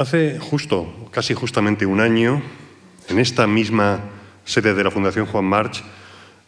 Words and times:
Hace 0.00 0.38
justo, 0.38 1.10
casi 1.10 1.34
justamente 1.34 1.84
un 1.84 2.00
año, 2.00 2.40
en 3.10 3.18
esta 3.18 3.46
misma 3.46 4.00
sede 4.46 4.72
de 4.72 4.82
la 4.82 4.90
Fundación 4.90 5.26
Juan 5.26 5.44
March, 5.44 5.84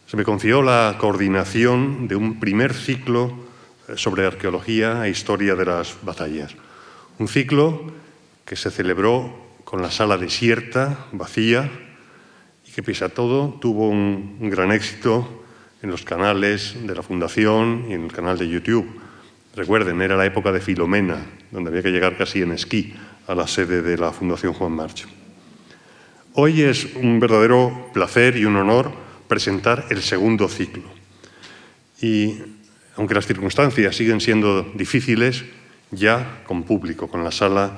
se 0.07 0.17
me 0.17 0.23
confió 0.23 0.63
la 0.63 0.95
coordinación 0.97 2.07
de 2.07 2.15
un 2.15 2.39
primer 2.39 2.73
ciclo 2.73 3.31
eh, 3.87 3.93
sobre 3.95 4.25
arqueología 4.25 5.05
e 5.05 5.11
historia 5.11 5.53
de 5.53 5.65
las 5.65 5.95
batallas. 6.01 6.55
Un 7.19 7.27
ciclo 7.27 7.93
que 8.43 8.55
se 8.55 8.71
celebró 8.71 9.37
con 9.63 9.83
la 9.83 9.91
sala 9.91 10.17
desierta, 10.17 11.05
vacía, 11.11 11.69
y 12.65 12.71
que 12.71 12.81
pese 12.81 13.05
a 13.05 13.09
todo 13.09 13.59
tuvo 13.61 13.87
un, 13.87 14.37
un 14.41 14.49
gran 14.49 14.71
éxito 14.71 15.43
en 15.83 15.91
los 15.91 16.01
canales 16.01 16.75
de 16.87 16.95
la 16.95 17.03
Fundación 17.03 17.85
y 17.87 17.93
en 17.93 18.05
el 18.05 18.11
canal 18.11 18.35
de 18.39 18.49
YouTube. 18.49 18.99
Recuerden, 19.55 20.01
era 20.01 20.17
la 20.17 20.25
época 20.25 20.51
de 20.51 20.59
Filomena, 20.59 21.23
donde 21.51 21.69
había 21.69 21.83
que 21.83 21.91
llegar 21.91 22.17
casi 22.17 22.41
en 22.41 22.53
esquí 22.53 22.95
a 23.27 23.35
la 23.35 23.47
sede 23.47 23.81
de 23.81 23.97
la 23.97 24.11
Fundación 24.11 24.53
Juan 24.53 24.71
March. 24.71 25.05
Hoy 26.33 26.61
es 26.61 26.87
un 26.95 27.19
verdadero 27.19 27.89
placer 27.93 28.37
y 28.37 28.45
un 28.45 28.55
honor 28.55 28.91
presentar 29.27 29.85
el 29.89 30.01
segundo 30.01 30.47
ciclo. 30.47 30.83
Y 32.01 32.37
aunque 32.95 33.13
las 33.13 33.25
circunstancias 33.25 33.95
siguen 33.95 34.19
siendo 34.19 34.63
difíciles, 34.73 35.45
ya 35.91 36.41
con 36.45 36.63
público, 36.63 37.07
con 37.07 37.23
la 37.23 37.31
sala 37.31 37.71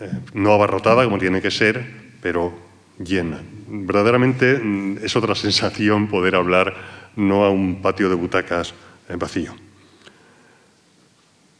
eh, 0.00 0.10
no 0.34 0.52
abarrotada 0.52 1.04
como 1.04 1.18
tiene 1.18 1.42
que 1.42 1.50
ser, 1.50 1.84
pero 2.22 2.52
llena. 2.98 3.40
Verdaderamente 3.68 4.58
mm, 4.58 4.98
es 5.02 5.16
otra 5.16 5.34
sensación 5.36 6.08
poder 6.08 6.34
hablar 6.34 6.74
no 7.16 7.44
a 7.44 7.50
un 7.50 7.82
patio 7.82 8.08
de 8.08 8.14
butacas 8.14 8.74
eh, 9.08 9.16
vacío. 9.16 9.67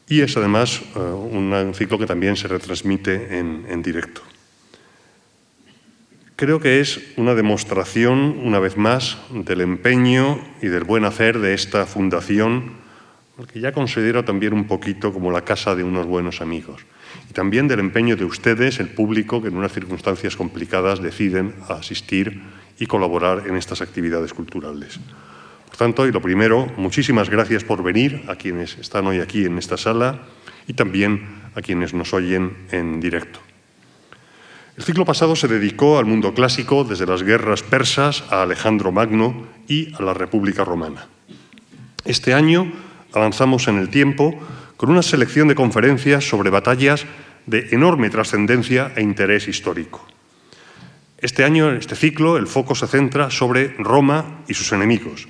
Y 0.09 0.23
es 0.23 0.37
además 0.37 0.81
eh, 0.97 0.99
un 0.99 1.73
ciclo 1.75 1.99
que 1.99 2.07
también 2.07 2.37
se 2.37 2.49
retransmite 2.49 3.39
en, 3.39 3.67
en 3.69 3.83
directo. 3.83 4.23
Creo 6.37 6.61
que 6.61 6.81
es 6.81 7.01
una 7.17 7.35
demostración, 7.35 8.39
una 8.45 8.61
vez 8.61 8.77
más, 8.77 9.19
del 9.31 9.61
empeño 9.61 10.41
y 10.63 10.69
del 10.69 10.85
buen 10.85 11.05
hacer 11.05 11.41
de 11.41 11.53
esta 11.53 11.85
fundación, 11.85 12.75
que 13.53 13.61
ya 13.61 13.73
considero 13.73 14.25
también 14.25 14.53
un 14.53 14.67
poquito 14.67 15.13
como 15.13 15.31
la 15.31 15.43
casa 15.43 15.75
de 15.75 15.83
unos 15.83 16.07
buenos 16.07 16.41
amigos. 16.41 16.87
Y 17.29 17.33
también 17.33 17.69
del 17.69 17.81
empeño 17.81 18.17
de 18.17 18.25
ustedes, 18.25 18.79
el 18.79 18.89
público, 18.89 19.43
que 19.43 19.49
en 19.49 19.57
unas 19.57 19.73
circunstancias 19.73 20.37
complicadas 20.37 21.03
deciden 21.03 21.55
asistir 21.69 22.41
y 22.79 22.87
colaborar 22.87 23.45
en 23.47 23.57
estas 23.57 23.81
actividades 23.83 24.33
culturales. 24.33 25.01
Tanto, 25.79 26.09
y 26.09 26.11
lo 26.11 26.21
primero, 26.21 26.67
muchísimas 26.77 27.31
gracias 27.31 27.63
por 27.63 27.85
venir 27.85 28.25
a 28.27 28.35
quienes 28.35 28.77
están 28.79 29.07
hoy 29.07 29.21
aquí 29.21 29.45
en 29.45 29.59
esta 29.59 29.77
sala 29.77 30.23
y 30.67 30.73
también 30.73 31.25
a 31.55 31.63
quienes 31.63 31.95
nos 31.95 32.13
oyen 32.13 32.67
en 32.73 32.99
directo. 32.99 33.39
El 34.77 34.83
ciclo 34.83 35.05
pasado 35.05 35.37
se 35.37 35.47
dedicó 35.47 36.01
al 36.01 36.05
mundo 36.05 36.35
clásico 36.35 36.83
desde 36.83 37.07
las 37.07 37.23
guerras 37.23 37.63
persas 37.63 38.25
a 38.29 38.43
Alejandro 38.43 38.91
Magno 38.91 39.47
y 39.69 39.95
a 39.95 40.03
la 40.03 40.15
República 40.15 40.65
Romana. 40.65 41.07
Este 42.05 42.35
año 42.35 42.73
avanzamos 43.13 43.69
en 43.69 43.79
el 43.79 43.89
tiempo 43.89 44.35
con 44.77 44.91
una 44.91 45.03
selección 45.03 45.47
de 45.47 45.55
conferencias 45.55 46.29
sobre 46.29 46.51
batallas 46.51 47.07
de 47.47 47.69
enorme 47.71 48.11
trascendencia 48.11 48.93
e 48.97 49.03
interés 49.03 49.47
histórico. 49.47 50.05
Este 51.19 51.45
año, 51.45 51.71
en 51.71 51.77
este 51.77 51.95
ciclo, 51.95 52.37
el 52.37 52.49
foco 52.49 52.75
se 52.75 52.89
centra 52.89 53.31
sobre 53.31 53.77
Roma 53.79 54.43
y 54.49 54.55
sus 54.55 54.73
enemigos, 54.73 55.29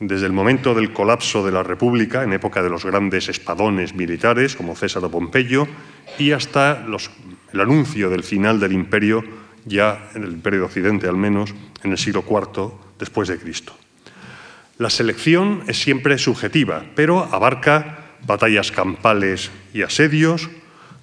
desde 0.00 0.24
el 0.24 0.32
momento 0.32 0.74
del 0.74 0.94
colapso 0.94 1.44
de 1.44 1.52
la 1.52 1.62
República, 1.62 2.24
en 2.24 2.32
época 2.32 2.62
de 2.62 2.70
los 2.70 2.86
grandes 2.86 3.28
espadones 3.28 3.94
militares 3.94 4.56
como 4.56 4.74
César 4.74 5.04
o 5.04 5.10
Pompeyo, 5.10 5.68
y 6.18 6.32
hasta 6.32 6.86
el 7.52 7.60
anuncio 7.60 8.08
del 8.08 8.24
final 8.24 8.58
del 8.58 8.72
imperio, 8.72 9.22
ya 9.66 10.08
en 10.14 10.24
el 10.24 10.32
imperio 10.32 10.60
de 10.60 10.66
Occidente 10.66 11.06
al 11.06 11.16
menos, 11.16 11.54
en 11.84 11.92
el 11.92 11.98
siglo 11.98 12.24
IV 12.28 12.72
después 12.98 13.28
de 13.28 13.38
Cristo. 13.38 13.76
La 14.78 14.88
selección 14.88 15.62
es 15.68 15.82
siempre 15.82 16.16
subjetiva, 16.16 16.82
pero 16.94 17.28
abarca 17.30 18.16
batallas 18.26 18.72
campales 18.72 19.50
y 19.74 19.82
asedios, 19.82 20.48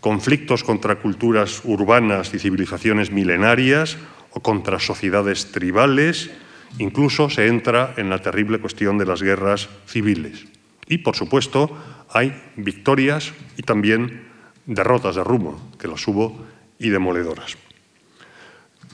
conflictos 0.01 0.63
contra 0.63 0.95
culturas 0.95 1.61
urbanas 1.63 2.33
y 2.33 2.39
civilizaciones 2.39 3.11
milenarias 3.11 3.97
o 4.31 4.41
contra 4.41 4.79
sociedades 4.79 5.51
tribales, 5.51 6.31
incluso 6.79 7.29
se 7.29 7.47
entra 7.47 7.93
en 7.97 8.09
la 8.09 8.21
terrible 8.21 8.59
cuestión 8.59 8.97
de 8.97 9.05
las 9.05 9.21
guerras 9.21 9.69
civiles. 9.85 10.45
Y, 10.87 10.99
por 10.99 11.15
supuesto, 11.15 11.75
hay 12.09 12.33
victorias 12.55 13.33
y 13.57 13.63
también 13.63 14.27
derrotas 14.65 15.15
de 15.15 15.23
rumbo, 15.23 15.59
que 15.79 15.87
las 15.87 16.07
hubo, 16.07 16.45
y 16.79 16.89
demoledoras. 16.89 17.57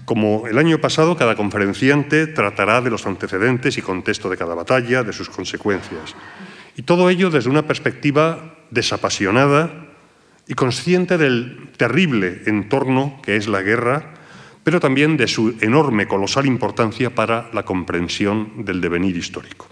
Como 0.05 0.47
el 0.47 0.57
año 0.57 0.79
pasado, 0.79 1.15
cada 1.15 1.35
conferenciante 1.35 2.27
tratará 2.27 2.81
de 2.81 2.89
los 2.89 3.05
antecedentes 3.05 3.77
y 3.77 3.81
contexto 3.81 4.29
de 4.29 4.37
cada 4.37 4.55
batalla, 4.55 5.03
de 5.03 5.13
sus 5.13 5.29
consecuencias. 5.29 6.15
Y 6.75 6.83
todo 6.83 7.09
ello 7.09 7.29
desde 7.29 7.49
una 7.49 7.67
perspectiva 7.67 8.55
desapasionada 8.69 9.87
y 10.47 10.55
consciente 10.55 11.17
del 11.17 11.69
terrible 11.77 12.41
entorno 12.47 13.21
que 13.23 13.37
es 13.37 13.47
la 13.47 13.61
guerra, 13.61 14.13
pero 14.63 14.79
también 14.79 15.17
de 15.17 15.27
su 15.27 15.55
enorme, 15.61 16.07
colosal 16.07 16.45
importancia 16.45 17.13
para 17.13 17.49
la 17.53 17.63
comprensión 17.63 18.65
del 18.65 18.81
devenir 18.81 19.17
histórico. 19.17 19.67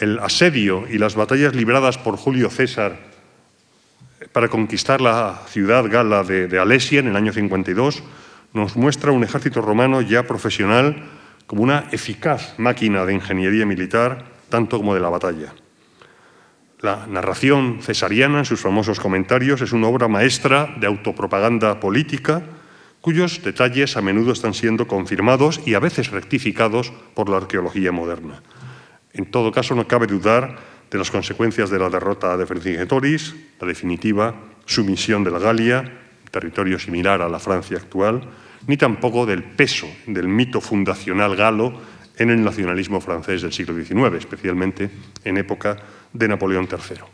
El 0.00 0.18
asedio 0.18 0.84
y 0.90 0.98
las 0.98 1.14
batallas 1.14 1.54
libradas 1.54 1.98
por 1.98 2.16
Julio 2.16 2.50
César 2.50 3.14
para 4.32 4.48
conquistar 4.48 5.00
la 5.00 5.42
ciudad 5.48 5.84
gala 5.88 6.24
de, 6.24 6.58
Alesia 6.58 7.00
en 7.00 7.08
el 7.08 7.16
año 7.16 7.32
52, 7.32 8.02
nos 8.52 8.76
muestra 8.76 9.12
un 9.12 9.24
ejército 9.24 9.60
romano 9.60 10.00
ya 10.00 10.24
profesional 10.24 11.04
como 11.46 11.62
una 11.62 11.84
eficaz 11.92 12.58
máquina 12.58 13.04
de 13.04 13.14
ingeniería 13.14 13.66
militar, 13.66 14.24
tanto 14.48 14.78
como 14.78 14.94
de 14.94 15.00
la 15.00 15.08
batalla. 15.08 15.52
La 16.80 17.06
narración 17.06 17.78
cesariana, 17.82 18.40
en 18.40 18.44
sus 18.44 18.60
famosos 18.60 19.00
comentarios, 19.00 19.60
es 19.60 19.72
una 19.72 19.88
obra 19.88 20.08
maestra 20.08 20.74
de 20.78 20.86
autopropaganda 20.86 21.80
política, 21.80 22.42
cuyos 23.04 23.42
detalles 23.44 23.98
a 23.98 24.00
menudo 24.00 24.32
están 24.32 24.54
siendo 24.54 24.88
confirmados 24.88 25.60
y 25.66 25.74
a 25.74 25.78
veces 25.78 26.10
rectificados 26.10 26.90
por 27.12 27.28
la 27.28 27.36
arqueología 27.36 27.92
moderna. 27.92 28.40
En 29.12 29.26
todo 29.26 29.52
caso, 29.52 29.74
no 29.74 29.86
cabe 29.86 30.06
dudar 30.06 30.56
de 30.90 30.96
las 30.96 31.10
consecuencias 31.10 31.68
de 31.68 31.78
la 31.78 31.90
derrota 31.90 32.34
de 32.38 32.46
Vercingetoris, 32.46 33.36
la 33.60 33.68
definitiva 33.68 34.34
sumisión 34.64 35.22
de 35.22 35.30
la 35.30 35.38
Galia, 35.38 35.84
territorio 36.30 36.78
similar 36.78 37.20
a 37.20 37.28
la 37.28 37.38
Francia 37.38 37.76
actual, 37.76 38.22
ni 38.66 38.78
tampoco 38.78 39.26
del 39.26 39.44
peso 39.44 39.86
del 40.06 40.26
mito 40.26 40.62
fundacional 40.62 41.36
galo 41.36 41.74
en 42.16 42.30
el 42.30 42.42
nacionalismo 42.42 43.02
francés 43.02 43.42
del 43.42 43.52
siglo 43.52 43.74
XIX, 43.74 44.16
especialmente 44.16 44.88
en 45.24 45.36
época 45.36 45.76
de 46.10 46.26
Napoleón 46.26 46.66
III. 46.72 47.04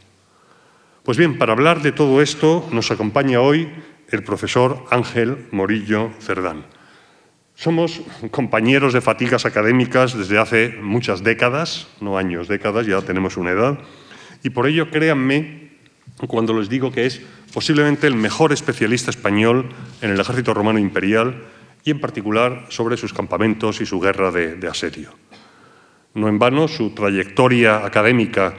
Pues 1.02 1.18
bien, 1.18 1.36
para 1.36 1.52
hablar 1.52 1.82
de 1.82 1.90
todo 1.90 2.22
esto 2.22 2.68
nos 2.70 2.92
acompaña 2.92 3.40
hoy 3.40 3.68
el 4.10 4.22
profesor 4.22 4.84
Ángel 4.90 5.46
Morillo 5.50 6.10
Cerdán. 6.20 6.64
Somos 7.54 8.00
compañeros 8.30 8.92
de 8.92 9.00
fatigas 9.00 9.44
académicas 9.44 10.16
desde 10.16 10.38
hace 10.38 10.78
muchas 10.80 11.22
décadas, 11.22 11.88
no 12.00 12.16
años, 12.16 12.48
décadas, 12.48 12.86
ya 12.86 13.02
tenemos 13.02 13.36
una 13.36 13.50
edad, 13.50 13.78
y 14.42 14.50
por 14.50 14.66
ello 14.66 14.90
créanme 14.90 15.70
cuando 16.26 16.58
les 16.58 16.68
digo 16.68 16.90
que 16.90 17.06
es 17.06 17.20
posiblemente 17.52 18.06
el 18.06 18.14
mejor 18.14 18.52
especialista 18.52 19.10
español 19.10 19.68
en 20.00 20.10
el 20.10 20.20
ejército 20.20 20.54
romano 20.54 20.78
imperial 20.78 21.44
y 21.84 21.90
en 21.90 22.00
particular 22.00 22.66
sobre 22.68 22.96
sus 22.96 23.12
campamentos 23.12 23.80
y 23.80 23.86
su 23.86 24.00
guerra 24.00 24.30
de, 24.30 24.56
de 24.56 24.68
asedio. 24.68 25.12
No 26.14 26.28
en 26.28 26.38
vano, 26.38 26.66
su 26.66 26.90
trayectoria 26.90 27.84
académica 27.84 28.54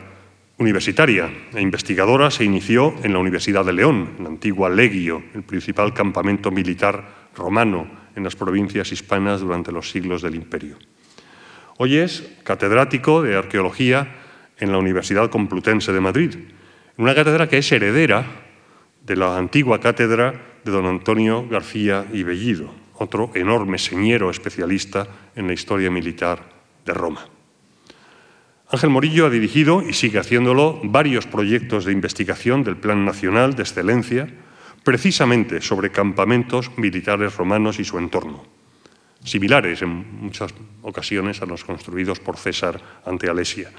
universitaria 0.61 1.49
e 1.53 1.59
investigadora 1.59 2.29
se 2.29 2.45
inició 2.45 2.93
en 3.01 3.13
la 3.13 3.19
Universidad 3.19 3.65
de 3.65 3.73
León, 3.73 4.13
en 4.17 4.23
la 4.23 4.29
antigua 4.29 4.69
Legio, 4.69 5.23
el 5.33 5.41
principal 5.41 5.91
campamento 5.91 6.51
militar 6.51 7.29
romano 7.35 7.89
en 8.15 8.23
las 8.23 8.35
provincias 8.35 8.91
hispanas 8.91 9.41
durante 9.41 9.71
los 9.71 9.89
siglos 9.89 10.21
del 10.21 10.35
imperio. 10.35 10.77
Hoy 11.77 11.97
es 11.97 12.37
catedrático 12.43 13.23
de 13.23 13.35
arqueología 13.35 14.15
en 14.59 14.71
la 14.71 14.77
Universidad 14.77 15.31
Complutense 15.31 15.91
de 15.91 15.99
Madrid, 15.99 16.35
una 16.97 17.15
cátedra 17.15 17.49
que 17.49 17.57
es 17.57 17.71
heredera 17.71 18.23
de 19.03 19.15
la 19.15 19.37
antigua 19.37 19.79
cátedra 19.79 20.59
de 20.63 20.71
don 20.71 20.85
Antonio 20.85 21.47
García 21.49 22.05
y 22.13 22.21
Bellido, 22.21 22.71
otro 22.93 23.31
enorme 23.33 23.79
señero 23.79 24.29
especialista 24.29 25.07
en 25.35 25.47
la 25.47 25.53
historia 25.53 25.89
militar 25.89 26.37
de 26.85 26.93
Roma. 26.93 27.30
Ángel 28.71 28.89
Morillo 28.89 29.25
ha 29.25 29.29
dirigido, 29.29 29.81
y 29.81 29.91
sigue 29.91 30.17
haciéndolo, 30.17 30.79
varios 30.81 31.27
proyectos 31.27 31.83
de 31.83 31.91
investigación 31.91 32.63
del 32.63 32.77
Plan 32.77 33.03
Nacional 33.03 33.53
de 33.53 33.63
Excelencia, 33.63 34.29
precisamente 34.85 35.59
sobre 35.59 35.91
campamentos 35.91 36.71
militares 36.77 37.35
romanos 37.35 37.79
y 37.79 37.83
su 37.83 37.97
entorno, 37.99 38.45
similares 39.25 39.81
en 39.81 40.21
muchas 40.21 40.53
ocasiones 40.83 41.41
a 41.41 41.45
los 41.45 41.65
construidos 41.65 42.21
por 42.21 42.37
César 42.37 42.79
ante 43.05 43.29
Alesia. 43.29 43.71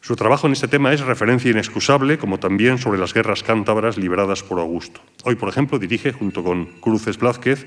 Su 0.00 0.14
trabajo 0.14 0.46
en 0.46 0.52
este 0.52 0.68
tema 0.68 0.92
es 0.92 1.00
referencia 1.00 1.50
inexcusable, 1.50 2.16
como 2.16 2.38
también 2.38 2.78
sobre 2.78 3.00
las 3.00 3.14
guerras 3.14 3.42
cántabras 3.42 3.98
libradas 3.98 4.44
por 4.44 4.60
Augusto. 4.60 5.00
Hoy, 5.24 5.34
por 5.34 5.48
ejemplo, 5.48 5.80
dirige, 5.80 6.12
junto 6.12 6.44
con 6.44 6.66
Cruces 6.80 7.18
Blázquez, 7.18 7.66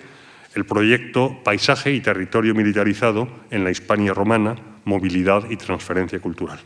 el 0.54 0.66
proyecto 0.66 1.38
Paisaje 1.44 1.92
y 1.92 2.00
Territorio 2.00 2.56
Militarizado 2.56 3.28
en 3.51 3.66
la 3.66 3.72
Hispania 3.72 4.13
Romana, 4.13 4.56
Movilidad 4.86 5.50
y 5.50 5.58
Transferencia 5.58 6.20
Cultural. 6.20 6.60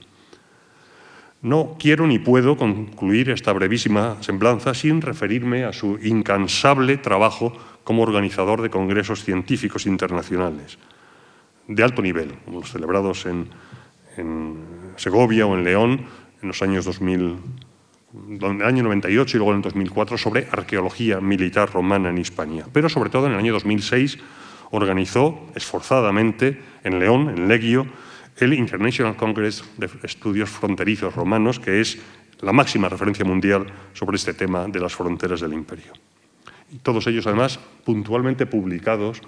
No 1.41 1.77
quiero 1.79 2.05
ni 2.05 2.19
puedo 2.19 2.57
concluir 2.57 3.29
esta 3.29 3.53
brevísima 3.53 4.17
semblanza 4.21 4.73
sin 4.73 5.01
referirme 5.01 5.63
a 5.63 5.71
su 5.71 5.97
incansable 6.03 6.97
trabajo 6.97 7.53
como 7.85 8.03
organizador 8.03 8.61
de 8.61 8.69
congresos 8.69 9.23
científicos 9.23 9.85
internacionales 9.85 10.77
de 11.69 11.83
alto 11.83 12.01
nivel, 12.01 12.33
como 12.43 12.59
los 12.59 12.71
celebrados 12.71 13.25
en, 13.25 13.47
Segovia 14.97 15.45
o 15.45 15.55
en 15.55 15.63
León 15.63 16.01
en 16.41 16.47
los 16.49 16.61
años 16.61 16.83
2000, 16.83 17.37
en 18.41 18.61
año 18.61 18.83
98 18.83 19.37
y 19.37 19.39
luego 19.39 19.51
en 19.51 19.57
el 19.57 19.63
2004 19.63 20.17
sobre 20.17 20.47
arqueología 20.51 21.21
militar 21.21 21.71
romana 21.71 22.09
en 22.09 22.17
Hispania. 22.17 22.65
Pero 22.73 22.89
sobre 22.89 23.09
todo 23.09 23.27
en 23.27 23.33
el 23.33 23.39
año 23.39 23.53
2006 23.53 24.17
organizó 24.71 25.47
esforzadamente 25.55 26.61
en 26.83 26.99
León, 26.99 27.29
en 27.29 27.47
Legio, 27.47 27.87
el 28.41 28.53
International 28.53 29.15
Congress 29.15 29.63
de 29.77 29.89
Estudios 30.03 30.49
Fronterizos 30.49 31.15
Romanos, 31.15 31.59
que 31.59 31.81
es 31.81 31.99
la 32.41 32.53
máxima 32.53 32.89
referencia 32.89 33.25
mundial 33.25 33.65
sobre 33.93 34.15
este 34.15 34.33
tema 34.33 34.67
de 34.67 34.79
las 34.79 34.95
fronteras 34.95 35.41
del 35.41 35.53
imperio. 35.53 35.93
Todos 36.83 37.07
ellos, 37.07 37.27
además, 37.27 37.59
puntualmente 37.83 38.45
publicados 38.45 39.21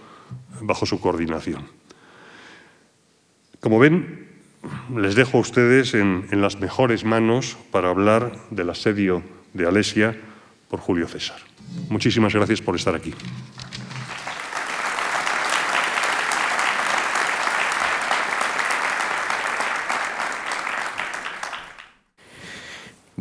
bajo 0.61 0.85
su 0.85 0.99
coordinación. 0.99 1.67
Como 3.59 3.79
ven, 3.79 4.27
les 4.95 5.15
dejo 5.15 5.37
a 5.37 5.41
ustedes 5.41 5.93
en 5.93 6.41
las 6.41 6.59
mejores 6.59 7.03
manos 7.03 7.57
para 7.71 7.89
hablar 7.89 8.37
del 8.51 8.69
asedio 8.69 9.23
de 9.53 9.67
Alesia 9.67 10.15
por 10.69 10.79
Julio 10.79 11.07
César. 11.07 11.37
Muchísimas 11.89 12.33
gracias 12.33 12.61
por 12.61 12.75
estar 12.75 12.95
aquí. 12.95 13.13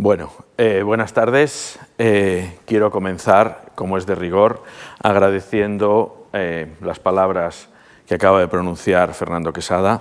Bueno, 0.03 0.33
eh, 0.57 0.83
buenas 0.83 1.13
tardes. 1.13 1.79
Eh, 1.99 2.57
quiero 2.65 2.91
comenzar, 2.91 3.67
como 3.75 3.99
es 3.99 4.07
de 4.07 4.15
rigor, 4.15 4.63
agradeciendo 5.03 6.27
eh, 6.33 6.73
las 6.81 6.99
palabras 6.99 7.69
que 8.07 8.15
acaba 8.15 8.41
de 8.41 8.49
pronunciar 8.49 9.13
Fernando 9.13 9.53
Quesada, 9.53 10.01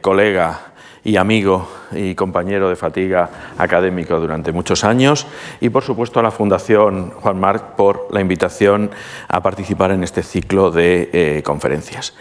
colega 0.00 0.72
y 1.04 1.16
amigo 1.16 1.66
y 1.92 2.14
compañero 2.14 2.68
de 2.68 2.76
fatiga 2.76 3.30
académico 3.58 4.20
durante 4.20 4.52
muchos 4.52 4.84
años 4.84 5.26
y 5.60 5.70
por 5.70 5.82
supuesto 5.82 6.20
a 6.20 6.22
la 6.22 6.30
Fundación 6.30 7.10
Juan 7.10 7.40
Marc 7.40 7.74
por 7.76 8.08
la 8.10 8.20
invitación 8.20 8.90
a 9.28 9.42
participar 9.42 9.90
en 9.92 10.04
este 10.04 10.22
ciclo 10.22 10.70
de 10.70 11.10
eh, 11.12 11.42
conferencias. 11.42 12.14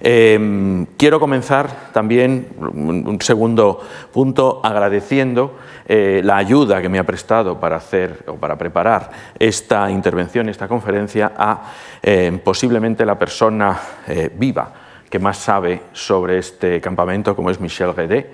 Em, 0.00 0.86
quiero 0.96 1.18
comenzar 1.18 1.92
también 1.92 2.48
un 2.60 3.18
segundo 3.20 3.80
punto 4.12 4.60
agradeciendo 4.62 5.56
eh, 5.88 6.20
la 6.24 6.36
ayuda 6.36 6.82
que 6.82 6.88
me 6.88 6.98
ha 6.98 7.04
prestado 7.04 7.58
para 7.58 7.76
hacer 7.76 8.24
o 8.26 8.34
para 8.34 8.56
preparar 8.56 9.10
esta 9.38 9.90
intervención, 9.90 10.48
esta 10.48 10.68
conferencia 10.68 11.32
a 11.36 11.72
em, 12.02 12.38
posiblemente 12.38 13.06
la 13.06 13.18
persona 13.18 13.78
eh, 14.08 14.30
viva 14.34 14.85
que 15.10 15.18
más 15.18 15.38
sabe 15.38 15.80
sobre 15.92 16.38
este 16.38 16.80
campamento, 16.80 17.36
como 17.36 17.50
es 17.50 17.60
Michel 17.60 17.94
Guedet, 17.94 18.26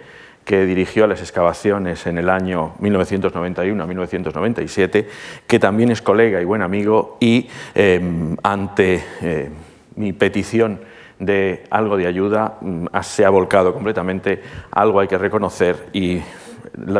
que 0.45 0.65
dirigió 0.65 1.07
las 1.07 1.21
excavaciones 1.21 2.07
en 2.07 2.19
el 2.19 2.29
año 2.29 2.75
1991 2.81 3.83
a 3.83 3.87
1997, 3.87 5.09
que 5.47 5.59
también 5.59 5.91
es 5.91 6.03
colega 6.03 6.41
y 6.41 6.45
buen 6.45 6.63
amigo, 6.63 7.17
y 7.21 7.49
em, 7.75 8.37
ante 8.43 9.05
eh, 9.23 9.51
mi 9.97 10.13
petición 10.13 10.81
de 11.19 11.65
algo 11.71 11.97
de 11.97 12.07
ayuda, 12.07 12.59
mm, 12.61 12.87
se 13.03 13.25
ha 13.25 13.31
volcado 13.31 13.73
completamente, 13.73 14.43
algo 14.73 14.99
hay 14.99 15.07
que 15.07 15.19
reconocer 15.19 15.89
y 15.93 16.21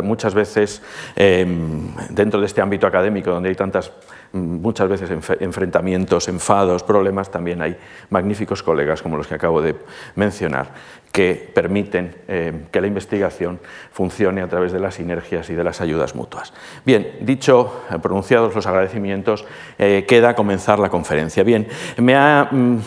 muchas 0.03 0.33
veces 0.33 0.81
em, 1.15 1.93
dentro 2.09 2.39
de 2.39 2.45
este 2.45 2.61
ámbito 2.61 2.85
académico 2.85 3.31
donde 3.31 3.49
hay 3.49 3.55
tantas 3.55 3.91
muchas 4.33 4.89
veces 4.89 5.11
enfrentamientos, 5.39 6.27
enfados, 6.27 6.83
problemas, 6.83 7.29
también 7.29 7.61
hay 7.61 7.77
magníficos 8.09 8.63
colegas 8.63 9.01
como 9.01 9.15
los 9.15 9.27
que 9.27 9.35
acabo 9.35 9.61
de 9.61 9.75
mencionar 10.15 10.71
que 11.11 11.51
permiten 11.53 12.15
em, 12.27 12.65
que 12.71 12.81
la 12.81 12.87
investigación 12.87 13.59
funcione 13.91 14.41
a 14.41 14.47
través 14.47 14.71
de 14.71 14.79
las 14.79 14.95
sinergias 14.95 15.47
y 15.51 15.53
de 15.53 15.63
las 15.63 15.79
ayudas 15.79 16.15
mutuas. 16.15 16.51
Bien, 16.83 17.17
dicho, 17.21 17.83
eh, 17.91 17.99
pronunciados 17.99 18.55
los 18.55 18.65
agradecimientos, 18.65 19.45
eh, 19.77 20.05
queda 20.07 20.33
comenzar 20.33 20.79
la 20.79 20.89
conferencia. 20.89 21.43
Bien, 21.43 21.67
me, 21.97 22.15
mm, 22.15 22.77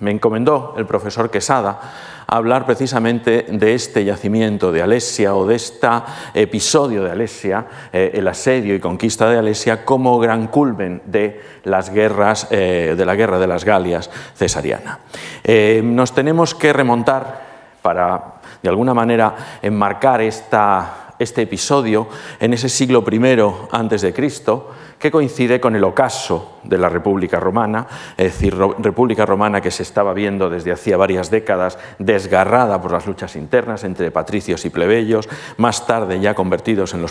me 0.00 0.10
encomendó 0.10 0.74
el 0.78 0.86
profesor 0.86 1.30
Quesada 1.30 1.78
hablar 2.26 2.66
precisamente 2.66 3.46
de 3.48 3.74
este 3.74 4.04
yacimiento 4.04 4.72
de 4.72 4.82
Alesia 4.82 5.34
o 5.34 5.46
de 5.46 5.54
este 5.56 5.88
episodio 6.34 7.04
de 7.04 7.12
Alesia, 7.12 7.66
eh, 7.92 8.10
el 8.14 8.26
asedio 8.28 8.74
y 8.74 8.80
conquista 8.80 9.28
de 9.28 9.38
Alesia, 9.38 9.84
como 9.84 10.18
gran 10.18 10.48
culmen 10.48 11.02
de 11.06 11.40
las 11.64 11.90
guerras, 11.90 12.48
eh, 12.50 12.94
de 12.96 13.06
la 13.06 13.14
guerra 13.14 13.38
de 13.38 13.46
las 13.46 13.64
Galias 13.64 14.10
cesariana. 14.34 15.00
Eh, 15.44 15.80
nos 15.84 16.14
tenemos 16.14 16.54
que 16.54 16.72
remontar 16.72 17.46
para, 17.82 18.40
de 18.62 18.68
alguna 18.68 18.94
manera, 18.94 19.34
enmarcar 19.62 20.20
esta, 20.20 21.05
este 21.18 21.42
episodio 21.42 22.08
en 22.40 22.54
ese 22.54 22.68
siglo 22.68 23.04
I 23.10 23.38
antes 23.70 24.02
de 24.02 24.12
Cristo, 24.12 24.70
que 24.98 25.10
coincide 25.10 25.60
con 25.60 25.76
el 25.76 25.84
ocaso 25.84 26.58
de 26.64 26.78
la 26.78 26.88
República 26.88 27.38
Romana, 27.38 27.86
es 28.16 28.32
decir, 28.32 28.56
República 28.56 29.26
Romana 29.26 29.60
que 29.60 29.70
se 29.70 29.82
estaba 29.82 30.14
viendo 30.14 30.48
desde 30.48 30.72
hacía 30.72 30.96
varias 30.96 31.30
décadas 31.30 31.78
desgarrada 31.98 32.80
por 32.80 32.92
las 32.92 33.06
luchas 33.06 33.36
internas 33.36 33.84
entre 33.84 34.10
patricios 34.10 34.64
y 34.64 34.70
plebeyos, 34.70 35.28
más 35.58 35.86
tarde 35.86 36.18
ya 36.20 36.34
convertidos 36.34 36.94
en, 36.94 37.04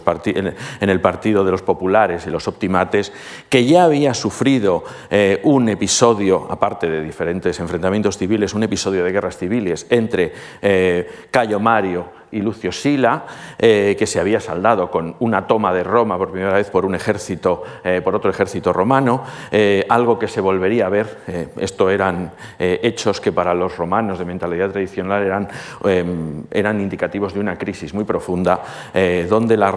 el 0.90 1.02
partido 1.02 1.44
de 1.44 1.52
los 1.52 1.62
populares 1.62 2.26
y 2.26 2.32
los 2.32 2.48
optimates, 2.48 3.12
que 3.50 3.66
ya 3.66 3.84
había 3.86 4.14
sufrido 4.14 4.84
eh, 5.10 5.40
un 5.44 5.70
episodio, 5.70 6.48
aparte 6.50 6.90
de 6.90 7.04
diferentes 7.04 7.60
enfrentamientos 7.60 8.18
civiles, 8.18 8.54
un 8.54 8.64
episodio 8.64 9.04
de 9.04 9.12
guerras 9.12 9.38
civiles 9.38 9.86
entre 9.90 10.34
eh, 10.62 11.28
Cayo 11.32 11.60
Mario 11.60 12.25
y 12.36 12.42
Lucio 12.42 12.72
Sila, 12.72 13.24
eh, 13.58 13.96
que 13.98 14.06
se 14.06 14.20
había 14.20 14.42
saldado 14.42 14.92
con 14.92 15.16
una 15.20 15.48
toma 15.48 15.74
de 15.74 15.84
Roma 15.84 16.18
por 16.18 16.32
primera 16.32 16.54
vez 16.54 16.70
por 16.70 16.86
un 16.86 16.94
ejército, 16.94 17.64
eh, 17.84 18.02
por 18.04 18.14
otro 18.14 18.30
ejército 18.30 18.74
romano, 18.74 19.24
eh, 19.52 19.86
algo 19.88 20.20
que 20.20 20.28
se 20.28 20.42
volvería 20.42 20.88
a 20.88 20.90
ver. 20.90 21.06
esto 21.58 21.90
eran 21.90 22.32
hechos 22.60 23.22
que 23.22 23.32
para 23.32 23.54
los 23.54 23.78
romanos 23.78 24.20
de 24.20 24.26
mentalidad 24.26 24.72
tradicional 24.72 25.24
eran, 25.24 25.48
eran 26.52 26.82
indicativos 26.82 27.34
de 27.34 27.40
una 27.40 27.58
crisis 27.58 27.94
muy 27.94 28.04
profunda, 28.04 28.62
donde 29.30 29.56
la, 29.56 29.72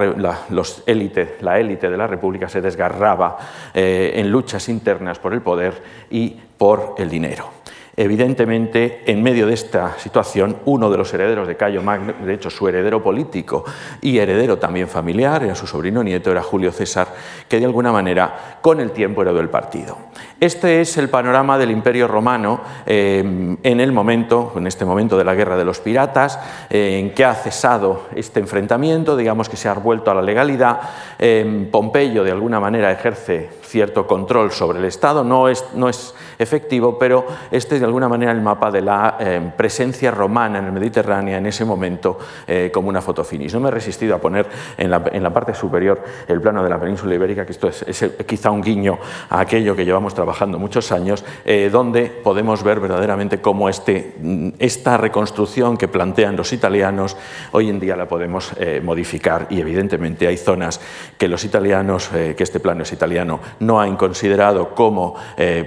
los 0.50 0.82
élite, 0.86 1.36
la 1.40 1.58
élite 1.58 1.90
de 1.90 1.96
la 1.96 2.06
República 2.06 2.48
se 2.48 2.60
desgarraba 2.60 3.36
en 3.74 4.30
luchas 4.30 4.68
internas 4.68 5.18
por 5.18 5.32
el 5.32 5.42
poder 5.42 5.82
y 6.10 6.36
por 6.56 6.94
el 6.98 7.08
dinero. 7.08 7.57
Evidentemente, 8.00 9.02
en 9.06 9.24
medio 9.24 9.48
de 9.48 9.54
esta 9.54 9.98
situación, 9.98 10.58
uno 10.66 10.88
de 10.88 10.96
los 10.96 11.12
herederos 11.12 11.48
de 11.48 11.56
Cayo 11.56 11.82
Magno, 11.82 12.14
de 12.24 12.32
hecho 12.32 12.48
su 12.48 12.68
heredero 12.68 13.02
político 13.02 13.64
y 14.00 14.18
heredero 14.18 14.56
también 14.56 14.86
familiar, 14.86 15.42
era 15.42 15.56
su 15.56 15.66
sobrino 15.66 16.04
nieto, 16.04 16.30
era 16.30 16.40
Julio 16.40 16.70
César, 16.70 17.08
que 17.48 17.58
de 17.58 17.64
alguna 17.64 17.90
manera 17.90 18.58
con 18.60 18.78
el 18.78 18.92
tiempo 18.92 19.22
heredó 19.22 19.40
el 19.40 19.48
partido. 19.48 19.98
Este 20.38 20.80
es 20.80 20.96
el 20.96 21.08
panorama 21.08 21.58
del 21.58 21.72
Imperio 21.72 22.06
Romano 22.06 22.60
eh, 22.86 23.56
en 23.64 23.80
el 23.80 23.90
momento, 23.90 24.52
en 24.56 24.68
este 24.68 24.84
momento 24.84 25.18
de 25.18 25.24
la 25.24 25.34
guerra 25.34 25.56
de 25.56 25.64
los 25.64 25.80
piratas, 25.80 26.38
eh, 26.70 27.00
en 27.00 27.12
que 27.12 27.24
ha 27.24 27.34
cesado 27.34 28.02
este 28.14 28.38
enfrentamiento, 28.38 29.16
digamos 29.16 29.48
que 29.48 29.56
se 29.56 29.68
ha 29.68 29.74
vuelto 29.74 30.12
a 30.12 30.14
la 30.14 30.22
legalidad. 30.22 30.78
Eh, 31.18 31.68
Pompeyo 31.72 32.22
de 32.22 32.30
alguna 32.30 32.60
manera 32.60 32.92
ejerce 32.92 33.50
cierto 33.68 34.06
control 34.06 34.50
sobre 34.50 34.78
el 34.78 34.84
Estado, 34.86 35.22
no 35.22 35.48
es, 35.48 35.64
no 35.74 35.88
es 35.88 36.14
efectivo, 36.38 36.98
pero 36.98 37.26
este 37.50 37.74
es 37.74 37.80
de 37.80 37.86
alguna 37.86 38.08
manera 38.08 38.32
el 38.32 38.40
mapa 38.40 38.70
de 38.70 38.80
la 38.80 39.16
eh, 39.20 39.52
presencia 39.56 40.10
romana 40.10 40.58
en 40.58 40.66
el 40.66 40.72
Mediterráneo 40.72 41.36
en 41.36 41.46
ese 41.46 41.64
momento 41.64 42.18
eh, 42.46 42.70
como 42.72 42.88
una 42.88 43.02
fotofinis. 43.02 43.52
No 43.52 43.60
me 43.60 43.68
he 43.68 43.72
resistido 43.72 44.14
a 44.14 44.18
poner 44.18 44.46
en 44.76 44.90
la, 44.90 45.02
en 45.12 45.22
la, 45.22 45.32
parte 45.32 45.54
superior 45.54 46.02
el 46.26 46.40
plano 46.40 46.62
de 46.62 46.70
la 46.70 46.80
península 46.80 47.14
ibérica, 47.14 47.44
que 47.44 47.52
esto 47.52 47.68
es, 47.68 47.84
quizá 48.26 48.50
un 48.50 48.62
guiño 48.62 48.98
a 49.28 49.40
aquello 49.40 49.76
que 49.76 49.84
llevamos 49.84 50.14
trabajando 50.14 50.58
muchos 50.58 50.90
años, 50.90 51.24
eh, 51.44 51.68
donde 51.70 52.06
podemos 52.06 52.62
ver 52.62 52.80
verdaderamente 52.80 53.40
cómo 53.40 53.68
este, 53.68 54.14
mm, 54.18 54.48
esta 54.58 54.96
reconstrucción 54.96 55.76
que 55.76 55.88
plantean 55.88 56.36
los 56.36 56.52
italianos 56.52 57.16
hoy 57.52 57.68
en 57.68 57.78
día 57.78 57.96
la 57.96 58.08
podemos 58.08 58.52
modificar 58.82 59.46
y 59.50 59.60
evidentemente 59.60 60.26
hay 60.26 60.36
zonas 60.36 60.80
que 61.16 61.28
los 61.28 61.44
italianos, 61.44 62.08
que 62.08 62.42
este 62.42 62.60
plano 62.60 62.82
es 62.82 62.92
italiano, 62.92 63.40
no 63.60 63.80
han 63.80 63.96
considerado 63.96 64.74
como 64.74 65.16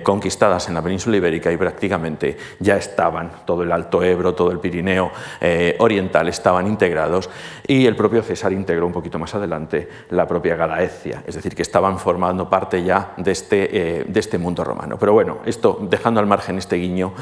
conquistadas 0.04 0.68
en 0.68 0.74
la 0.74 0.82
península 0.82 1.18
ibérica 1.18 1.52
y 1.52 1.58
prácticamente 1.58 2.38
ya 2.60 2.76
estaban, 2.76 3.32
todo 3.46 3.64
el 3.64 3.72
Alto 3.72 4.04
Ebro, 4.04 4.34
todo 4.34 4.52
el 4.52 4.60
Pirineo 4.60 5.12
eh, 5.40 5.76
Oriental 5.80 6.28
estaban 6.28 6.68
integrados 6.68 7.30
y 7.68 7.86
el 7.86 7.96
propio 7.96 8.22
César 8.22 8.54
integró 8.54 8.86
un 8.86 8.94
poquito 8.94 9.20
más 9.20 9.34
adelante 9.36 9.90
la 10.10 10.28
propia 10.28 10.56
Galaecia, 10.56 11.24
es 11.26 11.36
decir, 11.36 11.56
que 11.56 11.62
estaban 11.62 11.98
formando 12.00 12.50
parte 12.50 12.84
ya 12.84 13.14
de 13.18 13.32
este, 13.32 14.00
eh, 14.00 14.06
de 14.08 14.20
este 14.20 14.38
mundo 14.38 14.64
romano. 14.64 14.98
Pero 15.00 15.14
bueno, 15.14 15.40
esto 15.46 15.80
dejando 15.82 16.20
al 16.20 16.28
margen 16.28 16.58
este 16.58 16.76
guiño, 16.76 17.14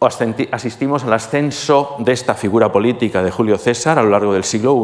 asistimos 0.00 1.02
al 1.02 1.12
ascenso 1.12 1.96
de 1.98 2.12
esta 2.12 2.34
figura 2.34 2.70
política 2.70 3.20
de 3.20 3.32
Julio 3.32 3.58
César 3.58 3.98
a 3.98 4.02
lo 4.04 4.10
largo 4.10 4.32
del 4.32 4.44
siglo 4.44 4.76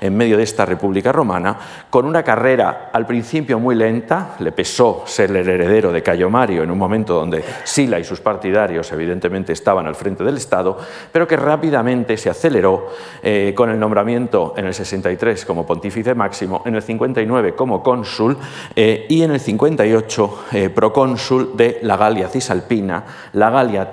I, 0.00 0.06
en 0.06 0.16
medio 0.16 0.38
de 0.38 0.42
esta 0.42 0.64
República 0.64 1.12
Romana, 1.12 1.58
con 1.90 2.06
una 2.06 2.22
carrera 2.22 2.88
al 2.90 3.06
principio 3.06 3.58
muy 3.58 3.74
lenta, 3.74 4.36
le 4.38 4.52
pesó 4.52 5.02
ser 5.04 5.36
el 5.36 5.46
heredero 5.46 5.92
de 5.92 6.02
Cayo 6.02 6.30
Mario 6.30 6.62
en 6.62 6.70
un 6.70 6.78
momento 6.78 7.12
donde 7.12 7.44
Sila 7.64 7.98
y 7.98 8.04
sus 8.04 8.20
partidarios 8.20 8.90
evidentemente 8.92 9.52
estaban 9.52 9.86
al 9.86 9.94
frente 9.94 10.24
del 10.24 10.38
Estado, 10.38 10.78
pero 11.12 11.28
que 11.28 11.36
rápidamente 11.36 12.16
se 12.16 12.30
aceleró 12.30 12.88
eh, 13.22 13.52
con 13.54 13.68
el 13.68 13.78
nombramiento 13.78 14.54
en 14.56 14.64
el 14.64 14.72
63 14.72 15.44
como 15.44 15.66
pontífice 15.66 16.14
máximo, 16.14 16.62
en 16.64 16.74
el 16.74 16.82
59 16.82 17.54
como 17.54 17.82
cónsul 17.82 18.38
eh, 18.74 19.04
y 19.10 19.22
en 19.22 19.32
el 19.32 19.40
58 19.40 20.44
eh, 20.52 20.70
procónsul 20.70 21.54
de 21.54 21.80
la 21.82 21.98
Galia 21.98 22.28
Cisalpina, 22.28 23.04
la 23.34 23.50
Galia 23.50 23.90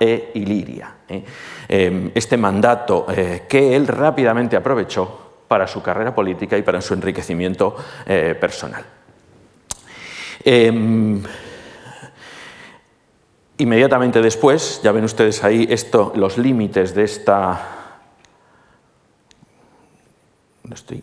E 0.00 0.30
Iliria. 0.34 0.94
¿eh? 1.08 1.24
Em, 1.68 2.10
este 2.14 2.36
mandato 2.36 3.06
eh, 3.10 3.44
que 3.48 3.74
él 3.74 3.86
rápidamente 3.86 4.56
aprovechó 4.56 5.44
para 5.48 5.66
su 5.66 5.82
carrera 5.82 6.14
política 6.14 6.56
y 6.56 6.62
para 6.62 6.80
su 6.80 6.94
enriquecimiento 6.94 7.76
eh, 8.06 8.36
personal. 8.38 8.84
Em, 10.44 11.22
inmediatamente 13.58 14.20
después, 14.22 14.80
ya 14.82 14.92
ven 14.92 15.04
ustedes 15.04 15.42
ahí 15.42 15.66
esto, 15.68 16.12
los 16.14 16.38
límites 16.38 16.94
de 16.94 17.04
esta... 17.04 17.60
No 20.64 20.74
estoy... 20.74 21.02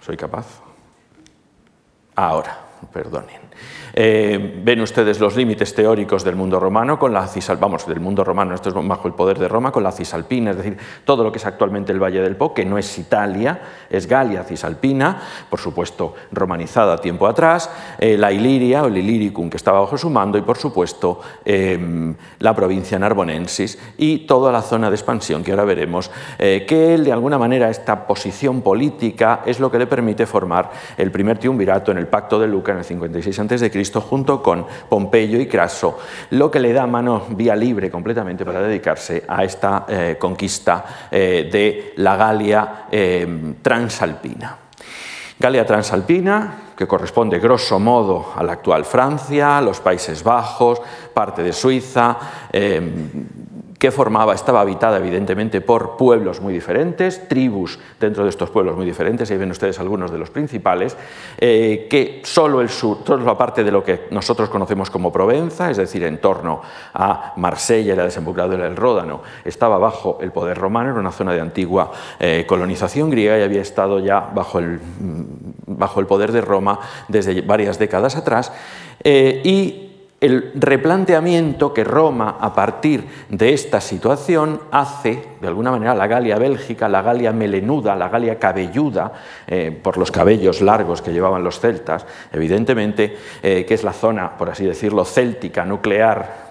¿Soy 0.00 0.16
capaz? 0.16 0.46
Ahora, 2.16 2.58
perdonen. 2.92 3.40
Eh, 3.94 4.60
ven 4.62 4.80
ustedes 4.80 5.20
los 5.20 5.36
límites 5.36 5.74
teóricos 5.74 6.24
del 6.24 6.36
mundo 6.36 6.60
romano 6.60 6.98
con 6.98 7.12
la 7.12 7.28
vamos, 7.58 7.86
del 7.86 8.00
mundo 8.00 8.24
romano, 8.24 8.54
esto 8.54 8.68
es 8.68 8.74
bajo 8.74 9.08
el 9.08 9.14
poder 9.14 9.38
de 9.38 9.48
Roma, 9.48 9.72
con 9.72 9.82
la 9.82 9.92
Cisalpina, 9.92 10.52
es 10.52 10.56
decir, 10.56 10.76
todo 11.04 11.24
lo 11.24 11.32
que 11.32 11.38
es 11.38 11.46
actualmente 11.46 11.92
el 11.92 12.02
Valle 12.02 12.20
del 12.20 12.36
Po, 12.36 12.54
que 12.54 12.64
no 12.64 12.78
es 12.78 12.98
Italia, 12.98 13.60
es 13.88 14.06
Galia 14.06 14.44
Cisalpina, 14.44 15.20
por 15.48 15.58
supuesto 15.58 16.14
romanizada 16.32 16.98
tiempo 16.98 17.26
atrás, 17.26 17.70
eh, 17.98 18.16
la 18.16 18.32
Iliria 18.32 18.82
o 18.82 18.86
el 18.86 18.96
Illyricum 18.96 19.50
que 19.50 19.56
estaba 19.56 19.80
bajo 19.80 19.98
su 19.98 20.10
mando 20.10 20.38
y 20.38 20.42
por 20.42 20.56
supuesto 20.56 21.20
em, 21.44 22.14
la 22.38 22.54
provincia 22.54 22.98
narbonensis 22.98 23.78
y 23.98 24.26
toda 24.26 24.52
la 24.52 24.62
zona 24.62 24.90
de 24.90 24.96
expansión 24.96 25.42
que 25.42 25.52
ahora 25.52 25.64
veremos, 25.64 26.10
eh, 26.38 26.64
que 26.66 26.98
de 26.98 27.12
alguna 27.12 27.38
manera 27.38 27.70
esta 27.70 28.06
posición 28.06 28.62
política 28.62 29.42
es 29.46 29.60
lo 29.60 29.70
que 29.70 29.78
le 29.78 29.86
permite 29.86 30.26
formar 30.26 30.70
el 30.96 31.10
primer 31.10 31.38
triunvirato 31.38 31.90
en 31.90 31.98
el 31.98 32.06
Pacto 32.06 32.38
de 32.38 32.46
Luca 32.46 32.72
en 32.72 32.78
el 32.78 32.84
56 32.84 33.38
a.C 33.38 33.79
junto 33.88 34.42
con 34.42 34.66
Pompeyo 34.88 35.40
y 35.40 35.46
Craso, 35.46 35.98
lo 36.30 36.50
que 36.50 36.60
le 36.60 36.72
da 36.72 36.86
mano 36.86 37.24
vía 37.30 37.56
libre 37.56 37.90
completamente 37.90 38.44
para 38.44 38.60
dedicarse 38.60 39.24
a 39.26 39.42
esta 39.42 39.86
eh, 39.88 40.16
conquista 40.18 41.08
eh, 41.10 41.48
de 41.50 41.94
la 41.96 42.16
Galia 42.16 42.86
eh, 42.90 43.54
transalpina. 43.62 44.56
Galia 45.38 45.64
transalpina, 45.64 46.72
que 46.76 46.86
corresponde 46.86 47.38
grosso 47.38 47.78
modo 47.78 48.34
a 48.36 48.42
la 48.42 48.52
actual 48.52 48.84
Francia, 48.84 49.60
los 49.62 49.80
Países 49.80 50.22
Bajos, 50.22 50.82
parte 51.14 51.42
de 51.42 51.54
Suiza, 51.54 52.16
que 53.80 53.90
formaba, 53.90 54.34
estaba 54.34 54.60
habitada 54.60 54.98
evidentemente 54.98 55.62
por 55.62 55.96
pueblos 55.96 56.42
muy 56.42 56.52
diferentes, 56.52 57.26
tribus 57.28 57.78
dentro 57.98 58.24
de 58.24 58.28
estos 58.28 58.50
pueblos 58.50 58.76
muy 58.76 58.84
diferentes, 58.84 59.30
ahí 59.30 59.38
ven 59.38 59.50
ustedes 59.50 59.80
algunos 59.80 60.12
de 60.12 60.18
los 60.18 60.28
principales, 60.28 60.98
eh, 61.38 61.86
que 61.88 62.20
solo 62.22 62.60
el 62.60 62.68
sur, 62.68 63.02
toda 63.02 63.18
la 63.18 63.34
de 63.64 63.72
lo 63.72 63.82
que 63.82 64.06
nosotros 64.10 64.50
conocemos 64.50 64.90
como 64.90 65.10
Provenza, 65.10 65.70
es 65.70 65.78
decir, 65.78 66.04
en 66.04 66.20
torno 66.20 66.60
a 66.92 67.32
Marsella 67.36 67.94
y 67.94 67.96
la 67.96 68.04
desembocadura 68.04 68.64
del 68.64 68.76
Ródano, 68.76 69.22
estaba 69.46 69.78
bajo 69.78 70.18
el 70.20 70.30
poder 70.30 70.58
romano, 70.58 70.90
era 70.90 71.00
una 71.00 71.10
zona 71.10 71.32
de 71.32 71.40
antigua 71.40 71.90
eh, 72.18 72.44
colonización 72.46 73.08
griega 73.08 73.38
y 73.38 73.42
había 73.42 73.62
estado 73.62 73.98
ya 73.98 74.20
bajo 74.20 74.58
el, 74.58 74.78
bajo 75.66 76.00
el 76.00 76.06
poder 76.06 76.32
de 76.32 76.42
Roma 76.42 76.80
desde 77.08 77.40
varias 77.40 77.78
décadas 77.78 78.14
atrás, 78.14 78.52
eh, 79.02 79.40
y 79.42 79.89
el 80.20 80.52
replanteamiento 80.54 81.72
que 81.72 81.82
Roma, 81.82 82.36
a 82.38 82.54
partir 82.54 83.06
de 83.30 83.54
esta 83.54 83.80
situación, 83.80 84.60
hace, 84.70 85.24
de 85.40 85.48
alguna 85.48 85.70
manera, 85.70 85.94
la 85.94 86.06
Galia 86.06 86.36
bélgica, 86.36 86.90
la 86.90 87.00
Galia 87.00 87.32
melenuda, 87.32 87.96
la 87.96 88.10
Galia 88.10 88.38
cabelluda, 88.38 89.12
eh, 89.46 89.78
por 89.82 89.96
los 89.96 90.10
cabellos 90.10 90.60
largos 90.60 91.00
que 91.00 91.12
llevaban 91.12 91.42
los 91.42 91.58
celtas, 91.58 92.04
evidentemente, 92.32 93.16
eh, 93.42 93.64
que 93.66 93.72
es 93.72 93.82
la 93.82 93.94
zona, 93.94 94.36
por 94.36 94.50
así 94.50 94.66
decirlo, 94.66 95.06
céltica, 95.06 95.64
nuclear, 95.64 96.48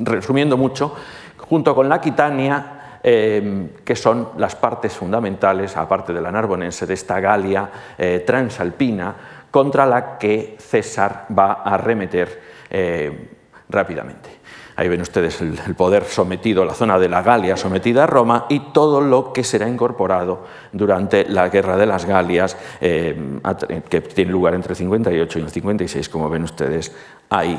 resumiendo 0.00 0.58
mucho, 0.58 0.94
junto 1.38 1.74
con 1.74 1.88
la 1.88 1.94
Aquitania, 1.94 2.98
eh, 3.02 3.68
que 3.84 3.96
son 3.96 4.30
las 4.36 4.54
partes 4.54 4.92
fundamentales, 4.92 5.74
aparte 5.78 6.12
de 6.12 6.20
la 6.20 6.30
narbonense, 6.30 6.86
de 6.86 6.92
esta 6.92 7.20
Galia 7.20 7.70
transalpina, 8.26 9.16
contra 9.50 9.86
la 9.86 10.18
que 10.18 10.56
César 10.58 11.26
va 11.30 11.62
a 11.64 11.74
arremeter 11.76 12.55
eh, 12.70 13.30
rápidamente. 13.68 14.30
Ahí 14.76 14.88
ven 14.88 15.00
ustedes 15.00 15.40
el, 15.40 15.74
poder 15.74 16.04
sometido, 16.04 16.64
la 16.64 16.74
zona 16.74 16.98
de 16.98 17.08
la 17.08 17.22
Galia 17.22 17.56
sometida 17.56 18.04
a 18.04 18.06
Roma 18.06 18.44
y 18.50 18.60
todo 18.72 19.00
lo 19.00 19.32
que 19.32 19.42
será 19.42 19.66
incorporado 19.68 20.44
durante 20.72 21.24
la 21.24 21.48
Guerra 21.48 21.78
de 21.78 21.86
las 21.86 22.04
Galias, 22.04 22.58
eh, 22.82 23.40
que 23.88 24.02
tiene 24.02 24.30
lugar 24.30 24.54
entre 24.54 24.72
el 24.72 24.76
58 24.76 25.38
y 25.38 25.42
el 25.42 25.50
56, 25.50 26.08
como 26.10 26.28
ven 26.28 26.44
ustedes 26.44 26.94
ahí 27.30 27.58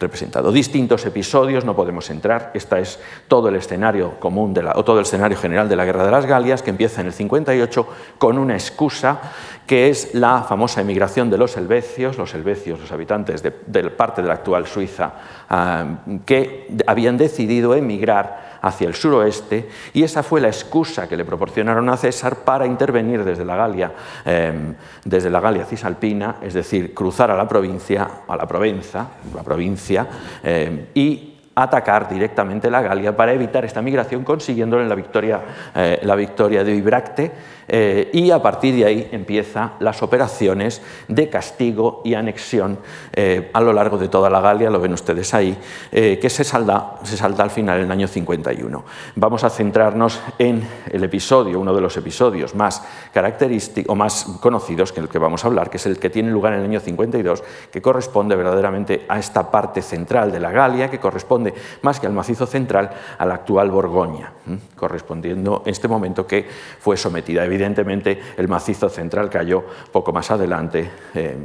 representado. 0.00 0.52
Distintos 0.52 1.04
episodios, 1.06 1.64
no 1.64 1.74
podemos 1.74 2.08
entrar, 2.10 2.50
este 2.54 2.80
es 2.80 3.00
todo 3.26 3.48
el 3.48 3.56
escenario 3.56 4.18
común 4.20 4.54
de 4.54 4.64
o 4.74 4.84
todo 4.84 4.98
el 4.98 5.04
escenario 5.04 5.36
general 5.36 5.68
de 5.68 5.76
la 5.76 5.84
Guerra 5.84 6.04
de 6.04 6.10
las 6.10 6.26
Galias, 6.26 6.62
que 6.62 6.70
empieza 6.70 7.00
en 7.00 7.08
el 7.08 7.12
58 7.12 7.86
con 8.18 8.38
una 8.38 8.54
excusa 8.54 9.20
que 9.68 9.90
es 9.90 10.14
la 10.14 10.42
famosa 10.44 10.80
emigración 10.80 11.28
de 11.28 11.36
los 11.36 11.54
helvecios, 11.58 12.16
los 12.16 12.34
helvecios, 12.34 12.80
los 12.80 12.90
habitantes 12.90 13.42
de, 13.42 13.50
parte 13.90 14.22
de 14.22 14.28
la 14.28 14.34
actual 14.34 14.66
Suiza, 14.66 15.12
ah, 15.50 15.84
que 16.24 16.68
habían 16.86 17.18
decidido 17.18 17.74
emigrar 17.74 18.58
hacia 18.62 18.88
el 18.88 18.94
suroeste 18.94 19.68
y 19.92 20.02
esa 20.02 20.22
fue 20.22 20.40
la 20.40 20.48
excusa 20.48 21.06
que 21.06 21.18
le 21.18 21.24
proporcionaron 21.26 21.86
a 21.90 21.98
César 21.98 22.36
para 22.36 22.64
intervenir 22.66 23.22
desde 23.24 23.44
la 23.44 23.56
Galia, 23.56 23.92
em, 24.24 24.74
desde 25.04 25.28
la 25.28 25.38
Galia 25.38 25.66
cisalpina, 25.66 26.36
es 26.40 26.54
decir, 26.54 26.94
cruzar 26.94 27.30
a 27.30 27.36
la 27.36 27.46
provincia, 27.46 28.08
a 28.26 28.36
la 28.36 28.48
Provenza, 28.48 29.06
la 29.34 29.42
provincia, 29.42 30.06
em, 30.42 30.86
y 30.94 31.34
atacar 31.62 32.08
directamente 32.08 32.70
la 32.70 32.80
Galia 32.80 33.16
para 33.16 33.32
evitar 33.32 33.64
esta 33.64 33.82
migración, 33.82 34.24
consiguiéndole 34.24 34.86
la 34.88 34.94
victoria, 34.94 35.40
eh, 35.74 35.98
la 36.02 36.14
victoria 36.14 36.62
de 36.62 36.74
Ibracte 36.74 37.32
eh, 37.68 38.08
y 38.14 38.30
a 38.30 38.40
partir 38.40 38.74
de 38.74 38.86
ahí 38.86 39.08
empiezan 39.12 39.74
las 39.80 40.02
operaciones 40.02 40.80
de 41.06 41.28
castigo 41.28 42.00
y 42.04 42.14
anexión 42.14 42.78
eh, 43.12 43.50
a 43.52 43.60
lo 43.60 43.74
largo 43.74 43.98
de 43.98 44.08
toda 44.08 44.30
la 44.30 44.40
Galia, 44.40 44.70
lo 44.70 44.80
ven 44.80 44.94
ustedes 44.94 45.34
ahí, 45.34 45.56
eh, 45.92 46.18
que 46.20 46.30
se 46.30 46.44
salda, 46.44 46.96
se 47.02 47.16
salda 47.16 47.44
al 47.44 47.50
final 47.50 47.78
en 47.78 47.84
el 47.84 47.92
año 47.92 48.08
51. 48.08 48.84
Vamos 49.16 49.44
a 49.44 49.50
centrarnos 49.50 50.20
en 50.38 50.66
el 50.90 51.04
episodio, 51.04 51.60
uno 51.60 51.74
de 51.74 51.82
los 51.82 51.96
episodios 51.98 52.54
más 52.54 52.82
característicos 53.12 53.92
o 53.92 53.94
más 53.94 54.24
conocidos 54.40 54.92
que 54.92 55.00
el 55.00 55.08
que 55.08 55.18
vamos 55.18 55.44
a 55.44 55.48
hablar, 55.48 55.68
que 55.68 55.76
es 55.76 55.86
el 55.86 55.98
que 55.98 56.08
tiene 56.08 56.30
lugar 56.30 56.54
en 56.54 56.60
el 56.60 56.64
año 56.64 56.80
52, 56.80 57.44
que 57.70 57.82
corresponde 57.82 58.34
verdaderamente 58.34 59.04
a 59.08 59.18
esta 59.18 59.50
parte 59.50 59.82
central 59.82 60.32
de 60.32 60.40
la 60.40 60.50
Galia, 60.50 60.90
que 60.90 60.98
corresponde 60.98 61.52
más 61.82 62.00
que 62.00 62.06
al 62.06 62.12
macizo 62.14 62.46
central 62.46 62.90
a 63.18 63.26
la 63.26 63.34
actual 63.34 63.70
Borgoña, 63.70 64.32
correspondiendo 64.74 65.62
en 65.66 65.72
este 65.72 65.86
momento 65.86 66.26
que 66.26 66.46
fue 66.80 66.96
sometida 66.96 67.44
evidentemente 67.44 67.57
el 67.64 68.48
macizo 68.48 68.88
central 68.88 69.30
cayó 69.30 69.64
poco 69.92 70.12
más 70.12 70.30
adelante. 70.30 70.90
Eh, 71.14 71.36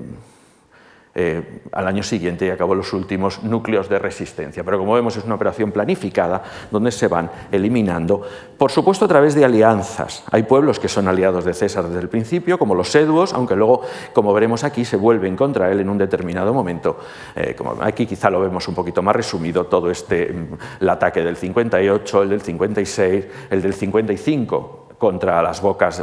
eh, 1.15 1.61
al 1.71 1.85
año 1.85 2.01
siguiente 2.01 2.47
y 2.47 2.49
acabó 2.49 2.73
los 2.73 2.91
últimos 2.91 3.43
núcleos 3.43 3.87
de 3.87 3.99
resistencia. 3.99 4.63
Pero 4.63 4.79
como 4.79 4.95
vemos 4.95 5.15
es 5.15 5.23
una 5.23 5.35
operación 5.35 5.71
planificada 5.71 6.41
donde 6.71 6.91
se 6.91 7.07
van 7.07 7.29
eliminando, 7.51 8.23
por 8.57 8.71
supuesto 8.71 9.05
a 9.05 9.07
través 9.07 9.35
de 9.35 9.45
alianzas. 9.45 10.23
Hay 10.31 10.41
pueblos 10.41 10.79
que 10.79 10.87
son 10.87 11.07
aliados 11.07 11.45
de 11.45 11.53
César 11.53 11.85
desde 11.85 11.99
el 11.99 12.09
principio, 12.09 12.57
como 12.57 12.73
los 12.73 12.89
seduos, 12.89 13.31
aunque 13.31 13.55
luego, 13.55 13.81
como 14.11 14.33
veremos 14.33 14.63
aquí, 14.63 14.85
se 14.85 14.97
vuelven 14.97 15.35
contra 15.35 15.71
él 15.71 15.81
en 15.81 15.89
un 15.89 15.99
determinado 15.99 16.51
momento. 16.51 16.97
Eh, 17.35 17.55
aquí 17.81 18.07
quizá 18.07 18.31
lo 18.31 18.41
vemos 18.41 18.67
un 18.67 18.73
poquito 18.73 19.03
más 19.03 19.15
resumido, 19.15 19.67
todo 19.67 19.91
este, 19.91 20.33
mm, 20.33 20.81
el 20.81 20.89
ataque 20.89 21.21
del 21.21 21.37
58, 21.37 22.23
el 22.23 22.29
del 22.29 22.41
56, 22.41 23.25
el 23.51 23.61
del 23.61 23.75
55 23.75 24.82
contra 25.03 25.43
las 25.43 25.61
bocas, 25.61 26.01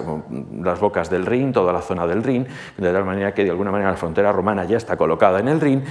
las 0.60 0.78
bocas 0.78 1.08
del 1.08 1.24
Rin, 1.24 1.54
toda 1.54 1.72
la 1.72 1.80
zona 1.80 2.06
del 2.06 2.22
Rin, 2.22 2.46
de 2.76 2.92
tal 2.92 3.06
manera 3.06 3.32
que 3.32 3.44
de 3.44 3.50
alguna 3.50 3.70
manera 3.70 3.92
la 3.92 3.96
frontera 3.96 4.30
romana 4.30 4.66
ya 4.66 4.76
está 4.76 4.98
colocada 4.98 5.40
en 5.40 5.48
el 5.48 5.58
Rin. 5.58 5.82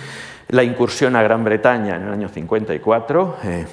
La 0.50 0.62
incursión 0.62 1.16
a 1.16 1.24
Gran 1.24 1.44
Bretaña 1.44 1.96
en 1.96 2.04
el 2.04 2.14
año 2.14 2.30
54, 2.30 3.38
eh, 3.46 3.66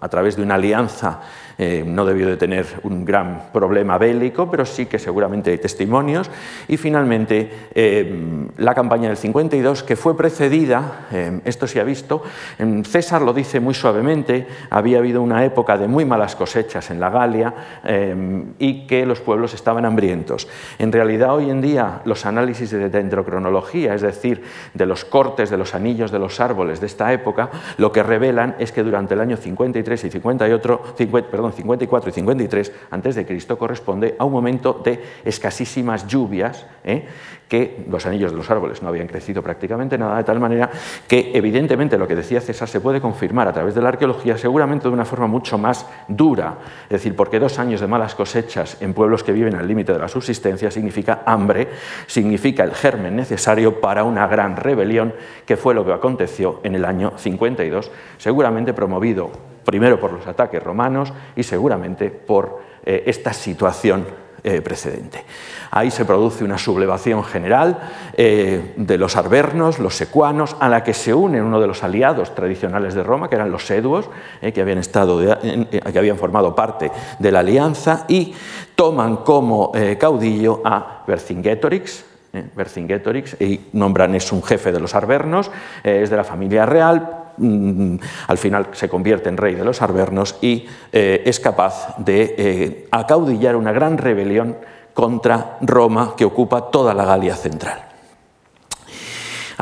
a 0.00 0.08
través 0.08 0.36
de 0.36 0.42
una 0.42 0.54
alianza 0.54 1.20
eh, 1.58 1.84
no 1.86 2.04
debió 2.04 2.26
de 2.26 2.36
tener 2.36 2.66
un 2.82 3.04
gran 3.04 3.50
problema 3.52 3.98
bélico, 3.98 4.50
pero 4.50 4.64
sí 4.64 4.86
que 4.86 4.98
seguramente 4.98 5.50
hay 5.50 5.58
testimonios. 5.58 6.30
Y 6.68 6.76
finalmente 6.76 7.68
eh, 7.74 8.48
la 8.56 8.74
campaña 8.74 9.08
del 9.08 9.16
52, 9.16 9.82
que 9.82 9.96
fue 9.96 10.16
precedida, 10.16 11.06
eh, 11.12 11.40
esto 11.44 11.66
se 11.66 11.80
ha 11.80 11.84
visto, 11.84 12.22
César 12.84 13.22
lo 13.22 13.32
dice 13.32 13.60
muy 13.60 13.74
suavemente, 13.74 14.46
había 14.70 14.98
habido 14.98 15.22
una 15.22 15.44
época 15.44 15.76
de 15.78 15.88
muy 15.88 16.04
malas 16.04 16.36
cosechas 16.36 16.90
en 16.90 17.00
la 17.00 17.10
Galia 17.10 17.54
y 18.58 18.86
que 18.86 19.06
los 19.06 19.20
pueblos 19.20 19.54
estaban 19.54 19.84
hambrientos. 19.84 20.48
En 20.78 20.92
realidad 20.92 21.34
hoy 21.34 21.50
en 21.50 21.60
día 21.60 22.00
los 22.04 22.26
análisis 22.26 22.70
de 22.70 22.88
dendrocronología, 22.88 23.94
es 23.94 24.02
decir, 24.02 24.42
de 24.74 24.86
los 24.86 25.04
cortes 25.04 25.50
de 25.50 25.58
los 25.58 25.74
anillos 25.74 26.10
de 26.10 26.18
los 26.18 26.40
árboles 26.40 26.80
de 26.80 26.86
esta 26.86 27.12
época, 27.12 27.50
lo 27.76 27.92
que 27.92 28.02
revelan 28.02 28.56
es 28.58 28.72
que 28.72 28.82
durante 28.82 29.14
el 29.14 29.20
año 29.20 29.36
53 29.36 30.04
y 30.04 30.10
58, 30.10 30.94
50, 30.96 31.30
perdón, 31.30 31.41
54 31.50 32.10
y 32.10 32.12
53 32.12 32.72
antes 32.90 33.14
de 33.14 33.26
Cristo 33.26 33.58
corresponde 33.58 34.14
a 34.18 34.24
un 34.24 34.32
momento 34.32 34.80
de 34.84 35.02
escasísimas 35.24 36.06
lluvias, 36.06 36.66
¿eh? 36.84 37.06
que 37.48 37.84
los 37.90 38.06
anillos 38.06 38.30
de 38.30 38.36
los 38.38 38.50
árboles 38.50 38.82
no 38.82 38.88
habían 38.88 39.06
crecido 39.06 39.42
prácticamente 39.42 39.98
nada, 39.98 40.16
de 40.16 40.24
tal 40.24 40.40
manera 40.40 40.70
que 41.06 41.32
evidentemente 41.34 41.98
lo 41.98 42.08
que 42.08 42.16
decía 42.16 42.40
César 42.40 42.66
se 42.66 42.80
puede 42.80 43.00
confirmar 43.00 43.46
a 43.46 43.52
través 43.52 43.74
de 43.74 43.82
la 43.82 43.90
arqueología, 43.90 44.38
seguramente 44.38 44.88
de 44.88 44.94
una 44.94 45.04
forma 45.04 45.26
mucho 45.26 45.58
más 45.58 45.86
dura, 46.08 46.56
es 46.84 46.90
decir, 46.90 47.14
porque 47.14 47.38
dos 47.38 47.58
años 47.58 47.82
de 47.82 47.86
malas 47.86 48.14
cosechas 48.14 48.78
en 48.80 48.94
pueblos 48.94 49.22
que 49.22 49.32
viven 49.32 49.54
al 49.54 49.68
límite 49.68 49.92
de 49.92 49.98
la 49.98 50.08
subsistencia 50.08 50.70
significa 50.70 51.24
hambre, 51.26 51.68
significa 52.06 52.64
el 52.64 52.72
germen 52.72 53.16
necesario 53.16 53.82
para 53.82 54.04
una 54.04 54.26
gran 54.26 54.56
rebelión, 54.56 55.12
que 55.44 55.58
fue 55.58 55.74
lo 55.74 55.84
que 55.84 55.92
aconteció 55.92 56.60
en 56.62 56.74
el 56.74 56.86
año 56.86 57.12
52, 57.18 57.90
seguramente 58.16 58.72
promovido 58.72 59.51
primero 59.64 59.98
por 60.00 60.12
los 60.12 60.26
ataques 60.26 60.62
romanos 60.62 61.12
y 61.36 61.42
seguramente 61.42 62.10
por 62.10 62.60
eh, 62.84 63.04
esta 63.06 63.32
situación 63.32 64.04
eh, 64.44 64.60
precedente. 64.60 65.24
Ahí 65.70 65.92
se 65.92 66.04
produce 66.04 66.42
una 66.42 66.58
sublevación 66.58 67.22
general 67.22 67.78
eh, 68.16 68.74
de 68.76 68.98
los 68.98 69.16
arvernos, 69.16 69.78
los 69.78 69.94
secuanos, 69.94 70.56
a 70.58 70.68
la 70.68 70.82
que 70.82 70.94
se 70.94 71.14
une 71.14 71.40
uno 71.40 71.60
de 71.60 71.68
los 71.68 71.84
aliados 71.84 72.34
tradicionales 72.34 72.94
de 72.94 73.04
Roma, 73.04 73.28
que 73.28 73.36
eran 73.36 73.52
los 73.52 73.66
seduos, 73.66 74.10
que, 74.40 74.60
habían 74.60 74.78
estado 74.78 75.20
que 75.20 75.98
habían 75.98 76.18
formado 76.18 76.56
parte 76.56 76.90
de 77.20 77.30
la 77.30 77.38
alianza, 77.38 78.04
y 78.08 78.34
toman 78.74 79.18
como 79.18 79.70
caudillo 79.98 80.60
a 80.64 81.04
Vercingetorix, 81.06 82.04
Vercingetorix, 82.56 83.40
y 83.40 83.68
nombran 83.74 84.16
es 84.16 84.32
un 84.32 84.42
jefe 84.42 84.72
de 84.72 84.80
los 84.80 84.96
arvernos, 84.96 85.52
es 85.84 86.10
de 86.10 86.16
la 86.16 86.24
familia 86.24 86.66
real, 86.66 87.21
Mm, 87.36 87.96
al 88.26 88.38
final 88.38 88.68
se 88.72 88.88
convierte 88.88 89.28
en 89.28 89.36
rey 89.36 89.54
de 89.54 89.64
los 89.64 89.82
arvernos 89.82 90.36
y 90.40 90.66
eh, 90.92 91.22
es 91.24 91.40
capaz 91.40 91.96
de 91.98 92.34
eh, 92.36 92.88
acaudillar 92.90 93.56
una 93.56 93.72
gran 93.72 93.98
rebelión 93.98 94.56
contra 94.94 95.58
Roma 95.60 96.14
que 96.16 96.24
ocupa 96.24 96.70
toda 96.70 96.94
la 96.94 97.04
Galia 97.04 97.36
central. 97.36 97.91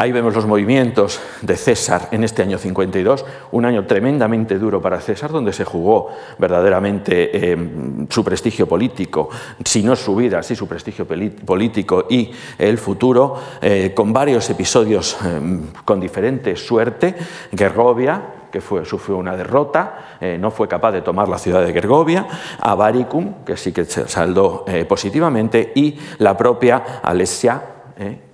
Ahí 0.00 0.12
vemos 0.12 0.34
los 0.34 0.46
movimientos 0.46 1.20
de 1.42 1.58
César 1.58 2.08
en 2.10 2.24
este 2.24 2.40
año 2.40 2.56
52, 2.56 3.26
un 3.52 3.66
año 3.66 3.84
tremendamente 3.84 4.58
duro 4.58 4.80
para 4.80 4.98
César, 4.98 5.30
donde 5.30 5.52
se 5.52 5.66
jugó 5.66 6.08
verdaderamente 6.38 7.52
em, 7.52 8.06
su 8.08 8.24
prestigio 8.24 8.66
político, 8.66 9.28
si 9.62 9.82
no 9.82 9.94
su 9.94 10.16
vida, 10.16 10.42
sí 10.42 10.56
su 10.56 10.66
prestigio 10.66 11.06
político 11.06 12.06
y 12.08 12.30
el 12.56 12.78
futuro, 12.78 13.36
eh, 13.60 13.92
con 13.94 14.10
varios 14.10 14.48
episodios 14.48 15.18
em, 15.22 15.64
con 15.84 16.00
diferente 16.00 16.56
suerte. 16.56 17.14
Gergovia, 17.54 18.22
que 18.50 18.62
sufrió 18.62 19.18
una 19.18 19.36
derrota, 19.36 20.16
eh, 20.18 20.38
no 20.40 20.50
fue 20.50 20.66
capaz 20.66 20.92
de 20.92 21.02
tomar 21.02 21.28
la 21.28 21.36
ciudad 21.36 21.62
de 21.62 21.74
Gergovia, 21.74 22.26
Avaricum, 22.58 23.44
que 23.44 23.58
sí 23.58 23.70
que 23.70 23.84
saldó 23.84 24.64
eh, 24.66 24.86
positivamente, 24.86 25.72
y 25.74 25.98
la 26.16 26.38
propia 26.38 27.00
Alesia, 27.02 27.64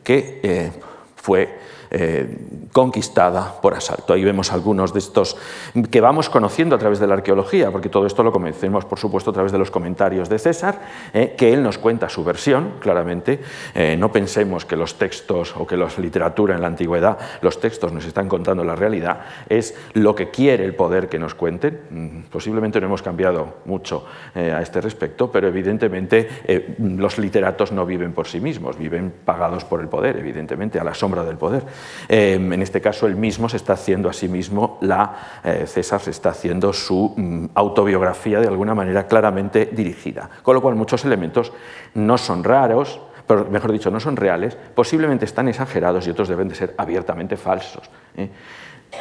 que 0.04 0.70
fue 1.26 1.49
eh, 1.99 2.26
conquistada 2.73 3.59
por 3.63 3.73
asalto. 3.73 4.13
Ahí 4.13 4.23
vemos 4.23 4.52
algunos 4.52 4.93
de 4.93 4.99
estos 4.99 5.35
que 5.91 6.02
vamos 6.02 6.28
conociendo 6.28 6.76
a 6.76 6.78
través 6.78 6.99
de 7.00 7.06
la 7.06 7.15
arqueología, 7.15 7.71
porque 7.71 7.89
todo 7.89 8.04
esto 8.04 8.23
lo 8.23 8.32
conocemos, 8.32 8.85
por 8.85 8.99
supuesto, 8.99 9.30
a 9.30 9.32
través 9.32 9.50
de 9.50 9.56
los 9.56 9.71
comentarios 9.71 10.28
de 10.28 10.39
César, 10.39 10.82
eh, 11.15 11.35
que 11.39 11.54
él 11.54 11.63
nos 11.63 11.78
cuenta 11.78 12.11
su 12.11 12.23
versión, 12.23 12.75
claramente. 12.80 13.41
Eh, 13.75 13.97
no 13.99 14.13
pensemos 14.13 14.67
que 14.67 14.76
los 14.76 14.97
textos 14.99 15.54
o 15.56 15.67
que 15.67 15.78
la 15.78 15.89
literatura 15.97 16.54
en 16.54 16.61
la 16.61 16.67
antigüedad, 16.67 17.17
los 17.41 17.61
textos 17.61 17.95
nos 17.95 18.04
están 18.04 18.28
contando 18.28 18.63
la 18.63 18.76
realidad, 18.76 19.21
es 19.49 19.75
lo 19.95 20.15
que 20.15 20.30
quiere 20.30 20.67
el 20.67 20.75
poder 20.75 21.09
que 21.09 21.19
nos 21.19 21.35
cuenten. 21.35 21.80
Mm, 21.89 22.21
posiblemente 22.30 22.78
no 22.78 22.89
hemos 22.89 23.00
cambiado 23.00 23.54
mucho 23.65 24.04
a 24.35 24.61
este 24.61 24.82
respecto, 24.82 25.32
pero 25.32 25.49
evidentemente 25.49 26.28
los 26.78 27.17
literatos 27.17 27.73
no 27.73 27.87
viven 27.87 28.13
por 28.13 28.26
sí 28.26 28.39
mismos, 28.39 28.76
viven 28.76 29.15
pagados 29.25 29.65
por 29.65 29.80
el 29.80 29.89
poder, 29.89 30.19
evidentemente, 30.19 30.78
a 30.78 30.85
la 30.85 30.93
sombra 30.93 31.25
del 31.25 31.39
poder. 31.39 31.65
Em, 32.08 32.52
en 32.52 32.62
este 32.62 32.80
caso, 32.80 33.06
él 33.06 33.16
mismo 33.16 33.49
se 33.49 33.56
está 33.56 33.75
haciendo 33.75 34.08
a 34.08 34.12
sí 34.12 34.28
mismo, 34.28 34.78
la, 34.80 35.40
eh, 35.44 35.64
César 35.66 36.00
se 36.00 36.10
está 36.10 36.30
haciendo 36.30 36.72
su 36.72 37.14
mm, 37.16 37.46
autobiografía 37.54 38.40
de 38.40 38.49
alguna 38.49 38.75
manera 38.75 39.06
claramente 39.06 39.66
dirigida. 39.66 40.28
Con 40.42 40.54
lo 40.54 40.62
cual, 40.62 40.75
muchos 40.75 41.04
elementos 41.04 41.52
no 41.94 42.18
son 42.18 42.44
raros, 42.44 43.00
pero 43.26 43.46
mejor 43.46 43.72
dicho, 43.72 43.90
no 43.90 44.00
son 44.00 44.16
reales, 44.16 44.56
posiblemente 44.75 45.25
están 45.25 45.49
exagerados 45.49 46.06
y 46.06 46.10
otros 46.10 46.28
deben 46.28 46.49
de 46.49 46.54
ser 46.54 46.75
abiertamente 46.78 47.36
falsos. 47.36 47.90
¿eh? 48.16 48.30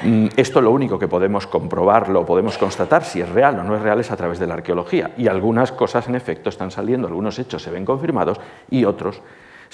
Mm, 0.04 0.28
esto 0.36 0.62
lo 0.62 0.72
único 0.72 1.00
que 1.00 1.08
podemos 1.08 1.48
comprobarlo, 1.48 2.26
podemos 2.26 2.58
constatar 2.58 3.04
si 3.04 3.22
es 3.22 3.30
real 3.30 3.60
o 3.60 3.64
no 3.64 3.76
es 3.76 3.82
real 3.82 4.00
es 4.00 4.12
a 4.12 4.18
través 4.18 4.40
de 4.40 4.48
la 4.48 4.56
arqueología. 4.56 5.12
Y 5.18 5.28
algunas 5.28 5.72
cosas 5.72 6.08
en 6.08 6.16
efecto 6.16 6.50
están 6.50 6.72
saliendo, 6.72 7.08
algunos 7.08 7.40
hechos 7.40 7.62
se 7.62 7.72
ven 7.72 7.86
confirmados 7.86 8.40
y 8.70 8.86
otros 8.86 9.22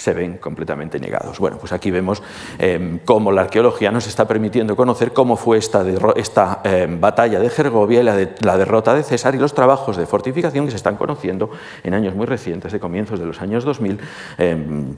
se 0.01 0.13
ven 0.13 0.37
completamente 0.37 0.99
negados. 0.99 1.37
Bueno, 1.37 1.57
pues 1.59 1.71
aquí 1.73 1.91
vemos 1.91 2.23
em, 2.57 2.97
cómo 3.05 3.31
la 3.31 3.41
arqueología 3.41 3.91
nos 3.91 4.07
está 4.07 4.27
permitiendo 4.27 4.75
conocer 4.75 5.13
cómo 5.13 5.37
fue 5.37 5.59
esta, 5.59 5.85
esta 6.15 6.61
em, 6.63 6.99
batalla 6.99 7.39
de 7.39 7.51
Gergovia 7.51 7.99
y 7.99 8.03
la, 8.03 8.57
derrota 8.57 8.95
de 8.95 9.03
César 9.03 9.35
y 9.35 9.37
los 9.37 9.53
trabajos 9.53 9.97
de 9.97 10.07
fortificación 10.07 10.65
que 10.65 10.71
se 10.71 10.77
están 10.77 10.95
conociendo 10.95 11.51
en 11.83 11.93
años 11.93 12.15
muy 12.15 12.25
recientes, 12.25 12.71
de 12.71 12.79
comienzos 12.79 13.19
de 13.19 13.27
los 13.27 13.41
años 13.41 13.63
2000, 13.63 13.99
em, 14.39 14.95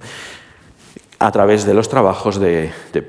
a 1.19 1.31
través 1.33 1.65
de 1.65 1.73
los 1.73 1.89
trabajos 1.89 2.39
de, 2.39 2.71
de 2.93 3.01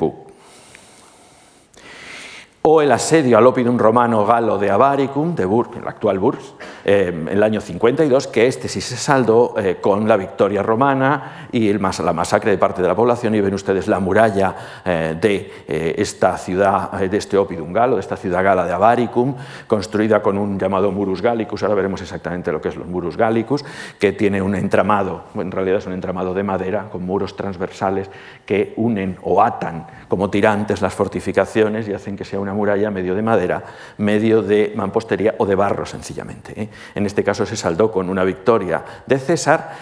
o 2.67 2.81
el 2.81 2.91
asedio 2.93 3.37
al 3.37 3.47
opidum 3.47 3.77
romano 3.77 4.25
galo 4.25 4.57
de 4.57 4.71
Avaricum, 4.71 5.35
de 5.35 5.45
Bur, 5.45 5.69
el 5.79 5.87
actual 5.87 6.19
Burs, 6.19 6.55
eh, 6.83 7.11
en 7.13 7.29
el 7.29 7.43
año 7.43 7.61
52, 7.61 8.27
que 8.29 8.47
este 8.47 8.69
sí 8.69 8.81
se 8.81 8.97
saldó 8.97 9.53
eh, 9.59 9.77
con 9.83 10.09
la 10.09 10.17
victoria 10.17 10.63
romana 10.63 11.49
y 11.53 11.71
la 11.75 12.13
masacre 12.15 12.53
de 12.53 12.57
parte 12.57 12.81
de 12.81 12.89
la 12.89 12.95
población, 12.95 13.35
y 13.35 13.43
ven 13.43 13.53
ustedes 13.53 13.87
la 13.87 14.01
muralla 14.01 14.57
eh, 14.83 15.15
de 15.21 15.95
esta 15.99 16.39
ciudad, 16.39 16.91
de 16.93 17.15
este 17.19 17.37
opidum 17.37 17.71
galo, 17.71 17.97
de 17.97 18.01
esta 18.01 18.17
ciudad 18.17 18.43
gala 18.43 18.65
de 18.65 18.73
Avaricum, 18.73 19.35
construida 19.67 20.23
con 20.23 20.39
un 20.39 20.59
llamado 20.59 20.91
Murus 20.91 21.21
Gallicus, 21.21 21.63
ahora 21.65 21.75
veremos 21.75 22.01
exactamente 22.01 22.51
lo 22.51 22.63
que 22.63 22.71
es 22.71 22.77
los 22.77 22.87
Murus 22.87 23.19
Gallicus, 23.19 23.63
que 23.99 24.13
tiene 24.13 24.41
un 24.41 24.55
entramado, 24.55 25.25
en 25.35 25.51
realidad 25.51 25.81
es 25.81 25.87
un 25.87 25.93
entramado 25.93 26.33
de 26.33 26.43
madera, 26.43 26.89
con 26.91 27.05
muros 27.05 27.37
transversales 27.37 28.11
que 28.47 28.73
unen 28.79 29.19
o 29.23 29.43
atan 29.43 29.87
como 30.15 30.31
tirantes 30.31 30.81
las 30.81 30.95
fortificaciones 30.95 31.89
y 31.89 31.93
hacen 31.93 32.15
que 32.15 32.25
sea 32.25 32.39
una 32.39 32.55
muralla 32.55 32.89
medio 32.89 33.17
de 33.17 33.23
madera, 33.23 33.65
medio 33.99 34.43
de 34.43 34.73
mampostería 34.77 35.35
o 35.39 35.45
de 35.45 35.57
barro 35.57 35.85
sencillamente. 35.85 36.53
¿eh? 36.55 36.69
En 36.95 37.05
este 37.05 37.25
caso 37.25 37.45
se 37.45 37.57
saldó 37.57 37.91
con 37.91 38.09
una 38.09 38.23
victoria 38.23 38.85
de 39.05 39.19
César 39.19 39.73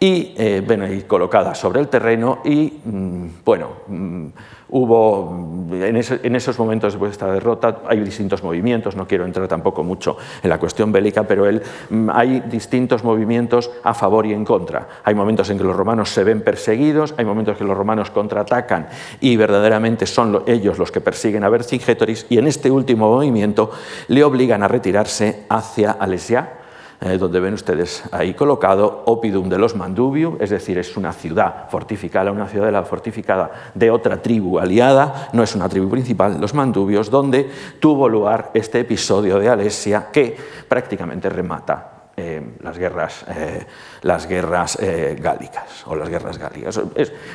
y, 0.00 0.34
eh, 0.38 0.62
bueno, 0.66 0.86
colocada 1.06 1.54
sobre 1.54 1.80
el 1.80 1.88
terreno 1.88 2.38
y, 2.42 2.80
mm, 2.82 3.26
bueno, 3.44 3.68
mm, 3.86 4.26
Hubo, 4.74 5.68
en, 5.70 6.34
esos 6.34 6.58
momentos 6.58 6.94
después 6.94 7.10
de 7.10 7.12
esta 7.12 7.30
derrota, 7.30 7.82
hay 7.86 8.00
distintos 8.00 8.42
movimientos, 8.42 8.96
no 8.96 9.06
quiero 9.06 9.26
entrar 9.26 9.46
tampoco 9.46 9.84
mucho 9.84 10.16
en 10.42 10.48
la 10.48 10.58
cuestión 10.58 10.90
bélica, 10.90 11.24
pero 11.24 11.44
él, 11.44 11.60
mm, 11.90 12.08
hay 12.10 12.40
distintos 12.40 13.04
movimientos 13.04 13.70
a 13.84 13.92
favor 13.92 14.24
y 14.24 14.32
en 14.32 14.46
contra. 14.46 14.88
Hay 15.04 15.14
momentos 15.14 15.50
en 15.50 15.58
que 15.58 15.64
los 15.64 15.76
romanos 15.76 16.08
se 16.08 16.24
ven 16.24 16.40
perseguidos, 16.40 17.12
hay 17.18 17.26
momentos 17.26 17.52
en 17.52 17.58
que 17.58 17.64
los 17.64 17.76
romanos 17.76 18.08
contraatacan 18.08 18.88
y 19.20 19.36
verdaderamente 19.36 20.06
son 20.06 20.42
ellos 20.46 20.78
los 20.78 20.90
que 20.90 21.02
persiguen 21.02 21.44
a 21.44 21.50
Vercingetorix, 21.50 22.24
y 22.30 22.38
en 22.38 22.46
este 22.46 22.70
último 22.70 23.14
movimiento 23.14 23.72
le 24.08 24.24
obligan 24.24 24.62
a 24.62 24.68
retirarse 24.68 25.44
hacia 25.50 25.90
Alesia, 25.90 26.61
eh, 27.04 27.18
donde 27.18 27.40
ven 27.40 27.54
ustedes 27.54 28.04
ahí 28.12 28.32
colocado 28.32 29.02
Opidum 29.06 29.48
de 29.48 29.58
los 29.58 29.74
Mandubium, 29.74 30.36
es 30.38 30.50
decir, 30.50 30.78
es 30.78 30.96
una 30.96 31.12
ciudad 31.12 31.68
fortificada, 31.68 32.30
una 32.30 32.46
ciudad 32.46 32.66
de 32.66 32.72
la 32.72 32.84
fortificada 32.84 33.50
de 33.74 33.90
otra 33.90 34.22
tribu 34.22 34.60
aliada, 34.60 35.28
no 35.32 35.42
es 35.42 35.54
una 35.56 35.68
tribu 35.68 35.90
principal, 35.90 36.40
los 36.40 36.54
Mandubios, 36.54 37.10
donde 37.10 37.50
tuvo 37.80 38.08
lugar 38.08 38.52
este 38.54 38.80
episodio 38.80 39.40
de 39.40 39.48
Alesia 39.48 40.10
que 40.12 40.36
prácticamente 40.68 41.28
remata 41.28 41.88
las 42.62 42.78
guerras, 42.78 43.24
las 44.02 44.28
guerras 44.28 44.78
gálicas 45.18 45.84
o 45.86 45.96
las 45.96 46.08
guerras 46.08 46.38
gálicas. 46.38 46.80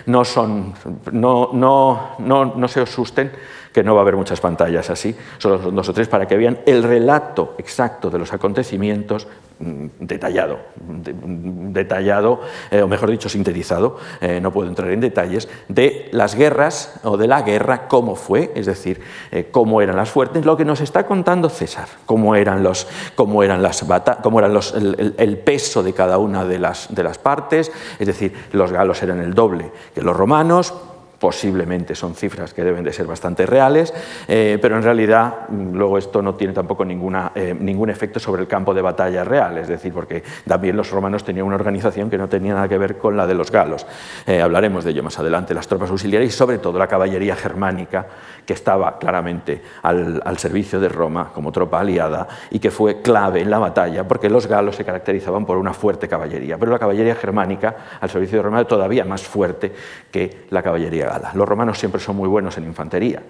no, 0.05 0.23
son, 0.23 0.73
no, 1.11 1.49
no, 1.51 2.15
no, 2.19 2.45
no 2.55 2.67
se 2.67 2.81
asusten 2.81 3.31
que 3.77 3.83
no 3.83 3.93
va 3.93 3.99
a 3.99 4.01
haber 4.01 4.15
muchas 4.15 4.41
pantallas 4.41 4.89
así, 4.89 5.15
solo 5.37 5.61
son 5.61 5.75
dos 5.75 5.87
o 5.87 5.93
tres, 5.93 6.07
para 6.07 6.25
que 6.25 6.35
vean 6.35 6.57
el 6.65 6.81
relato 6.81 7.53
exacto 7.59 8.09
de 8.09 8.17
los 8.17 8.33
acontecimientos 8.33 9.27
mm, 9.59 9.85
detallado, 9.99 10.57
detallado, 10.79 12.41
eh, 12.71 12.81
o 12.81 12.87
mejor 12.87 13.11
dicho, 13.11 13.29
sintetizado, 13.29 13.97
eh, 14.19 14.39
no 14.41 14.51
puedo 14.51 14.67
entrar 14.67 14.89
en 14.89 14.99
detalles, 14.99 15.47
de 15.67 16.09
las 16.11 16.33
guerras 16.33 16.99
o 17.03 17.17
de 17.17 17.27
la 17.27 17.43
guerra, 17.43 17.87
cómo 17.87 18.15
fue, 18.15 18.51
es 18.55 18.65
decir, 18.65 18.99
eh, 19.29 19.49
cómo 19.51 19.79
eran 19.79 19.95
las 19.95 20.09
fuertes, 20.09 20.43
lo 20.43 20.57
que 20.57 20.65
nos 20.65 20.81
está 20.81 21.05
contando 21.05 21.47
César, 21.47 21.87
cómo 22.07 22.33
eran, 22.33 22.63
los, 22.63 22.87
cómo 23.13 23.43
eran, 23.43 23.61
las 23.61 23.85
cómo 24.23 24.39
eran 24.39 24.55
los, 24.55 24.73
el, 24.73 25.13
el, 25.19 25.37
peso 25.37 25.83
de 25.83 25.93
cada 25.93 26.17
una 26.17 26.45
de 26.45 26.57
las, 26.57 26.95
de 26.95 27.03
las 27.03 27.19
partes, 27.19 27.71
es 27.99 28.07
decir, 28.07 28.33
los 28.53 28.71
galos 28.71 29.03
eran 29.03 29.21
el 29.21 29.35
doble 29.35 29.71
que 29.93 30.01
los 30.01 30.17
romanos, 30.17 30.73
posiblemente 31.19 31.95
son 31.95 32.15
cifras 32.15 32.53
que 32.53 32.63
deben 32.63 32.83
de 32.83 32.93
ser 32.93 33.07
bastante 33.07 33.45
reales, 33.45 33.93
eh, 34.27 34.59
pero 34.61 34.75
en 34.77 34.83
realidad 34.83 35.49
mm, 35.49 35.75
luego 35.75 35.97
esto 35.97 36.21
no 36.21 36.35
tiene 36.35 36.53
tampoco 36.53 36.85
ninguna, 36.85 37.31
eh, 37.33 37.55
ningún 37.59 37.89
efecto 37.89 38.19
sobre 38.19 38.41
el 38.41 38.47
campo 38.47 38.73
de 38.73 38.81
batalla 38.81 39.23
real, 39.23 39.57
es 39.57 39.67
decir, 39.67 39.93
porque 39.93 40.23
también 40.47 40.77
los 40.77 40.91
romanos 40.91 41.23
tenían 41.23 41.45
una 41.45 41.55
organización 41.55 42.09
que 42.09 42.17
no 42.17 42.29
tenía 42.29 42.53
nada 42.53 42.67
que 42.67 42.77
ver 42.77 42.97
con 42.97 43.17
la 43.17 43.25
de 43.25 43.33
los 43.33 43.51
galos. 43.51 43.85
Eh, 44.25 44.41
hablaremos 44.41 44.83
de 44.83 44.91
ello 44.91 45.03
más 45.03 45.17
adelante, 45.19 45.53
las 45.53 45.67
tropas 45.67 45.89
auxiliares 45.89 46.29
y 46.29 46.31
sobre 46.31 46.59
todo 46.59 46.77
la 46.77 46.87
caballería 46.87 47.35
germánica, 47.35 48.05
que 48.45 48.53
estaba 48.53 48.97
claramente 48.97 49.61
al, 49.81 50.21
al 50.23 50.37
servicio 50.37 50.79
de 50.79 50.87
Roma 50.87 51.31
como 51.33 51.51
tropa 51.51 51.81
aliada 51.81 52.27
y 52.49 52.59
que 52.59 52.71
fue 52.71 53.01
clave 53.01 53.41
en 53.41 53.49
la 53.49 53.59
batalla, 53.59 54.07
porque 54.07 54.29
los 54.29 54.47
galos 54.47 54.75
se 54.75 54.85
caracterizaban 54.85 55.45
por 55.45 55.57
una 55.57 55.73
fuerte 55.73 56.07
caballería, 56.07 56.57
pero 56.57 56.71
la 56.71 56.79
caballería 56.79 57.15
germánica 57.15 57.75
al 57.99 58.09
servicio 58.09 58.37
de 58.37 58.43
Roma 58.43 58.59
era 58.59 58.67
todavía 58.67 59.03
más 59.03 59.23
fuerte 59.23 59.73
que 60.11 60.45
la 60.49 60.63
caballería 60.63 61.06
los 61.33 61.47
romanos 61.47 61.77
siempre 61.77 62.01
son 62.01 62.15
muy 62.15 62.27
buenos 62.27 62.57
en 62.57 62.65
infantería, 62.65 63.21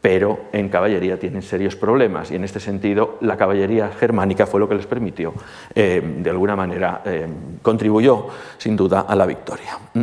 pero 0.00 0.46
en 0.52 0.68
caballería 0.68 1.18
tienen 1.18 1.42
serios 1.42 1.74
problemas 1.74 2.30
y 2.30 2.36
en 2.36 2.44
este 2.44 2.60
sentido 2.60 3.18
la 3.20 3.36
caballería 3.36 3.90
germánica 3.98 4.46
fue 4.46 4.60
lo 4.60 4.68
que 4.68 4.76
les 4.76 4.86
permitió, 4.86 5.34
eh, 5.74 6.18
de 6.18 6.30
alguna 6.30 6.54
manera, 6.54 7.02
eh, 7.04 7.26
contribuyó 7.62 8.28
sin 8.58 8.76
duda 8.76 9.06
a 9.08 9.16
la 9.16 9.26
victoria. 9.26 9.78
Mm. 9.94 10.02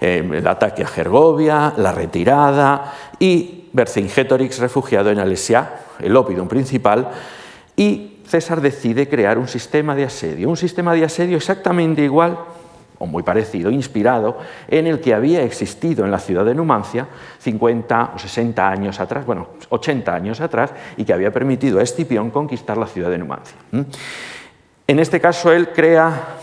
Eh, 0.00 0.30
el 0.34 0.46
ataque 0.46 0.82
a 0.82 0.86
Gergovia, 0.86 1.74
la 1.76 1.92
retirada 1.92 2.92
y 3.18 3.68
Vercingétorix 3.72 4.58
refugiado 4.58 5.10
en 5.10 5.18
Alesia, 5.18 5.70
el 6.00 6.16
ópidum 6.16 6.48
principal, 6.48 7.08
y 7.76 8.20
César 8.26 8.60
decide 8.60 9.08
crear 9.08 9.38
un 9.38 9.46
sistema 9.46 9.94
de 9.94 10.04
asedio, 10.04 10.48
un 10.48 10.56
sistema 10.56 10.94
de 10.94 11.04
asedio 11.04 11.36
exactamente 11.36 12.02
igual 12.02 12.38
o 12.98 13.06
muy 13.06 13.22
parecido, 13.22 13.70
inspirado 13.70 14.38
en 14.68 14.86
el 14.86 15.00
que 15.00 15.14
había 15.14 15.42
existido 15.42 16.04
en 16.04 16.10
la 16.10 16.18
ciudad 16.18 16.44
de 16.44 16.54
Numancia 16.54 17.06
50 17.38 18.12
o 18.14 18.18
60 18.18 18.68
años 18.68 19.00
atrás, 19.00 19.26
bueno, 19.26 19.48
80 19.68 20.14
años 20.14 20.40
atrás, 20.40 20.72
y 20.96 21.04
que 21.04 21.12
había 21.12 21.32
permitido 21.32 21.78
a 21.78 21.82
Escipión 21.82 22.30
conquistar 22.30 22.76
la 22.76 22.86
ciudad 22.86 23.10
de 23.10 23.18
Numancia. 23.18 23.56
En 24.86 24.98
este 24.98 25.20
caso, 25.20 25.52
él 25.52 25.70
crea 25.70 26.36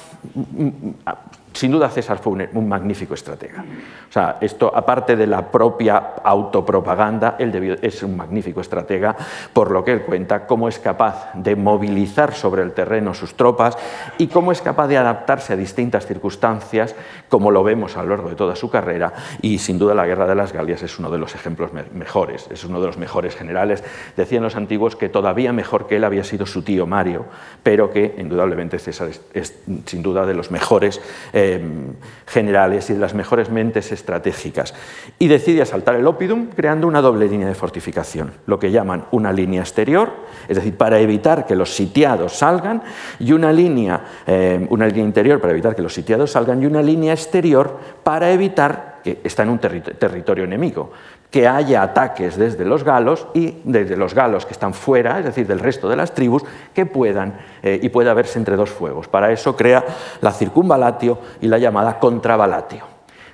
sin 1.54 1.72
duda 1.72 1.89
César 1.89 2.20
fue 2.20 2.48
un, 2.52 2.68
magnífico 2.68 3.13
estratega. 3.13 3.63
O 4.10 4.12
sea, 4.12 4.38
esto, 4.42 4.72
aparte 4.74 5.16
de 5.16 5.28
la 5.28 5.52
propia 5.52 6.13
autopropaganda, 6.24 7.36
él 7.38 7.80
es 7.82 8.02
un 8.04 8.18
magnífico 8.18 8.62
estratega, 8.62 9.16
por 9.54 9.72
lo 9.72 9.84
que 9.84 9.92
él 9.92 10.02
cuenta 10.02 10.48
cómo 10.48 10.68
es 10.68 10.80
capaz 10.80 11.32
de 11.36 11.56
movilizar 11.56 12.34
sobre 12.34 12.63
el 12.63 12.74
terreno 12.74 13.13
sus 13.13 13.36
tropas 13.36 13.78
y 14.18 14.28
cómo 14.28 14.52
es 14.52 14.62
capaz 14.62 14.88
de 14.88 14.98
adaptarse 14.98 15.54
a 15.54 15.56
distintas 15.56 16.06
circunstancias, 16.06 16.96
como 17.30 17.52
lo 17.52 17.63
vemos 17.63 17.98
a 17.98 18.04
lo 18.04 18.10
largo 18.10 18.30
de 18.30 18.36
toda 18.36 18.56
su 18.56 18.70
carrera, 18.70 19.13
y 19.42 19.60
sin 19.60 19.78
duda 19.78 19.94
la 19.94 20.06
Guerra 20.06 20.28
de 20.28 20.36
las 20.36 20.54
Galias 20.54 20.82
es 20.84 20.98
uno 20.98 21.12
de 21.12 21.18
los 21.18 21.36
ejemplos 21.36 21.72
mejores, 21.74 22.48
es 22.52 22.63
uno 22.63 22.80
de 22.80 22.88
los 22.88 22.98
mejores 22.98 23.36
generales. 23.36 23.84
Decían 24.18 24.44
los 24.44 24.56
antiguos 24.56 24.96
que 24.96 25.10
todavía 25.10 25.54
mejor 25.54 25.88
que 25.88 25.98
él 25.98 26.04
había 26.04 26.24
sido 26.24 26.46
su 26.46 26.63
tío 26.63 26.88
Mario, 26.88 27.26
pero 27.62 27.92
que 27.92 28.16
indudablemente 28.18 28.80
César 28.80 29.10
es, 29.34 29.56
sin 29.86 30.02
duda 30.02 30.26
de 30.26 30.34
los 30.34 30.52
mejores. 30.52 31.02
Eh, 31.32 31.42
Em, 31.43 31.95
generales 32.25 32.89
y 32.89 32.93
de 32.93 32.99
las 32.99 33.13
mejores 33.13 33.49
mentes 33.49 33.91
estratégicas. 33.91 34.73
Y 35.19 35.27
decide 35.27 35.62
asaltar 35.62 35.95
el 35.95 36.08
Opidum 36.08 36.47
creando 36.47 36.88
una 36.88 37.01
doble 37.01 37.27
línea 37.27 37.47
de 37.47 37.53
fortificación, 37.53 38.32
lo 38.47 38.58
que 38.58 38.71
llaman 38.71 39.06
una 39.12 39.32
línea 39.34 39.62
exterior, 39.62 40.12
es 40.47 40.56
decir, 40.56 40.75
para 40.75 40.99
evitar 40.99 41.45
que 41.45 41.56
los 41.56 41.75
sitiados 41.75 42.34
salgan, 42.34 42.82
y 43.19 43.34
una 43.34 43.51
línea, 43.51 44.01
em, 44.25 44.67
una 44.69 44.88
línea 44.88 45.03
interior 45.03 45.41
para 45.41 45.51
evitar 45.51 45.75
que 45.75 45.82
los 45.82 45.93
sitiados 45.93 46.32
salgan, 46.32 46.63
y 46.63 46.65
una 46.65 46.82
línea 46.82 47.13
exterior 47.13 47.77
para 48.03 48.32
evitar 48.32 49.01
que 49.03 49.19
está 49.23 49.43
en 49.43 49.49
un 49.49 49.60
territorio 49.60 50.45
enemigo 50.45 50.91
que 51.34 51.48
haya 51.48 51.82
ataques 51.82 52.38
desde 52.38 52.63
los 52.63 52.84
galos 52.84 53.26
y 53.34 53.56
desde 53.63 53.98
los 53.98 54.13
galos 54.13 54.46
que 54.46 54.54
están 54.54 54.72
fuera, 54.72 55.17
es 55.17 55.26
decir, 55.26 55.48
del 55.48 55.60
resto 55.60 55.89
de 55.89 55.96
las 55.96 56.13
tribus, 56.13 56.43
que 56.76 56.86
puedan 56.86 57.39
eh, 57.63 57.80
y 57.82 57.89
pueda 57.89 58.13
verse 58.13 58.38
entre 58.38 58.56
dos 58.56 58.69
fuegos. 58.69 59.08
Para 59.08 59.32
eso 59.32 59.56
crea 59.56 59.84
la 60.22 60.32
circunvalatio 60.32 61.17
y 61.41 61.48
la 61.48 61.58
llamada 61.58 61.98
contravalatio. 61.98 62.84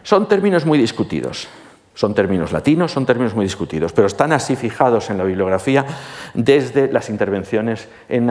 Son 0.01 0.29
términos 0.29 0.65
muy 0.65 0.77
discutidos. 0.79 1.49
Son 1.93 2.15
términos 2.15 2.53
latinos, 2.53 2.93
son 2.93 3.05
términos 3.05 3.35
muy 3.35 3.43
discutidos, 3.43 3.91
pero 3.91 4.07
están 4.07 4.31
así 4.31 4.55
fijados 4.55 5.09
en 5.09 5.17
la 5.17 5.25
bibliografía 5.25 5.85
desde 6.33 6.89
las 6.89 7.09
intervenciones 7.09 7.89
en 8.07 8.29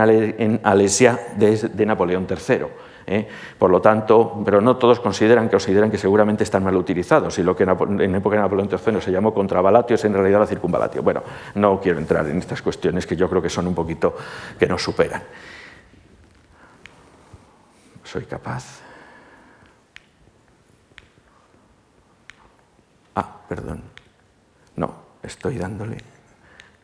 Alesia 0.65 1.21
de 1.37 1.85
Napoleón 1.85 2.27
III. 2.27 2.88
¿Eh? 3.09 3.29
Por 3.59 3.71
lo 3.71 3.81
tanto, 3.81 4.41
pero 4.45 4.61
no 4.61 4.77
todos 4.77 5.01
consideran 5.01 5.47
que 5.47 5.53
consideran 5.53 5.91
que 5.91 5.99
seguramente 5.99 6.45
están 6.45 6.63
mal 6.63 6.77
utilizados 6.77 7.39
y 7.39 7.43
lo 7.43 7.57
que 7.57 7.65
en 7.65 8.15
época 8.15 8.37
de 8.37 8.43
Napoleón 8.43 8.69
III 8.71 9.01
se 9.01 9.11
llamó 9.11 9.35
contravalatio 9.35 9.95
es 9.95 10.05
en 10.05 10.13
realidad 10.13 10.41
la 10.41 10.47
circunvalatio. 10.47 11.03
Bueno, 11.03 11.23
no 11.55 11.81
quiero 11.81 11.99
entrar 11.99 12.27
en 12.27 12.39
estas 12.39 12.63
cuestiones 12.63 13.07
que 13.07 13.17
yo 13.17 13.29
creo 13.29 13.43
que 13.43 13.51
son 13.51 13.67
un 13.67 13.75
poquito 13.75 14.15
que 14.59 14.67
nos 14.67 14.83
superan. 14.83 15.23
Soy 18.05 18.25
capaz. 18.25 18.81
Ah, 23.15 23.41
perdón. 23.49 23.83
No, 24.77 24.95
estoy 25.23 25.59
dándole. 25.59 25.99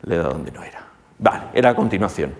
Le 0.03 0.15
he 0.15 0.17
dado 0.17 0.33
donde 0.33 0.51
no 0.51 0.63
era. 0.63 0.85
Vale, 1.17 1.45
era 1.53 1.69
a 1.69 1.75
continuación. 1.75 2.35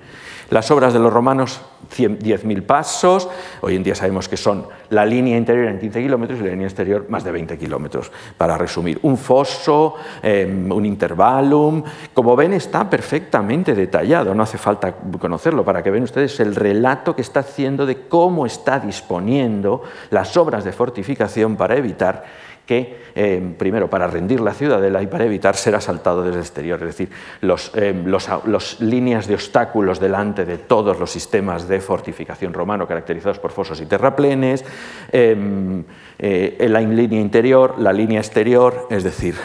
Las 0.50 0.70
obras 0.70 0.94
de 0.94 1.00
los 1.00 1.12
romanos, 1.12 1.62
10.000 1.90 2.62
pasos, 2.64 3.28
hoy 3.62 3.76
en 3.76 3.84
día 3.84 3.96
sabemos 3.96 4.30
que 4.30 4.38
son 4.38 4.68
la 4.90 5.06
línea 5.06 5.38
interior 5.38 5.68
en 5.68 5.80
15 5.80 6.02
kilómetros 6.02 6.40
y 6.40 6.44
la 6.44 6.52
línea 6.52 6.68
exterior 6.68 7.06
más 7.10 7.24
de 7.24 7.32
20 7.32 7.58
kilómetros. 7.58 8.12
Para 8.38 8.58
resumir, 8.58 9.00
un 9.02 9.18
foso, 9.18 9.96
em, 10.22 10.72
un 10.72 10.86
intervalum, 10.86 11.84
como 12.14 12.36
ven 12.36 12.54
está 12.54 12.88
perfectamente 12.90 13.74
detallado, 13.74 14.36
no 14.36 14.44
hace 14.44 14.58
falta 14.58 14.94
conocerlo. 15.20 15.66
Para 15.66 15.82
que 15.82 15.90
vean 15.90 16.04
ustedes 16.04 16.40
el 16.40 16.56
relato 16.56 17.16
que 17.16 17.22
está 17.22 17.40
haciendo 17.40 17.86
de 17.86 18.08
cómo 18.08 18.46
está 18.46 18.80
disponiendo 18.80 19.82
las 20.12 20.38
obras 20.38 20.64
de 20.64 20.72
fortificación 20.72 21.56
para 21.56 21.76
evitar 21.76 22.24
que, 22.66 22.98
eh, 23.16 23.42
primero, 23.58 23.90
para 23.90 24.08
rendir 24.08 24.42
la 24.42 24.54
ciudadela 24.54 25.02
y 25.02 25.08
para 25.08 25.26
evitar 25.26 25.56
ser 25.56 25.76
asaltado 25.76 26.24
desde 26.24 26.38
el 26.38 26.42
exterior. 26.42 26.80
Es 26.82 26.88
decir, 26.88 27.10
las 27.42 27.72
eh, 27.76 27.94
los, 28.06 28.82
líneas 28.82 29.28
de 29.28 29.36
obstáculos 29.36 30.00
delante 30.00 30.46
de 30.46 30.58
todos 30.58 31.00
los 31.00 31.12
sistemas 31.12 31.68
de 31.68 31.80
fortificación 31.80 32.54
romano 32.54 32.88
caracterizados 32.88 33.40
por 33.40 33.52
fosos 33.52 33.80
y 33.82 33.86
terraplenes, 33.86 34.66
em, 35.12 35.84
eh, 36.18 36.66
la 36.70 36.82
línea 36.82 37.20
interior, 37.20 37.76
la 37.78 37.94
línea 37.94 38.20
exterior, 38.20 38.88
es 38.90 39.04
decir, 39.04 39.36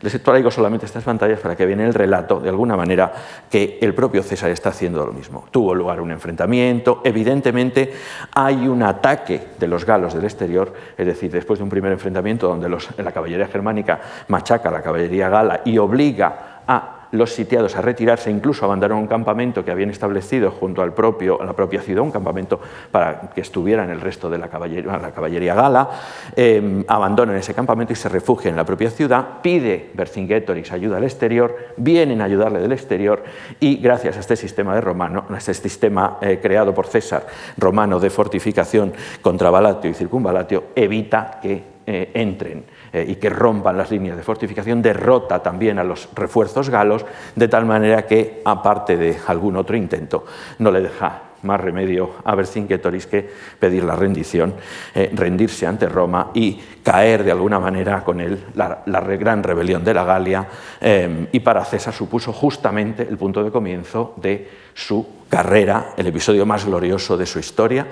les 0.00 0.22
traigo 0.22 0.50
solamente 0.50 0.86
estas 0.86 1.04
pantallas 1.04 1.40
para 1.40 1.56
que 1.56 1.66
vean 1.66 1.80
el 1.80 1.94
relato, 1.94 2.40
de 2.40 2.48
alguna 2.48 2.76
manera, 2.76 3.12
que 3.50 3.78
el 3.80 3.94
propio 3.94 4.22
César 4.22 4.50
está 4.50 4.70
haciendo 4.70 5.04
lo 5.04 5.12
mismo. 5.12 5.44
Tuvo 5.50 5.74
lugar 5.74 6.00
un 6.00 6.10
enfrentamiento, 6.10 7.00
evidentemente 7.04 7.92
hay 8.34 8.66
un 8.66 8.82
ataque 8.82 9.48
de 9.58 9.68
los 9.68 9.84
galos 9.84 10.14
del 10.14 10.24
exterior, 10.24 10.72
es 10.96 11.06
decir, 11.06 11.30
después 11.30 11.58
de 11.58 11.64
un 11.64 11.70
primer 11.70 11.92
enfrentamiento 11.92 12.48
donde 12.48 12.68
la 12.68 13.12
caballería 13.12 13.48
germánica 13.48 14.00
machaca 14.28 14.68
a 14.68 14.72
la 14.72 14.82
caballería 14.82 15.28
gala 15.28 15.60
y 15.64 15.78
obliga 15.78 16.62
a 16.66 16.99
los 17.12 17.32
sitiados 17.32 17.76
a 17.76 17.82
retirarse, 17.82 18.30
incluso 18.30 18.64
abandonaron 18.64 19.02
un 19.02 19.06
campamento 19.06 19.64
que 19.64 19.70
habían 19.70 19.90
establecido 19.90 20.50
junto 20.50 20.82
al 20.82 20.92
propio, 20.92 21.40
a 21.40 21.44
la 21.44 21.52
propia 21.52 21.80
ciudad, 21.80 22.02
un 22.02 22.10
campamento 22.10 22.60
para 22.90 23.30
que 23.34 23.40
estuvieran 23.40 23.90
el 23.90 24.00
resto 24.00 24.30
de 24.30 24.38
la 24.38 24.48
caballería, 24.48 24.98
la 24.98 25.10
caballería 25.10 25.54
gala, 25.54 25.90
eh, 26.36 26.84
abandonan 26.86 27.36
ese 27.36 27.54
campamento 27.54 27.92
y 27.92 27.96
se 27.96 28.08
refugian 28.08 28.52
en 28.52 28.56
la 28.56 28.64
propia 28.64 28.90
ciudad, 28.90 29.40
pide 29.42 29.90
Vercingetorix 29.94 30.72
ayuda 30.72 30.98
al 30.98 31.04
exterior, 31.04 31.56
vienen 31.76 32.20
a 32.20 32.24
ayudarle 32.24 32.60
del 32.60 32.72
exterior 32.72 33.22
y 33.58 33.76
gracias 33.76 34.16
a 34.16 34.20
este 34.20 34.36
sistema 34.36 34.74
de 34.74 34.80
romano, 34.80 35.24
a 35.28 35.38
este 35.38 35.54
sistema 35.54 36.18
eh, 36.20 36.38
creado 36.40 36.74
por 36.74 36.86
César 36.86 37.26
romano 37.56 37.98
de 37.98 38.10
fortificación 38.10 38.92
contra 39.22 39.50
Balatio 39.50 39.90
y 39.90 39.94
Circunvalatio, 39.94 40.64
evita 40.74 41.38
que 41.42 41.80
eh, 41.86 42.10
entren 42.14 42.64
eh, 42.92 43.04
y 43.08 43.16
que 43.16 43.30
rompan 43.30 43.76
las 43.76 43.90
líneas 43.90 44.16
de 44.16 44.22
fortificación, 44.22 44.82
derrota 44.82 45.42
también 45.42 45.78
a 45.78 45.84
los 45.84 46.08
refuerzos 46.14 46.70
galos, 46.70 47.04
de 47.34 47.48
tal 47.48 47.66
manera 47.66 48.06
que, 48.06 48.42
aparte 48.44 48.96
de 48.96 49.16
algún 49.26 49.56
otro 49.56 49.76
intento, 49.76 50.24
no 50.58 50.70
le 50.70 50.80
deja 50.80 51.22
más 51.42 51.60
remedio 51.60 52.16
a 52.24 52.34
Vercingetorix 52.34 53.06
que 53.06 53.30
pedir 53.58 53.84
la 53.84 53.96
rendición, 53.96 54.54
eh, 54.94 55.10
rendirse 55.14 55.66
ante 55.66 55.88
Roma 55.88 56.30
y 56.34 56.60
caer 56.82 57.24
de 57.24 57.30
alguna 57.30 57.58
manera 57.58 58.04
con 58.04 58.20
él 58.20 58.46
la, 58.54 58.82
gran 59.18 59.42
rebelión 59.42 59.84
de 59.84 59.94
la 59.94 60.04
Galia. 60.04 60.46
Eh, 60.80 61.28
y 61.32 61.40
para 61.40 61.64
César 61.64 61.94
supuso 61.94 62.32
justamente 62.32 63.06
el 63.08 63.16
punto 63.16 63.42
de 63.42 63.50
comienzo 63.50 64.14
de 64.16 64.48
su 64.74 65.06
carrera, 65.28 65.92
el 65.96 66.06
episodio 66.06 66.44
más 66.46 66.64
glorioso 66.64 67.16
de 67.16 67.26
su 67.26 67.38
historia. 67.38 67.86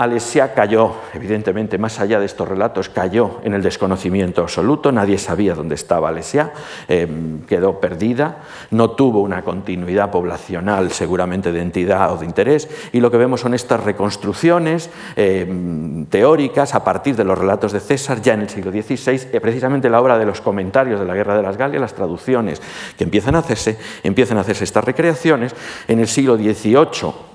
Alesia 0.00 0.54
cayó, 0.54 0.94
evidentemente, 1.12 1.76
más 1.76 2.00
allá 2.00 2.18
de 2.18 2.24
estos 2.24 2.48
relatos, 2.48 2.88
cayó 2.88 3.38
en 3.44 3.52
el 3.52 3.62
desconocimiento 3.62 4.40
absoluto, 4.40 4.90
nadie 4.92 5.18
sabía 5.18 5.54
dónde 5.54 5.74
estaba 5.74 6.08
Alesia, 6.08 6.54
em, 6.88 7.42
quedó 7.42 7.80
perdida, 7.80 8.38
no 8.70 8.92
tuvo 8.92 9.20
una 9.20 9.42
continuidad 9.42 10.10
poblacional 10.10 10.90
seguramente 10.90 11.52
de 11.52 11.60
entidad 11.60 12.14
o 12.14 12.16
de 12.16 12.24
interés, 12.24 12.70
y 12.94 13.00
lo 13.00 13.10
que 13.10 13.18
vemos 13.18 13.42
son 13.42 13.52
estas 13.52 13.84
reconstrucciones 13.84 14.88
em, 15.16 16.06
teóricas 16.06 16.74
a 16.74 16.82
partir 16.82 17.14
de 17.14 17.24
los 17.24 17.38
relatos 17.38 17.72
de 17.72 17.80
César 17.80 18.22
ya 18.22 18.32
en 18.32 18.40
el 18.40 18.48
siglo 18.48 18.72
XVI, 18.72 19.28
eh, 19.34 19.38
precisamente 19.42 19.90
la 19.90 20.00
obra 20.00 20.16
de 20.16 20.24
los 20.24 20.40
comentarios 20.40 20.98
de 20.98 21.04
la 21.04 21.14
Guerra 21.14 21.36
de 21.36 21.42
las 21.42 21.58
Galias, 21.58 21.78
las 21.78 21.92
traducciones 21.92 22.62
que 22.96 23.04
empiezan 23.04 23.34
a 23.34 23.40
hacerse, 23.40 23.76
empiezan 24.02 24.38
a 24.38 24.40
hacerse 24.40 24.64
estas 24.64 24.82
recreaciones. 24.82 25.54
En 25.88 25.98
el 25.98 26.08
siglo 26.08 26.38
XVIII 26.38 27.29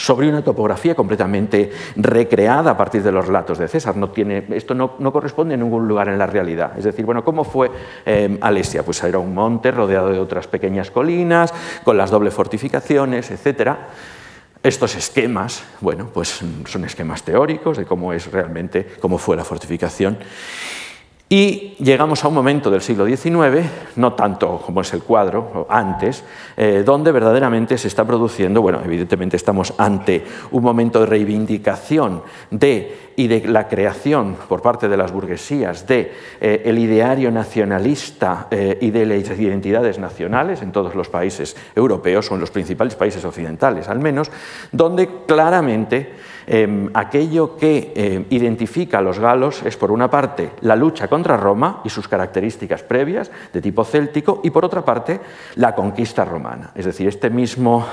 sobre 0.00 0.30
una 0.30 0.42
topografía 0.42 0.94
completamente 0.94 1.70
recreada 1.94 2.70
a 2.70 2.76
partir 2.76 3.02
de 3.02 3.12
los 3.12 3.26
relatos 3.26 3.58
de 3.58 3.68
César. 3.68 3.96
No 3.96 4.08
tiene, 4.08 4.46
esto 4.52 4.74
no, 4.74 5.12
corresponde 5.12 5.54
en 5.54 5.60
ningún 5.60 5.86
lugar 5.86 6.08
en 6.08 6.16
la 6.16 6.26
realidad. 6.26 6.72
Es 6.78 6.84
decir, 6.84 7.04
bueno, 7.04 7.22
¿cómo 7.22 7.44
fue 7.44 7.70
eh, 8.06 8.38
Alesia? 8.40 8.82
Pues 8.82 9.02
era 9.02 9.18
un 9.18 9.34
monte 9.34 9.70
rodeado 9.70 10.08
de 10.08 10.18
otras 10.18 10.46
pequeñas 10.46 10.90
colinas, 10.90 11.52
con 11.84 11.98
las 11.98 12.10
dobles 12.10 12.32
fortificaciones, 12.32 13.30
etc. 13.30 13.72
Estos 14.62 14.96
esquemas, 14.96 15.62
bueno, 15.82 16.08
pues 16.12 16.40
son 16.64 16.84
esquemas 16.86 17.22
teóricos 17.22 17.76
de 17.76 17.84
cómo 17.84 18.14
es 18.14 18.32
realmente, 18.32 18.86
cómo 19.00 19.18
fue 19.18 19.36
la 19.36 19.44
fortificación. 19.44 20.16
Y 21.32 21.76
llegamos 21.78 22.24
a 22.24 22.28
un 22.28 22.34
momento 22.34 22.72
del 22.72 22.80
siglo 22.80 23.06
XIX, 23.06 23.64
no 23.94 24.14
tanto 24.14 24.60
como 24.66 24.80
es 24.80 24.92
el 24.94 25.04
cuadro, 25.04 25.64
antes, 25.70 26.24
eh, 26.56 26.82
donde 26.84 27.12
verdaderamente 27.12 27.78
se 27.78 27.86
está 27.86 28.04
produciendo, 28.04 28.60
bueno, 28.60 28.80
evidentemente 28.84 29.36
estamos 29.36 29.72
ante 29.78 30.24
un 30.50 30.64
momento 30.64 30.98
de 30.98 31.06
reivindicación 31.06 32.24
de, 32.50 33.12
y 33.14 33.28
de 33.28 33.46
la 33.46 33.68
creación 33.68 34.38
por 34.48 34.60
parte 34.60 34.88
de 34.88 34.96
las 34.96 35.12
burguesías 35.12 35.86
de 35.86 36.12
eh, 36.40 36.62
el 36.64 36.80
ideario 36.80 37.30
nacionalista 37.30 38.48
eh, 38.50 38.78
y 38.80 38.90
de 38.90 39.06
las 39.06 39.38
identidades 39.38 40.00
nacionales 40.00 40.62
en 40.62 40.72
todos 40.72 40.96
los 40.96 41.08
países 41.08 41.56
europeos 41.76 42.28
o 42.28 42.34
en 42.34 42.40
los 42.40 42.50
principales 42.50 42.96
países 42.96 43.24
occidentales 43.24 43.88
al 43.88 44.00
menos, 44.00 44.32
donde 44.72 45.08
claramente 45.28 46.10
Em, 46.52 46.90
aquello 46.94 47.54
que 47.54 47.94
em, 47.94 48.26
identifica 48.34 48.98
a 48.98 49.00
los 49.00 49.20
galos 49.20 49.62
es, 49.62 49.76
por 49.76 49.92
una 49.92 50.10
parte, 50.10 50.50
la 50.62 50.74
lucha 50.74 51.06
contra 51.06 51.36
Roma 51.36 51.80
y 51.84 51.90
sus 51.90 52.08
características 52.08 52.82
previas 52.82 53.30
de 53.52 53.62
tipo 53.62 53.84
céltico, 53.84 54.40
y 54.42 54.50
por 54.50 54.64
otra 54.64 54.84
parte, 54.84 55.20
la 55.54 55.76
conquista 55.76 56.24
romana. 56.24 56.72
Es 56.74 56.86
decir, 56.86 57.06
este 57.06 57.30
mismo, 57.30 57.86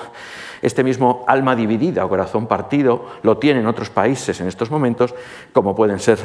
este 0.64 0.84
mismo 0.84 1.24
alma 1.28 1.56
dividida 1.56 2.04
o 2.04 2.10
corazón 2.10 2.48
partido 2.48 3.06
lo 3.22 3.38
tienen 3.38 3.68
otros 3.68 3.92
países 3.92 4.42
en 4.42 4.48
estos 4.48 4.72
momentos, 4.72 5.14
como 5.54 5.76
pueden 5.76 6.00
ser 6.00 6.18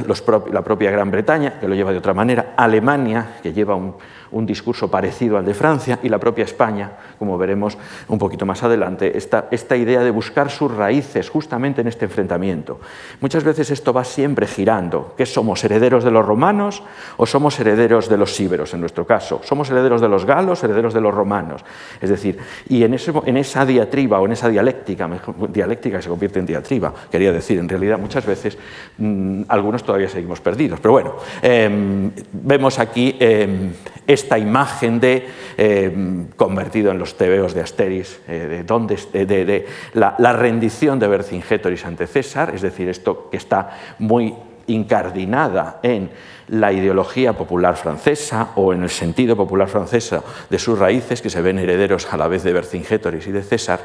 la 0.50 0.62
propia 0.64 0.90
Gran 0.90 1.10
Bretaña, 1.10 1.60
que 1.60 1.68
lo 1.68 1.74
lleva 1.74 1.92
de 1.92 1.98
otra 1.98 2.14
manera, 2.14 2.54
Alemania, 2.56 3.36
que 3.42 3.52
lleva 3.52 3.74
un 3.74 3.96
un 4.32 4.46
discurso 4.46 4.90
parecido 4.90 5.38
al 5.38 5.44
de 5.44 5.54
Francia 5.54 5.98
y 6.02 6.08
la 6.08 6.18
propia 6.18 6.44
España, 6.44 6.92
como 7.18 7.38
veremos 7.38 7.78
un 8.08 8.18
poquito 8.18 8.46
más 8.46 8.62
adelante, 8.62 9.16
esta, 9.16 9.48
esta 9.50 9.76
idea 9.76 10.00
de 10.00 10.10
buscar 10.10 10.50
sus 10.50 10.74
raíces 10.74 11.30
justamente 11.30 11.80
en 11.80 11.88
este 11.88 12.06
enfrentamiento. 12.06 12.80
Muchas 13.20 13.44
veces 13.44 13.70
esto 13.70 13.92
va 13.92 14.04
siempre 14.04 14.46
girando, 14.46 15.14
que 15.16 15.26
somos 15.26 15.62
herederos 15.64 16.04
de 16.04 16.10
los 16.10 16.26
romanos 16.26 16.82
o 17.16 17.26
somos 17.26 17.58
herederos 17.60 18.08
de 18.08 18.16
los 18.16 18.38
íberos, 18.40 18.74
en 18.74 18.80
nuestro 18.80 19.06
caso, 19.06 19.40
somos 19.44 19.70
herederos 19.70 20.00
de 20.00 20.08
los 20.08 20.24
galos, 20.24 20.62
herederos 20.64 20.94
de 20.94 21.00
los 21.00 21.14
romanos. 21.14 21.64
Es 22.00 22.10
decir, 22.10 22.38
y 22.68 22.82
en, 22.84 22.94
ese, 22.94 23.12
en 23.26 23.36
esa 23.36 23.64
diatriba 23.64 24.20
o 24.20 24.26
en 24.26 24.32
esa 24.32 24.48
dialéctica, 24.48 25.08
dialéctica 25.48 25.98
que 25.98 26.02
se 26.02 26.08
convierte 26.08 26.38
en 26.38 26.46
diatriba, 26.46 26.92
quería 27.10 27.32
decir, 27.32 27.58
en 27.58 27.68
realidad 27.68 27.98
muchas 27.98 28.26
veces 28.26 28.58
mm, 28.98 29.42
algunos 29.48 29.84
todavía 29.84 30.08
seguimos 30.08 30.40
perdidos. 30.40 30.80
Pero 30.80 30.92
bueno, 30.92 31.14
em, 31.42 32.10
vemos 32.32 32.78
aquí 32.78 33.16
em, 33.18 33.72
esta 34.22 34.38
imagen 34.38 35.00
de, 35.00 35.26
eh, 35.58 36.26
convertido 36.36 36.90
en 36.90 36.98
los 36.98 37.16
tebeos 37.16 37.54
de 37.54 37.60
Asteris, 37.60 38.20
eh, 38.28 38.64
de, 38.64 39.26
de, 39.26 39.66
la, 39.94 40.32
rendición 40.32 40.98
de 40.98 41.08
Vercingétoris 41.08 41.84
ante 41.84 42.06
César, 42.06 42.52
es 42.54 42.62
decir, 42.62 42.88
esto 42.88 43.28
que 43.30 43.36
está 43.36 43.78
muy 43.98 44.34
incardinada 44.68 45.80
en 45.82 46.10
la 46.48 46.72
ideología 46.72 47.32
popular 47.32 47.76
francesa 47.76 48.50
o 48.54 48.72
en 48.72 48.84
el 48.84 48.90
sentido 48.90 49.36
popular 49.36 49.68
francesa 49.68 50.22
de 50.48 50.58
sus 50.58 50.78
raíces, 50.78 51.20
que 51.20 51.30
se 51.30 51.42
ven 51.42 51.58
herederos 51.58 52.12
a 52.12 52.16
la 52.16 52.28
vez 52.28 52.44
de 52.44 52.52
Vercingétoris 52.52 53.26
y 53.26 53.32
de 53.32 53.42
César, 53.42 53.80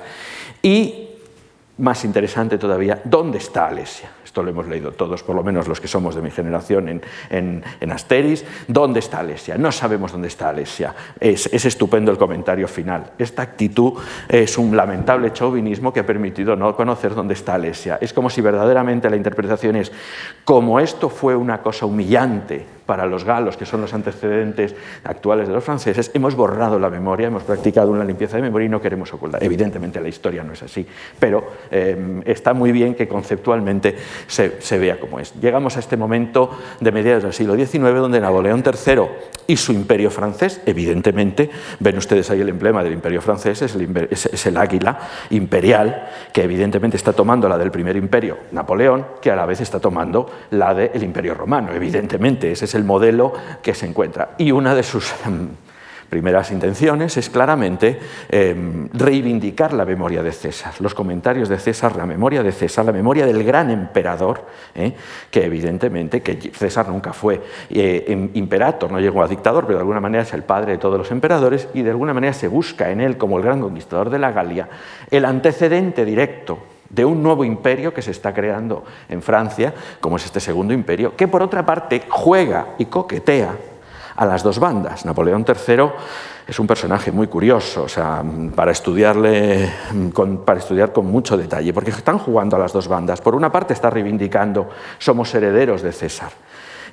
y 0.62 1.07
más 1.78 2.04
interesante 2.06 2.58
todavía, 2.58 3.02
¿dónde 3.04 3.38
está 3.38 3.68
Alesia? 3.68 4.10
Esto 4.24 4.42
lo 4.44 4.50
hemos 4.50 4.68
leído 4.68 4.92
todos, 4.92 5.24
por 5.24 5.36
lo 5.36 5.44
menos 5.44 5.68
los 5.68 5.80
que 5.80 5.88
somos 5.88 6.16
de 6.16 6.22
mi 6.22 6.32
generación 6.32 6.90
en, 6.90 7.64
en, 7.80 7.92
Asteris. 7.92 8.46
¿Dónde 8.68 9.00
está 9.00 9.20
Alesia? 9.20 9.58
No 9.58 9.72
sabemos 9.72 10.12
dónde 10.12 10.28
está 10.28 10.50
Alesia. 10.50 10.94
Es, 11.20 11.48
es, 11.52 11.66
estupendo 11.66 12.12
el 12.12 12.18
comentario 12.18 12.68
final. 12.68 13.12
Esta 13.18 13.42
actitud 13.42 13.94
es 14.28 14.58
un 14.58 14.76
lamentable 14.76 15.32
chauvinismo 15.34 15.94
que 15.94 16.02
ha 16.02 16.06
permitido 16.06 16.56
no 16.56 16.76
conocer 16.76 17.16
dónde 17.16 17.36
está 17.36 17.56
Alesia. 17.56 17.98
Es 18.02 18.14
como 18.14 18.30
si 18.30 18.42
verdaderamente 18.42 19.10
la 19.10 19.16
interpretación 19.16 19.76
es, 19.76 19.92
como 20.44 20.80
esto 20.80 21.10
fue 21.10 21.36
una 21.36 21.62
cosa 21.62 21.86
humillante 21.86 22.77
para 22.88 23.06
los 23.06 23.24
galos, 23.24 23.58
que 23.58 23.66
son 23.66 23.82
los 23.82 23.94
antecedentes 23.94 24.74
actuales 25.04 25.48
de 25.48 25.54
los 25.54 25.64
franceses, 25.64 26.10
hemos 26.16 26.36
borrado 26.36 26.80
la 26.80 26.90
memoria, 26.90 27.28
hemos 27.28 27.44
practicado 27.44 27.92
una 27.92 28.04
limpieza 28.04 28.38
de 28.38 28.44
memoria 28.44 28.66
y 28.66 28.70
no 28.70 28.82
queremos 28.82 29.14
ocultar. 29.14 29.44
Evidentemente 29.44 30.02
la 30.02 30.08
historia 30.08 30.44
no 30.44 30.54
es 30.54 30.64
así, 30.64 30.88
pero 31.20 31.46
eh, 31.70 32.22
está 32.26 32.54
muy 32.54 32.72
bien 32.72 32.96
que 32.96 33.08
conceptualmente 33.08 33.96
se, 34.26 34.78
vea 34.80 35.00
como 35.00 35.20
es. 35.20 35.34
Llegamos 35.40 35.76
a 35.76 35.80
este 35.82 35.98
momento 35.98 36.58
de 36.80 36.92
mediados 36.92 37.24
del 37.24 37.34
siglo 37.34 37.56
XIX, 37.56 37.94
donde 37.96 38.22
Napoleón 38.22 38.64
III 38.66 39.02
y 39.48 39.58
su 39.58 39.74
imperio 39.74 40.10
francés, 40.10 40.62
evidentemente, 40.66 41.50
ven 41.80 41.98
ustedes 41.98 42.30
ahí 42.32 42.42
el 42.42 42.50
emblema 42.50 42.84
del 42.84 42.94
imperio 42.94 43.22
francés, 43.22 43.62
es 43.62 43.76
el, 43.76 44.08
es 44.10 44.46
el 44.46 44.58
águila 44.58 44.98
imperial, 45.30 46.08
que 46.32 46.44
evidentemente 46.44 46.96
está 46.96 47.12
tomando 47.12 47.50
la 47.50 47.58
del 47.58 47.72
primer 47.72 47.98
imperio, 47.98 48.38
Napoleón, 48.54 49.06
que 49.22 49.30
a 49.30 49.36
la 49.36 49.46
vez 49.46 49.60
está 49.60 49.80
tomando 49.80 50.30
la 50.52 50.74
del 50.74 51.04
imperio 51.04 51.34
romano, 51.34 51.74
evidentemente, 51.74 52.52
ese 52.52 52.66
es 52.66 52.77
el 52.78 52.86
modelo 52.86 53.34
que 53.62 53.74
se 53.74 53.86
encuentra. 53.86 54.36
Y 54.38 54.52
una 54.52 54.74
de 54.74 54.84
sus 54.84 55.14
em, 55.26 55.50
primeras 56.10 56.52
intenciones 56.52 57.18
es 57.18 57.30
claramente 57.30 58.00
em, 58.30 58.90
reivindicar 58.94 59.74
la 59.74 59.84
memoria 59.84 60.24
de 60.24 60.32
César, 60.32 60.74
los 60.80 60.94
comentarios 60.94 61.50
de 61.50 61.60
César, 61.60 61.96
la 61.96 62.06
memoria 62.06 62.44
de 62.44 62.52
César, 62.52 62.86
la 62.86 62.94
memoria 62.94 63.26
del 63.26 63.44
gran 63.44 63.70
emperador, 63.70 64.46
¿eh? 64.74 64.94
que 65.30 65.44
evidentemente 65.44 66.22
que 66.22 66.52
César 66.54 66.88
nunca 66.88 67.12
fue 67.12 67.42
eh, 67.70 68.06
em, 68.08 68.30
imperator, 68.36 68.92
no 68.92 69.00
llegó 69.00 69.22
a 69.22 69.28
dictador, 69.28 69.66
pero 69.66 69.80
de 69.80 69.82
alguna 69.82 70.00
manera 70.00 70.24
es 70.24 70.34
el 70.34 70.44
padre 70.44 70.74
de 70.74 70.78
todos 70.78 70.98
los 70.98 71.12
emperadores 71.12 71.68
y 71.74 71.82
de 71.82 71.90
alguna 71.90 72.14
manera 72.14 72.34
se 72.34 72.48
busca 72.48 72.90
en 72.90 73.02
él 73.02 73.18
como 73.18 73.38
el 73.38 73.44
gran 73.44 73.60
conquistador 73.60 74.10
de 74.10 74.20
la 74.20 74.32
Galia 74.32 74.70
el 75.12 75.26
antecedente 75.26 76.06
directo 76.06 76.60
de 76.90 77.06
un 77.06 77.22
nuevo 77.22 77.44
imperio 77.44 77.94
que 77.94 78.02
se 78.02 78.12
está 78.12 78.34
creando 78.34 78.84
en 79.10 79.22
Francia, 79.22 79.74
como 80.00 80.18
es 80.18 80.26
este 80.26 80.40
segundo 80.40 80.74
imperio, 80.74 81.16
que 81.16 81.28
por 81.28 81.42
otra 81.44 81.66
parte 81.66 82.04
juega 82.10 82.76
y 82.78 82.86
coquetea 82.86 83.56
a 84.16 84.26
las 84.26 84.44
dos 84.44 84.60
bandas. 84.60 85.06
Napoleón 85.06 85.46
III 85.48 85.84
es 86.48 86.60
un 86.60 86.68
personaje 86.68 87.12
muy 87.12 87.28
curioso, 87.28 87.84
o 87.84 87.90
sea, 87.90 88.24
para, 88.56 88.72
estudiarle, 88.72 89.72
para 90.46 90.60
estudiar 90.60 90.92
con 90.92 91.06
mucho 91.06 91.38
detalle, 91.38 91.72
porque 91.74 91.92
están 91.92 92.18
jugando 92.18 92.56
a 92.56 92.60
las 92.60 92.74
dos 92.74 92.88
bandas. 92.88 93.22
Por 93.22 93.36
una 93.36 93.52
parte 93.52 93.74
está 93.74 93.90
reivindicando, 93.90 94.70
somos 94.98 95.34
herederos 95.36 95.82
de 95.82 95.92
César, 95.92 96.32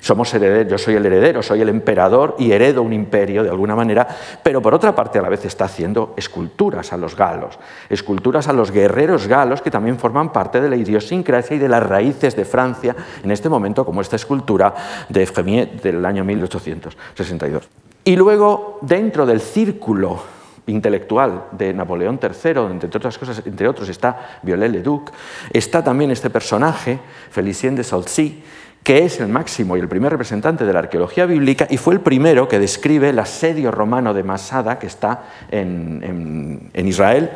somos 0.05 0.31
herederos, 0.35 0.69
yo 0.69 0.77
soy 0.77 0.93
el 0.93 1.05
heredero, 1.07 1.41
soy 1.41 1.61
el 1.61 1.69
emperador 1.69 2.35
y 2.37 2.51
heredo 2.51 2.83
un 2.83 2.93
imperio 2.93 3.41
de 3.41 3.49
alguna 3.49 3.75
manera, 3.75 4.07
pero 4.43 4.61
por 4.61 4.75
otra 4.75 4.93
parte 4.93 5.17
a 5.17 5.21
la 5.23 5.29
vez 5.29 5.43
está 5.45 5.65
haciendo 5.65 6.13
esculturas 6.15 6.93
a 6.93 6.97
los 6.97 7.15
galos, 7.15 7.57
esculturas 7.89 8.47
a 8.47 8.53
los 8.53 8.69
guerreros 8.69 9.25
galos 9.25 9.63
que 9.63 9.71
también 9.71 9.97
forman 9.97 10.31
parte 10.31 10.61
de 10.61 10.69
la 10.69 10.75
idiosincrasia 10.75 11.55
y 11.55 11.59
de 11.59 11.69
las 11.69 11.81
raíces 11.81 12.35
de 12.35 12.45
Francia 12.45 12.95
en 13.23 13.31
este 13.31 13.49
momento, 13.49 13.83
como 13.83 13.99
esta 13.99 14.15
escultura 14.15 14.75
de 15.09 15.25
Fremier 15.25 15.81
del 15.81 16.05
año 16.05 16.23
1862. 16.23 17.67
Y 18.03 18.15
luego, 18.15 18.77
dentro 18.83 19.25
del 19.25 19.41
círculo 19.41 20.21
intelectual 20.67 21.45
de 21.51 21.73
Napoleón 21.73 22.19
III, 22.21 22.59
entre 22.69 22.89
otras 22.95 23.17
cosas, 23.17 23.41
entre 23.43 23.67
otros 23.67 23.89
está 23.89 24.39
Viollet-le-Duc, 24.43 25.11
está 25.51 25.83
también 25.83 26.11
este 26.11 26.29
personaje, 26.29 26.99
Felicien 27.31 27.75
de 27.75 27.83
Salcy, 27.83 28.43
que 28.85 29.03
es 29.03 29.19
el 29.19 29.29
máximo 29.29 29.75
y 29.75 29.79
el 29.79 29.87
primer 29.87 30.11
representante 30.11 30.63
de 30.63 30.71
la 30.71 30.77
arqueología 30.77 31.25
bíblica 31.25 31.65
y 31.67 31.77
fue 31.77 31.95
el 31.95 32.01
primero 32.01 32.47
que 32.47 32.59
describe 32.59 33.09
el 33.09 33.17
asedio 33.17 33.71
romano 33.71 34.13
de 34.13 34.21
Masada, 34.21 34.77
que 34.77 34.85
está 34.85 35.23
en, 35.49 36.69
Israel, 36.75 37.31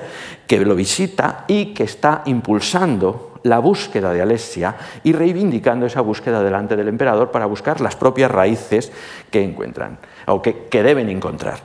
que 0.45 0.59
lo 0.59 0.75
visita 0.75 1.45
y 1.47 1.73
que 1.73 1.85
está 1.85 2.21
impulsando 2.27 3.33
la 3.41 3.57
búsqueda 3.57 4.13
de 4.13 4.21
Alesia 4.21 4.75
y 5.03 5.11
reivindicando 5.11 5.87
esa 5.87 6.01
búsqueda 6.01 6.43
delante 6.43 6.75
del 6.75 6.87
emperador 6.87 7.31
para 7.31 7.47
buscar 7.47 7.81
las 7.81 7.95
propias 7.95 8.29
raíces 8.29 8.91
que 9.31 9.41
encuentran 9.41 9.97
o 10.27 10.43
que 10.43 10.83
deben 10.83 11.09
encontrar 11.09 11.61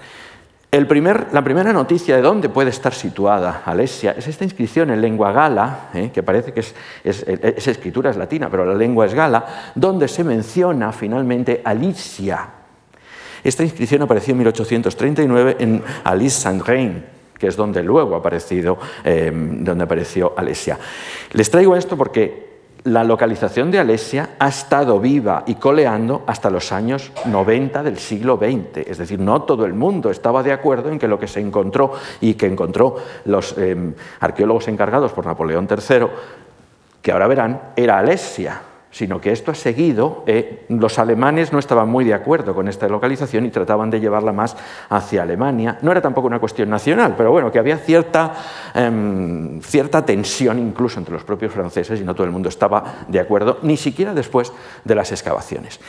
la 0.80 1.44
primera 1.44 1.72
noticia 1.72 2.16
de 2.16 2.22
dónde 2.22 2.48
puede 2.48 2.70
estar 2.70 2.92
situada 2.92 3.62
Alesia 3.64 4.12
es 4.18 4.26
esta 4.26 4.42
inscripción 4.42 4.90
en 4.90 5.00
lengua 5.00 5.30
gala, 5.30 5.90
¿eh? 5.94 6.10
que 6.12 6.22
parece 6.22 6.52
que 6.52 6.60
es, 6.60 6.74
escritura 7.04 8.10
es 8.10 8.16
latina, 8.16 8.48
pero 8.50 8.64
la 8.64 8.74
lengua 8.74 9.06
es 9.06 9.14
gala, 9.14 9.72
donde 9.74 10.08
se 10.08 10.24
menciona 10.24 10.90
finalmente 10.90 11.60
Alicia. 11.64 12.48
Esta 13.44 13.62
inscripción 13.62 14.02
apareció 14.02 14.32
en 14.32 14.38
1839 14.38 15.56
en 15.60 15.82
Alice 16.02 16.40
Saint-Reine, 16.40 17.04
que 17.38 17.46
es 17.46 17.56
donde 17.56 17.82
luego 17.82 18.16
aparecido, 18.16 18.78
eh, 19.04 19.30
donde 19.32 19.84
apareció 19.84 20.32
Alesia. 20.37 20.78
Les 21.32 21.50
traigo 21.50 21.76
esto 21.76 21.96
porque 21.96 22.54
la 22.85 23.03
localización 23.03 23.70
de 23.70 23.79
Alesia 23.79 24.31
ha 24.38 24.49
estado 24.49 25.01
viva 25.01 25.42
y 25.47 25.55
coleando 25.55 26.23
hasta 26.27 26.51
los 26.51 26.70
años 26.70 27.12
90 27.25 27.83
del 27.83 27.99
siglo 27.99 28.37
XX. 28.37 28.87
Es 28.87 28.99
decir, 28.99 29.18
no 29.18 29.42
todo 29.42 29.64
el 29.64 29.73
mundo 29.73 30.11
estaba 30.11 30.42
de 30.42 30.53
acuerdo 30.53 30.90
en 30.90 30.99
que 30.99 31.09
lo 31.09 31.18
que 31.18 31.27
se 31.27 31.40
encontró 31.40 31.92
y 32.20 32.35
que 32.35 32.47
encontró 32.47 32.97
los 33.25 33.57
em, 33.57 33.94
arqueólogos 34.20 34.68
encargados 34.68 35.12
por 35.12 35.25
Napoleón 35.25 35.66
III, 35.70 36.07
que 37.01 37.12
ahora 37.12 37.27
verán, 37.27 37.61
era 37.75 37.99
Alesia 37.99 38.61
sino 38.94 39.20
que 39.20 39.33
esto 39.33 39.50
ha 39.50 39.57
seguido, 39.57 40.22
eh, 40.24 40.66
los 40.68 41.00
alemanes 41.00 41.52
no 41.52 41.59
estaban 41.59 41.88
muy 41.88 42.04
de 42.04 42.14
acuerdo 42.14 42.54
con 42.54 42.68
esta 42.68 42.87
localización 42.88 43.44
y 43.44 43.50
trataban 43.50 43.90
de 43.90 43.98
llevarla 43.98 44.33
más 44.33 44.57
hacia 44.88 45.24
Alemania. 45.24 45.78
No 45.83 45.90
era 45.90 46.00
tampoco 46.00 46.28
una 46.28 46.38
cuestión 46.38 46.70
nacional, 46.70 47.14
pero 47.16 47.33
bueno, 47.33 47.50
que 47.50 47.59
había 47.59 47.76
cierta, 47.76 48.35
em, 48.72 49.61
cierta 49.62 50.07
tensión 50.07 50.61
incluso 50.61 51.00
entre 51.00 51.12
los 51.12 51.24
propios 51.24 51.52
franceses 51.52 52.00
y 52.00 52.04
no 52.04 52.14
todo 52.14 52.24
el 52.24 52.33
mundo 52.33 52.48
estaba 52.48 53.04
de 53.09 53.18
acuerdo, 53.18 53.59
ni 53.62 53.76
siquiera 53.76 54.14
después 54.14 54.52
de 54.85 54.94
las 54.94 55.11
excavaciones. 55.11 55.80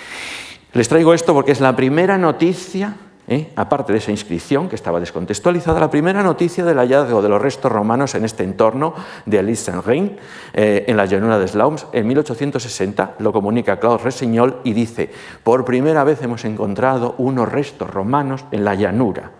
Les 0.73 0.89
traigo 0.89 1.13
esto 1.13 1.35
porque 1.35 1.51
es 1.51 1.61
la 1.61 1.75
primera 1.75 2.17
noticia 2.17 2.95
¿eh? 3.27 3.51
aparte 3.55 3.91
de 3.91 3.99
esa 3.99 4.11
inscripción 4.11 4.69
que 4.69 4.75
estaba 4.75 4.99
descontextualizada, 4.99 5.79
la 5.79 5.89
primera 5.89 6.23
noticia 6.23 6.63
del 6.63 6.77
hallazgo 6.77 7.21
de 7.21 7.29
los 7.29 7.41
restos 7.41 7.71
romanos 7.71 8.15
en 8.15 8.25
este 8.25 8.43
entorno 8.43 8.93
de 9.25 9.39
Alice 9.39 9.65
Saint-Reine, 9.65 10.17
eh, 10.53 10.85
en 10.87 10.97
la 10.97 11.05
llanura 11.05 11.39
de 11.39 11.47
Slaums, 11.47 11.87
en 11.91 12.07
1860, 12.07 13.15
lo 13.19 13.33
comunica 13.33 13.79
Claude 13.79 14.03
Resignol 14.03 14.61
y 14.63 14.73
dice, 14.73 15.09
por 15.43 15.65
primera 15.65 16.03
vez 16.03 16.21
hemos 16.21 16.45
encontrado 16.45 17.15
unos 17.17 17.51
restos 17.51 17.89
romanos 17.89 18.45
en 18.51 18.63
la 18.63 18.75
llanura. 18.75 19.31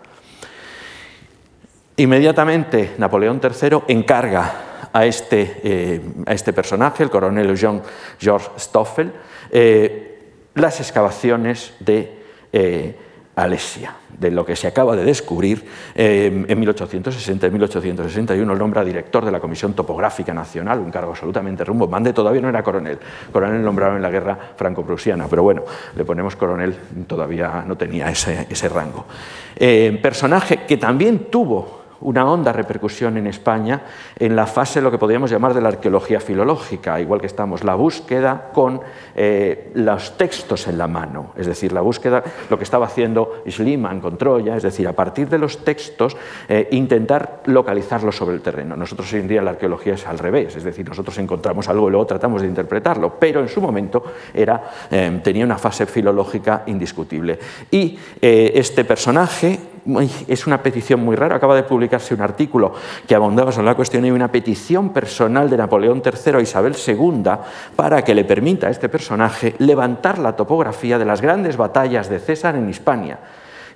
Inmediatamente 1.98 2.95
Napoleón 2.98 3.39
III 3.41 3.80
encarga 3.88 4.54
a 4.91 5.06
este, 5.06 5.62
eh, 5.63 6.02
a 6.26 6.34
este 6.34 6.52
personaje, 6.52 7.04
el 7.04 7.10
coronel 7.10 7.56
Jean 7.56 7.82
Georges 8.19 8.52
Stoffel, 8.58 9.13
las 10.56 10.80
excavaciones 10.80 11.74
de 11.80 13.05
Alesia, 13.36 13.95
de 14.17 14.32
lo 14.32 14.45
que 14.45 14.56
se 14.56 14.67
acaba 14.67 14.95
de 14.95 15.04
descubrir 15.04 15.65
eh, 15.93 16.45
en 16.48 16.60
1860 16.60 17.48
y 17.48 17.52
1861. 17.52 18.54
El 18.54 18.60
nombra 18.60 18.84
director 18.84 19.26
de 19.26 19.32
la 19.32 19.39
Comisión 19.39 19.74
Topográfica 19.74 20.34
Nacional, 20.34 20.80
un 20.80 20.91
cargo 20.91 21.12
absolutamente 21.12 21.63
rumbo. 21.63 21.88
Mande 21.88 22.13
todavía 22.13 22.41
no 22.41 22.50
era 22.50 22.63
coronel, 22.63 22.98
coronel 23.32 23.63
nombrado 23.63 23.95
en 23.95 24.02
la 24.02 24.10
guerra 24.10 24.38
franco-prusiana, 24.56 25.28
pero 25.30 25.43
bueno, 25.43 25.63
le 25.95 26.06
ponemos 26.06 26.36
coronel, 26.36 26.76
todavía 27.08 27.63
no 27.67 27.76
tenía 27.76 28.10
ese, 28.10 28.69
rango. 28.69 29.06
Eh, 29.56 30.00
personaje 30.02 30.65
que 30.65 30.78
también 30.78 31.26
tuvo 31.30 31.85
una 32.06 32.30
honda 32.30 32.54
repercusión 32.54 33.18
en 33.18 33.28
España 33.28 33.82
en 34.18 34.36
la 34.36 34.46
fase, 34.46 34.80
lo 34.80 34.91
que 34.91 34.98
podríamos 34.98 35.32
llamar 35.32 35.54
de 35.54 35.62
la 35.62 35.70
arqueología 35.70 36.20
filológica, 36.20 37.00
igual 37.00 37.20
que 37.20 37.28
estamos, 37.28 37.63
la 37.63 37.76
búsqueda 37.76 38.52
con 38.54 38.80
eh, 39.15 39.72
los 39.74 40.15
textos 40.15 40.68
en 40.68 40.78
la 40.78 40.88
mano, 40.88 41.34
es 41.36 41.48
decir, 41.48 41.74
la 41.74 41.82
búsqueda, 41.82 42.24
lo 42.50 42.58
que 42.58 42.63
estaba 42.63 42.86
haciendo 42.86 43.41
Schliemann 43.50 44.00
con 44.02 44.18
Troya, 44.18 44.56
es 44.56 44.63
decir, 44.63 44.88
a 44.88 44.94
partir 44.94 45.30
de 45.30 45.39
los 45.39 45.65
textos 45.65 46.15
eh, 46.48 46.68
intentar 46.72 47.41
localizarlos 47.46 48.15
sobre 48.15 48.36
el 48.36 48.41
terreno. 48.41 48.76
Nosotros 48.76 49.12
hoy 49.13 49.22
en 49.22 49.28
día 49.28 49.41
la 49.41 49.52
arqueología 49.52 49.96
es 49.96 50.06
al 50.06 50.20
revés, 50.20 50.56
es 50.56 50.63
decir, 50.63 50.88
nosotros 50.88 51.18
encontramos 51.18 51.68
algo 51.70 51.88
y 51.88 51.91
luego 51.91 52.06
tratamos 52.06 52.44
de 52.44 52.48
interpretarlo, 52.48 53.15
pero 53.20 53.41
en 53.41 53.50
su 53.50 53.62
momento 53.62 54.04
era, 54.32 54.63
eh, 54.91 55.20
tenía 55.24 55.44
una 55.44 55.58
fase 55.58 55.88
filológica 55.88 56.63
indiscutible. 56.68 57.39
Y 57.72 57.98
este 58.22 58.86
personaje 58.86 59.60
es 60.28 60.48
una 60.48 60.63
petición 60.63 61.00
muy 61.00 61.15
rara, 61.15 61.36
acaba 61.36 61.56
de 61.56 61.63
publicarse 61.63 62.13
un 62.13 62.21
artículo 62.21 62.74
que 63.08 63.15
abondaba 63.15 63.52
sobre 63.52 63.67
la 63.67 63.76
cuestión 63.76 64.06
y 64.06 64.12
una 64.12 64.32
petición 64.32 64.91
personal 64.91 65.50
de 65.50 65.58
Napoleón 65.58 66.02
III 66.04 66.36
a 66.36 66.41
Isabel 66.41 66.76
II 66.76 67.24
para 67.76 68.04
que 68.04 68.15
le 68.15 68.26
permita 68.26 68.67
a 68.67 68.71
este 68.71 68.89
personaje 68.89 69.56
levantar 69.60 70.17
la 70.17 70.36
topografía 70.36 70.98
de 70.98 71.06
las 71.06 71.21
grandes 71.21 71.58
batallas 71.58 72.10
de 72.10 72.19
César 72.19 72.56
en 72.56 72.69
Hispania, 72.69 73.19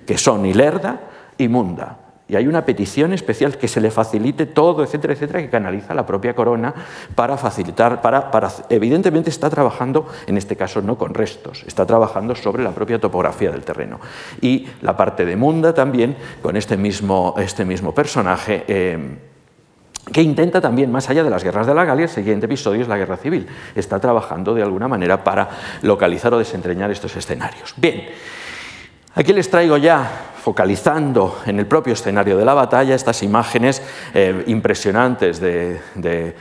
que 0.06 0.18
son 0.18 0.44
Ilerda 0.46 1.00
y 1.38 1.48
Munda 1.48 2.09
y 2.30 2.36
hay 2.36 2.46
una 2.46 2.64
petición 2.64 3.12
especial 3.12 3.58
que 3.58 3.66
se 3.66 3.80
le 3.80 3.90
facilite 3.90 4.46
todo, 4.46 4.84
etcétera, 4.84 5.14
etcétera, 5.14 5.40
que 5.40 5.50
canaliza 5.50 5.94
la 5.94 6.06
propia 6.06 6.32
corona 6.32 6.72
para 7.16 7.36
facilitar, 7.36 8.00
para, 8.00 8.30
evidentemente 8.68 9.30
está 9.30 9.50
trabajando, 9.50 10.06
en 10.28 10.36
este 10.36 10.54
caso 10.54 10.80
no 10.80 10.96
con 10.96 11.12
restos, 11.12 11.64
está 11.66 11.84
trabajando 11.86 12.36
sobre 12.36 12.62
la 12.62 12.70
propia 12.70 13.00
topografía 13.00 13.50
del 13.50 13.64
terreno. 13.64 13.98
Y 14.40 14.68
la 14.82 14.96
parte 14.96 15.24
de 15.24 15.34
Munda 15.34 15.74
también, 15.74 16.16
con 16.40 16.56
este 16.56 16.76
mismo, 16.76 17.34
este 17.36 17.64
mismo 17.64 17.92
personaje. 17.92 18.64
Eh, 18.68 19.18
que 20.12 20.22
intenta 20.22 20.60
también, 20.60 20.90
más 20.90 21.10
allá 21.10 21.22
de 21.24 21.30
las 21.30 21.44
guerras 21.44 21.66
de 21.66 21.74
la 21.74 21.84
Galia, 21.84 22.04
el 22.04 22.10
siguiente 22.10 22.46
episodio 22.46 22.82
es 22.82 22.88
la 22.88 22.96
guerra 22.96 23.16
civil. 23.16 23.46
Está 23.74 24.00
trabajando 24.00 24.54
de 24.54 24.62
alguna 24.62 24.88
manera 24.88 25.22
para 25.22 25.48
localizar 25.82 26.32
o 26.32 26.38
desentrañar 26.38 26.90
estos 26.90 27.14
escenarios. 27.16 27.74
Bien, 27.76 28.06
aquí 29.14 29.32
les 29.32 29.50
traigo 29.50 29.76
ya 29.76 30.30
focalizando 30.40 31.38
en 31.46 31.58
el 31.58 31.66
propio 31.66 31.92
escenario 31.92 32.36
de 32.36 32.44
la 32.44 32.54
batalla 32.54 32.94
estas 32.94 33.22
imágenes 33.22 33.82
eh, 34.14 34.44
impresionantes 34.46 35.38
de, 35.38 35.80
de 35.94 36.34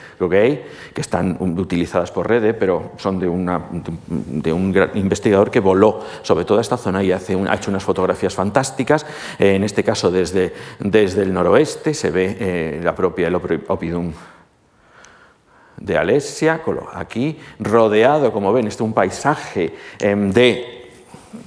que 0.94 1.02
están 1.02 1.38
utilizadas 1.40 2.12
por 2.12 2.28
Rede, 2.28 2.54
pero 2.54 2.94
son 2.98 3.20
de, 3.20 3.28
un 3.28 4.92
investigador 4.94 5.52
que 5.52 5.60
voló 5.60 6.00
sobre 6.22 6.46
toda 6.46 6.62
esta 6.62 6.78
zona 6.78 7.04
y 7.04 7.12
hace 7.12 7.38
ha 7.48 7.56
hecho 7.56 7.72
unas 7.72 7.84
fotografías 7.84 8.34
fantásticas. 8.34 9.06
Eh, 9.38 9.56
en 9.56 9.64
este 9.64 9.84
caso, 9.84 10.10
desde, 10.10 10.54
desde 10.80 11.24
el 11.24 11.34
noroeste 11.34 11.94
se 11.94 12.10
ve 12.10 12.38
eh, 12.40 12.82
la 12.82 12.96
propia 12.96 13.28
el 13.28 13.36
Opidum 13.36 14.14
de 15.78 15.98
Alesia, 15.98 16.62
aquí 16.94 17.38
rodeado, 17.60 18.32
como 18.32 18.52
ven, 18.52 18.68
este 18.68 18.84
un 18.84 18.94
paisaje 18.94 19.74
em, 20.00 20.32
de 20.32 20.79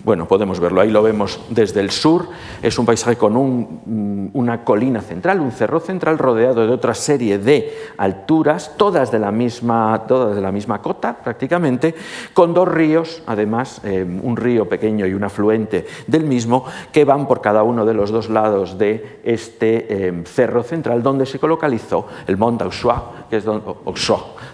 bueno, 0.04 0.28
podemos 0.28 0.60
verlo, 0.60 0.80
ahí 0.80 0.90
lo 0.90 1.02
vemos 1.02 1.40
desde 1.48 1.80
el 1.80 1.90
sur, 1.90 2.28
es 2.62 2.78
un 2.78 2.86
paisaje 2.86 3.16
con 3.16 3.34
mm, 3.34 4.30
una 4.32 4.64
colina 4.64 5.00
central, 5.00 5.40
un 5.40 5.50
cerro 5.50 5.80
central 5.80 6.18
rodeado 6.18 6.66
de 6.66 6.72
otra 6.72 6.94
serie 6.94 7.38
de 7.38 7.72
alturas, 7.98 8.72
todas 8.76 9.10
de 9.10 9.18
la 9.18 9.32
misma, 9.32 10.04
todas 10.06 10.36
de 10.36 10.42
la 10.42 10.52
misma 10.52 10.80
cota 10.80 11.16
prácticamente, 11.16 11.94
con 12.32 12.54
dos 12.54 12.68
ríos, 12.68 13.22
además, 13.26 13.80
eh, 13.84 14.06
un 14.22 14.36
río 14.36 14.68
pequeño 14.68 15.06
y 15.06 15.14
un 15.14 15.24
afluente 15.24 15.86
del 16.06 16.24
mismo, 16.24 16.64
que 16.92 17.04
van 17.04 17.26
por 17.26 17.40
cada 17.40 17.62
uno 17.62 17.84
de 17.84 17.94
los 17.94 18.10
dos 18.10 18.28
lados 18.30 18.78
de 18.78 19.20
este 19.24 20.08
eh, 20.08 20.22
cerro 20.26 20.62
central 20.62 21.02
donde 21.02 21.26
se 21.26 21.38
localizó 21.46 22.06
el 22.26 22.36
Mont 22.36 22.62
Auxois, 22.62 23.00
que 23.28 23.38
es 23.38 23.44
donde, 23.44 23.74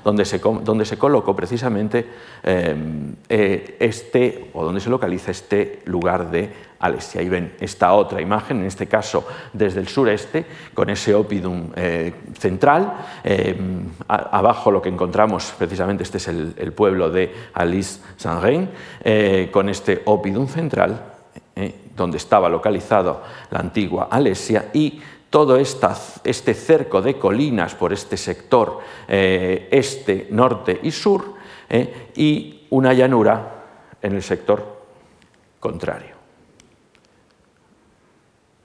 donde, 0.08 0.24
se, 0.24 0.38
donde 0.38 0.96
colocó 0.96 1.36
precisamente 1.36 2.06
eh, 2.42 3.76
este, 3.78 4.48
o 4.54 4.64
donde 4.64 4.80
se 4.80 4.88
localiza 4.88 5.30
este 5.30 5.82
lugar 5.84 6.30
de 6.30 6.50
Alesia. 6.78 7.20
Y 7.20 7.28
ven 7.28 7.52
esta 7.60 7.92
otra 7.92 8.22
imagen, 8.22 8.60
en 8.60 8.64
este 8.64 8.86
caso 8.86 9.26
desde 9.52 9.80
el 9.80 9.88
sureste, 9.88 10.46
con 10.72 10.88
ese 10.88 11.14
opidum 11.14 11.72
eh, 11.76 12.14
central. 12.38 12.94
Eh, 13.22 13.54
abajo 14.08 14.70
lo 14.70 14.80
que 14.80 14.88
encontramos, 14.88 15.52
precisamente 15.58 16.04
este 16.04 16.16
es 16.16 16.28
el, 16.28 16.72
pueblo 16.72 17.10
de 17.10 17.30
Alice 17.52 18.00
Saint-Reine, 18.16 18.68
eh, 19.04 19.50
con 19.52 19.68
este 19.68 20.00
opidum 20.06 20.48
central, 20.48 21.16
donde 21.94 22.16
estaba 22.16 22.48
localizado 22.48 23.20
la 23.50 23.58
antigua 23.58 24.08
Alesia, 24.10 24.70
todo 25.30 25.56
este 25.58 26.54
cerco 26.54 27.02
de 27.02 27.18
colinas 27.18 27.74
por 27.74 27.92
este 27.92 28.16
sector 28.16 28.80
este, 29.06 30.28
norte 30.30 30.80
y 30.82 30.90
sur, 30.90 31.34
y 32.16 32.66
una 32.70 32.94
llanura 32.94 33.64
en 34.00 34.14
el 34.14 34.22
sector 34.22 34.82
contrario, 35.60 36.14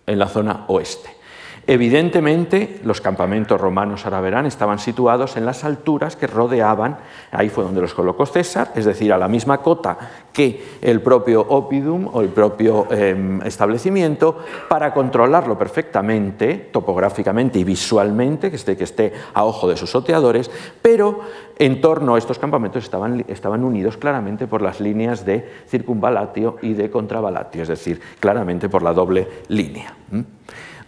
en 0.06 0.20
la 0.20 0.28
zona 0.28 0.66
oeste. 0.68 1.23
Evidentemente, 1.66 2.82
los 2.84 3.00
campamentos 3.00 3.60
romanos 3.60 4.06
Araverán 4.06 4.46
estaban 4.46 4.80
situados 4.80 5.38
en 5.38 5.46
las 5.46 5.64
alturas 5.64 6.18
que 6.18 6.28
rodeaban, 6.28 6.98
ahí 7.32 7.48
fue 7.48 7.64
donde 7.64 7.80
los 7.80 7.94
colocó 7.94 8.26
César, 8.26 8.72
es 8.76 8.84
decir, 8.84 9.14
a 9.14 9.18
la 9.18 9.30
misma 9.30 9.60
cota 9.60 9.98
que 10.34 10.62
el 10.82 11.02
propio 11.02 11.40
Opidum 11.40 12.10
o 12.12 12.20
el 12.20 12.30
propio 12.30 12.88
em, 12.92 13.42
establecimiento, 13.44 14.40
para 14.68 14.94
controlarlo 14.94 15.58
perfectamente, 15.58 16.70
topográficamente 16.74 17.60
y 17.60 17.64
visualmente, 17.64 18.50
que 18.50 18.58
esté, 18.58 18.76
que 18.76 18.84
esté 18.84 19.14
a 19.34 19.46
ojo 19.46 19.70
de 19.70 19.78
sus 19.78 19.96
oteadores, 19.96 20.52
pero 20.82 21.22
en 21.58 21.80
torno 21.80 22.16
a 22.16 22.18
estos 22.18 22.40
campamentos 22.40 22.84
estaban, 22.84 23.24
estaban 23.30 23.64
unidos 23.64 23.96
claramente 23.96 24.48
por 24.48 24.62
las 24.62 24.82
líneas 24.82 25.26
de 25.26 25.50
circunvalatio 25.70 26.58
y 26.62 26.74
de 26.74 26.92
contravalatio, 26.92 27.62
es 27.62 27.70
decir, 27.70 28.02
claramente 28.20 28.68
por 28.68 28.84
la 28.84 28.92
doble 28.92 29.30
línea. 29.48 29.96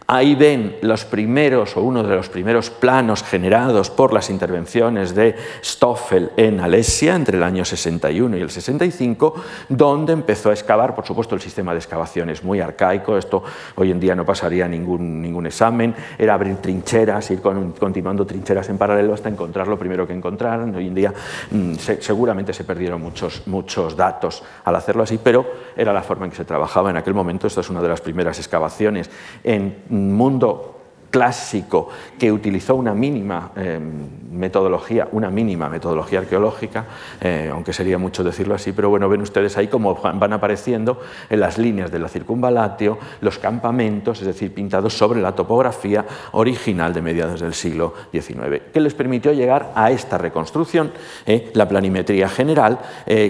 Ahí 0.08 0.36
ven 0.36 0.78
los 0.82 1.04
primeros 1.04 1.76
o 1.76 1.82
uno 1.82 2.04
de 2.04 2.16
los 2.16 2.30
primeros 2.30 2.70
planos 2.70 3.24
generados 3.24 3.90
por 3.90 4.14
las 4.14 4.30
intervenciones 4.30 5.16
de 5.16 5.36
Stoffel 5.64 6.30
en 6.38 6.60
Alesia 6.60 7.16
entre 7.16 7.38
el 7.38 7.44
año 7.44 7.66
61 7.66 8.38
y 8.38 8.42
el 8.42 8.52
65, 8.52 9.34
donde 9.68 10.14
empezó 10.14 10.52
a 10.52 10.54
excavar, 10.54 10.94
por 10.94 11.08
supuesto 11.08 11.34
el 11.34 11.42
sistema 11.42 11.72
de 11.72 11.80
excavación 11.80 12.30
es 12.30 12.44
muy 12.44 12.60
arcaico, 12.60 13.18
esto 13.18 13.44
hoy 13.74 13.90
en 13.90 14.00
día 14.00 14.14
no 14.14 14.24
pasaría 14.26 14.68
ningún, 14.68 15.24
ningún 15.24 15.48
examen, 15.48 15.96
era 16.20 16.36
abrir 16.36 16.58
trincheras, 16.58 17.32
ir 17.32 17.42
continuando 17.42 18.28
trincheras 18.28 18.70
en 18.70 18.78
paralelo 18.78 19.16
hasta 19.16 19.30
encontrar 19.30 19.68
lo 19.68 19.80
primero 19.80 20.06
que 20.06 20.14
encontraron, 20.14 20.76
hoy 20.76 20.86
en 20.86 20.94
día 20.94 21.14
mm, 21.50 21.74
seguramente 22.00 22.54
se 22.54 22.64
perdieron 22.64 23.02
muchos, 23.02 23.42
muchos 23.48 23.96
datos 23.96 24.44
al 24.66 24.76
hacerlo 24.76 25.02
así, 25.02 25.18
pero 25.18 25.48
era 25.76 25.92
la 25.92 26.04
forma 26.04 26.26
en 26.26 26.32
que 26.32 26.38
se 26.38 26.46
trabajaba 26.46 26.92
en 26.92 26.98
aquel 26.98 27.16
momento, 27.16 27.48
esta 27.48 27.62
es 27.62 27.72
una 27.72 27.82
de 27.82 27.88
las 27.88 28.02
primeras 28.02 28.38
excavaciones 28.38 29.10
en 29.44 29.95
mundo 29.96 30.75
clásico 31.16 31.88
que 32.20 32.30
utilizó 32.30 32.76
una 32.76 32.94
mínima 32.94 33.52
eh, 33.56 33.80
metodología, 34.32 35.08
una 35.14 35.30
mínima 35.30 35.70
metodología 35.70 36.20
arqueológica, 36.20 36.84
eh, 37.22 37.50
aunque 37.50 37.72
sería 37.72 37.98
mucho 37.98 38.22
decirlo 38.22 38.54
así, 38.54 38.74
pero 38.74 38.90
bueno, 38.90 39.08
ven 39.08 39.22
ustedes 39.22 39.56
ahí 39.56 39.70
cómo 39.70 39.96
van 39.96 40.34
apareciendo 40.34 41.00
en 41.30 41.40
las 41.40 41.58
líneas 41.58 41.90
de 41.90 42.00
la 42.00 42.10
circunvalatio 42.10 42.98
los 43.22 43.40
campamentos, 43.40 44.20
es 44.20 44.28
decir, 44.28 44.54
pintados 44.54 44.98
sobre 44.98 45.22
la 45.22 45.34
topografía 45.34 46.06
original 46.34 46.94
de 46.94 47.02
mediados 47.02 47.40
del 47.40 47.54
siglo 47.54 47.94
XIX, 48.12 48.64
que 48.74 48.82
les 48.82 48.94
permitió 48.94 49.32
llegar 49.32 49.72
a 49.74 49.92
esta 49.92 50.18
reconstrucción, 50.18 50.92
eh, 51.26 51.50
la 51.54 51.66
planimetría 51.66 52.28
general, 52.28 52.78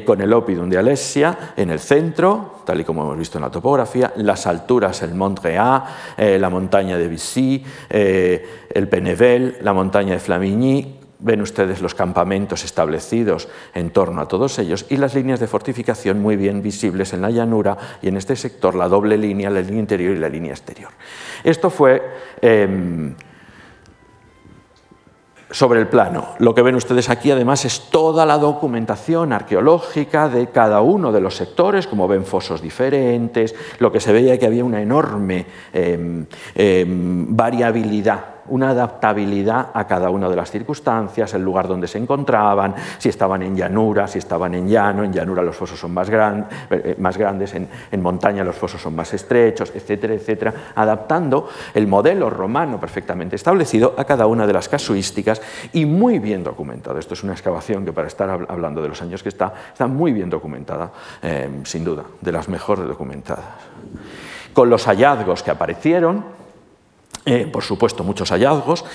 con 0.06 0.22
el 0.22 0.34
Opidum 0.34 0.70
de 0.70 0.78
Alesia 0.78 1.54
en 1.56 1.70
el 1.70 1.80
centro, 1.80 2.62
tal 2.66 2.80
y 2.80 2.84
como 2.84 3.04
hemos 3.04 3.18
visto 3.18 3.38
en 3.38 3.44
la 3.44 3.52
topografía, 3.52 4.12
las 4.16 4.48
alturas, 4.48 5.02
el 5.04 5.14
Mont 5.14 5.40
Réa, 5.40 5.84
la 6.18 6.50
montaña 6.50 6.98
de 6.98 7.08
Vissy, 7.08 7.64
eh, 7.90 8.66
el 8.74 8.88
Penevel, 8.88 9.58
la 9.62 9.74
montaña 9.74 10.14
de 10.14 10.20
Flamigny, 10.20 11.00
ven 11.20 11.42
ustedes 11.42 11.82
los 11.82 11.96
campamentos 11.96 12.64
establecidos 12.64 13.48
en 13.74 13.90
torno 13.90 14.22
a 14.22 14.28
todos 14.28 14.60
ellos 14.60 14.86
y 14.90 14.98
las 14.98 15.16
líneas 15.16 15.40
de 15.40 15.48
fortificación 15.48 16.22
muy 16.22 16.36
bien 16.36 16.62
visibles 16.62 17.14
en 17.14 17.22
la 17.22 17.30
llanura 17.30 17.78
y 18.02 18.10
en 18.10 18.18
este 18.18 18.36
sector 18.36 18.76
la 18.76 18.88
doble 18.88 19.18
línea, 19.18 19.50
la 19.50 19.62
línea 19.62 19.80
interior 19.80 20.16
y 20.16 20.20
la 20.20 20.30
línea 20.30 20.52
exterior. 20.52 20.92
Esto 21.44 21.70
fue 21.70 22.02
em, 22.42 23.16
sobre 25.52 25.80
el 25.80 25.88
plano. 25.88 26.30
Lo 26.40 26.56
que 26.56 26.62
ven 26.62 26.76
ustedes 26.76 27.10
aquí 27.10 27.32
además 27.32 27.66
es 27.66 27.90
toda 27.90 28.26
la 28.26 28.38
documentación 28.38 29.34
arqueológica 29.34 30.28
de 30.30 30.48
cada 30.48 30.82
uno 30.82 31.12
de 31.12 31.22
los 31.22 31.36
sectores, 31.36 31.88
como 31.88 32.08
ven 32.08 32.26
fosos 32.26 32.62
diferentes, 32.62 33.56
lo 33.80 33.92
que 33.92 34.00
se 34.00 34.14
veía 34.14 34.38
que 34.38 34.46
había 34.46 34.66
una 34.66 34.82
enorme 34.82 35.46
em, 35.74 36.26
em, 36.56 37.36
variabilidad 37.36 38.35
una 38.48 38.70
adaptabilidad 38.70 39.70
a 39.74 39.88
cada 39.88 40.10
una 40.10 40.30
de 40.30 40.36
las 40.36 40.52
circunstancias, 40.52 41.34
el 41.34 41.42
lugar 41.44 41.68
donde 41.68 41.88
se 41.88 41.98
encontraban, 41.98 42.76
si 42.98 43.10
estaban 43.10 43.42
en 43.44 43.56
llanura, 43.56 44.08
si 44.08 44.20
estaban 44.20 44.54
en 44.56 44.68
llano, 44.68 45.04
en 45.04 45.12
llanura 45.12 45.42
los 45.42 45.56
fosos 45.56 45.80
son 45.80 45.94
más, 45.94 46.10
eh, 46.10 46.96
más 47.00 47.18
grandes, 47.18 47.54
en, 47.56 47.68
montaña 48.02 48.44
los 48.44 48.56
fosos 48.56 48.82
son 48.82 48.96
más 48.96 49.14
estrechos, 49.14 49.72
etcétera, 49.74 50.14
etcétera, 50.14 50.54
adaptando 50.76 51.50
el 51.74 51.88
modelo 51.88 52.30
romano 52.30 52.80
perfectamente 52.80 53.36
establecido 53.36 53.96
a 53.98 54.06
cada 54.06 54.28
una 54.28 54.46
de 54.46 54.54
las 54.54 54.70
casuísticas 54.70 55.42
y 55.74 55.86
muy 55.86 56.20
bien 56.20 56.44
documentado. 56.44 57.00
Esto 57.00 57.16
es 57.16 57.24
una 57.24 57.34
excavación 57.34 57.84
que 57.84 57.94
para 57.94 58.08
estar 58.08 58.30
hablando 58.48 58.82
de 58.82 58.90
los 58.90 59.02
años 59.02 59.24
que 59.24 59.30
está, 59.30 59.54
está 59.72 59.88
muy 59.88 60.12
bien 60.12 60.30
documentada, 60.30 60.92
eh, 61.24 61.50
sin 61.64 61.84
duda, 61.84 62.04
de 62.22 62.32
las 62.32 62.48
mejores 62.48 62.88
documentadas. 62.88 63.46
Con 64.54 64.70
los 64.70 64.86
hallazgos 64.86 65.44
que 65.44 65.52
aparecieron, 65.52 66.24
eh, 67.26 67.50
por 67.52 67.64
supuesto, 67.64 68.04
muchos 68.04 68.30
hallazgos, 68.30 68.86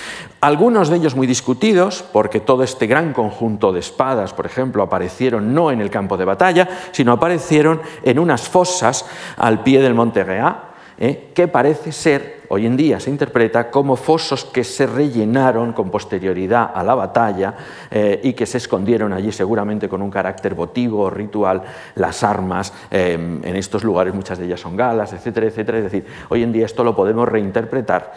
algunos 0.41 0.89
de 0.89 0.97
ellos 0.97 1.17
muy 1.17 1.27
discutidos, 1.27 2.05
porque 2.13 2.39
todo 2.39 2.63
este 2.63 2.87
gran 2.87 3.13
conjunto 3.13 3.73
de 3.73 3.81
espadas, 3.81 4.33
por 4.33 4.47
ejemplo, 4.47 4.85
aparecieron 4.85 5.53
no 5.53 5.73
en 5.73 5.81
el 5.81 5.91
campo 5.91 6.17
de 6.17 6.25
batalla, 6.25 6.69
sino 6.93 7.13
aparecieron 7.13 7.81
en 8.05 8.21
unas 8.21 8.49
fosas 8.49 9.05
al 9.37 9.65
pie 9.65 9.83
del 9.83 9.95
Monte 9.95 10.23
Rea, 10.23 10.70
¿eh? 11.01 11.31
que 11.35 11.49
parece 11.49 11.91
ser, 11.91 12.43
hoy 12.49 12.67
en 12.67 12.77
día 12.77 13.01
se 13.01 13.11
interpreta 13.11 13.71
como 13.71 13.97
fosos 13.97 14.45
que 14.45 14.63
se 14.63 14.87
rellenaron 14.87 15.73
con 15.73 15.91
posterioridad 15.91 16.71
a 16.73 16.85
la 16.85 16.95
batalla 16.95 17.55
eh, 17.91 18.21
y 18.23 18.35
que 18.35 18.47
se 18.47 18.59
escondieron 18.59 19.13
allí 19.13 19.33
seguramente 19.33 19.89
con 19.89 20.03
un 20.03 20.11
carácter 20.11 20.55
votivo 20.55 21.01
o 21.05 21.11
ritual 21.11 21.63
las 21.97 22.23
armas 22.23 22.73
em, 22.91 23.45
en 23.45 23.57
estos 23.57 23.83
lugares, 23.83 24.15
muchas 24.15 24.39
de 24.39 24.45
ellas 24.45 24.61
son 24.61 24.77
galas, 24.77 25.13
etcétera, 25.13 25.47
etcétera. 25.47 25.79
Es 25.79 25.85
decir, 25.85 26.07
hoy 26.29 26.43
en 26.43 26.53
día 26.53 26.67
esto 26.67 26.85
lo 26.85 26.95
podemos 26.95 27.29
reinterpretar, 27.29 28.13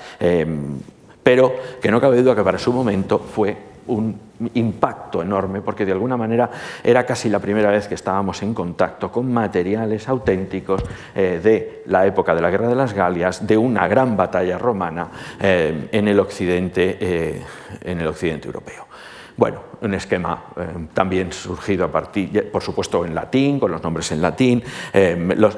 pero 1.23 1.55
que 1.81 1.89
no 1.89 2.01
cabe 2.01 2.21
duda 2.21 2.36
que 2.36 2.43
para 2.43 2.59
su 2.59 2.73
momento 2.73 3.17
fue 3.17 3.72
un 3.88 4.34
impacto 4.53 5.21
enorme 5.21 5.61
porque 5.61 5.86
de 5.86 5.91
alguna 5.91 6.17
manera 6.17 6.49
era 6.84 7.05
casi 7.05 7.29
la 7.29 7.39
primera 7.39 7.69
vez 7.71 7.88
que 7.88 7.95
estábamos 7.95 8.41
en 8.43 8.53
contacto 8.53 9.11
con 9.11 9.31
materiales 9.31 10.07
auténticos 10.09 10.84
eh, 11.15 11.39
de 11.43 11.84
la 11.88 12.05
época 12.05 12.34
de 12.36 12.41
la 12.41 12.49
Guerra 12.49 12.67
de 12.67 12.75
las 12.75 12.93
Galias, 12.93 13.45
de 13.45 13.57
una 13.57 13.88
gran 13.88 14.17
batalla 14.17 14.57
romana 14.57 15.07
eh, 15.39 15.89
en, 15.91 16.07
el 16.07 16.19
occidente, 16.19 16.97
eh, 16.99 17.41
en 17.81 17.99
el 17.99 18.07
occidente 18.07 18.47
europeo. 18.47 18.88
Bueno, 19.36 19.59
un 19.81 19.93
esquema 19.95 20.45
eh, 20.55 20.88
también 20.93 21.34
surgido 21.34 21.86
a 21.86 21.91
partir, 21.91 22.51
por 22.51 22.61
supuesto, 22.61 23.03
en 23.03 23.15
latín, 23.15 23.59
con 23.59 23.71
los 23.71 23.81
nombres 23.81 24.11
en 24.11 24.21
latín. 24.21 24.63
Eh, 24.93 25.15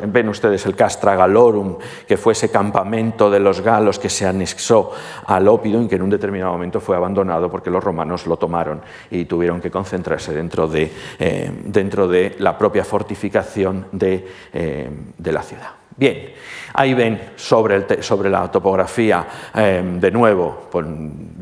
ven 0.08 0.30
ustedes 0.30 0.66
el 0.66 0.76
Castra 0.76 1.16
Galorum, 1.16 1.78
que 2.08 2.16
fue 2.16 2.34
ese 2.34 2.50
campamento 2.50 3.30
de 3.30 3.40
los 3.42 3.60
galos 3.60 4.00
que 4.00 4.10
se 4.10 4.26
anexó 4.26 4.94
al 5.26 5.48
Ópido 5.50 5.82
y 5.82 5.88
que 5.88 5.96
en 5.96 6.04
un 6.04 6.10
determinado 6.10 6.54
momento 6.54 6.80
fue 6.80 6.96
abandonado 6.96 7.52
porque 7.52 7.70
los 7.70 7.84
romanos 7.84 8.26
lo 8.28 8.38
tomaron 8.38 8.82
y 9.12 9.26
tuvieron 9.26 9.60
que 9.60 9.70
concentrarse 9.70 10.34
dentro 10.34 10.68
de, 10.68 10.92
eh, 11.20 11.52
dentro 11.66 12.08
de 12.08 12.36
la 12.40 12.58
propia 12.58 12.86
fortificación 12.86 13.88
de, 13.92 14.26
de 14.54 15.32
la 15.32 15.44
ciudad. 15.44 15.72
Bien, 15.98 16.34
ahí 16.74 16.94
ven 16.94 17.32
sobre, 17.36 18.02
sobre 18.02 18.30
la 18.30 18.50
topografía, 18.52 19.26
de 19.54 20.12
nuevo, 20.12 20.70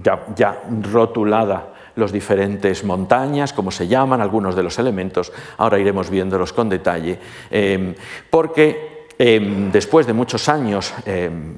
ya, 0.04 0.26
ya 0.36 0.62
rotulada 0.92 1.73
los 1.96 2.12
diferentes 2.12 2.84
montañas, 2.84 3.54
como 3.54 3.72
se 3.72 3.88
llaman, 3.88 4.22
algunos 4.22 4.56
de 4.56 4.64
los 4.64 4.80
elementos, 4.80 5.32
ahora 5.58 5.80
iremos 5.80 6.10
viéndolos 6.10 6.54
con 6.54 6.70
detalle, 6.70 7.20
em, 7.52 7.94
porque 8.30 9.08
em, 9.20 9.72
después 9.72 10.08
de 10.08 10.14
muchos 10.14 10.50
años, 10.50 10.94
em, 11.06 11.54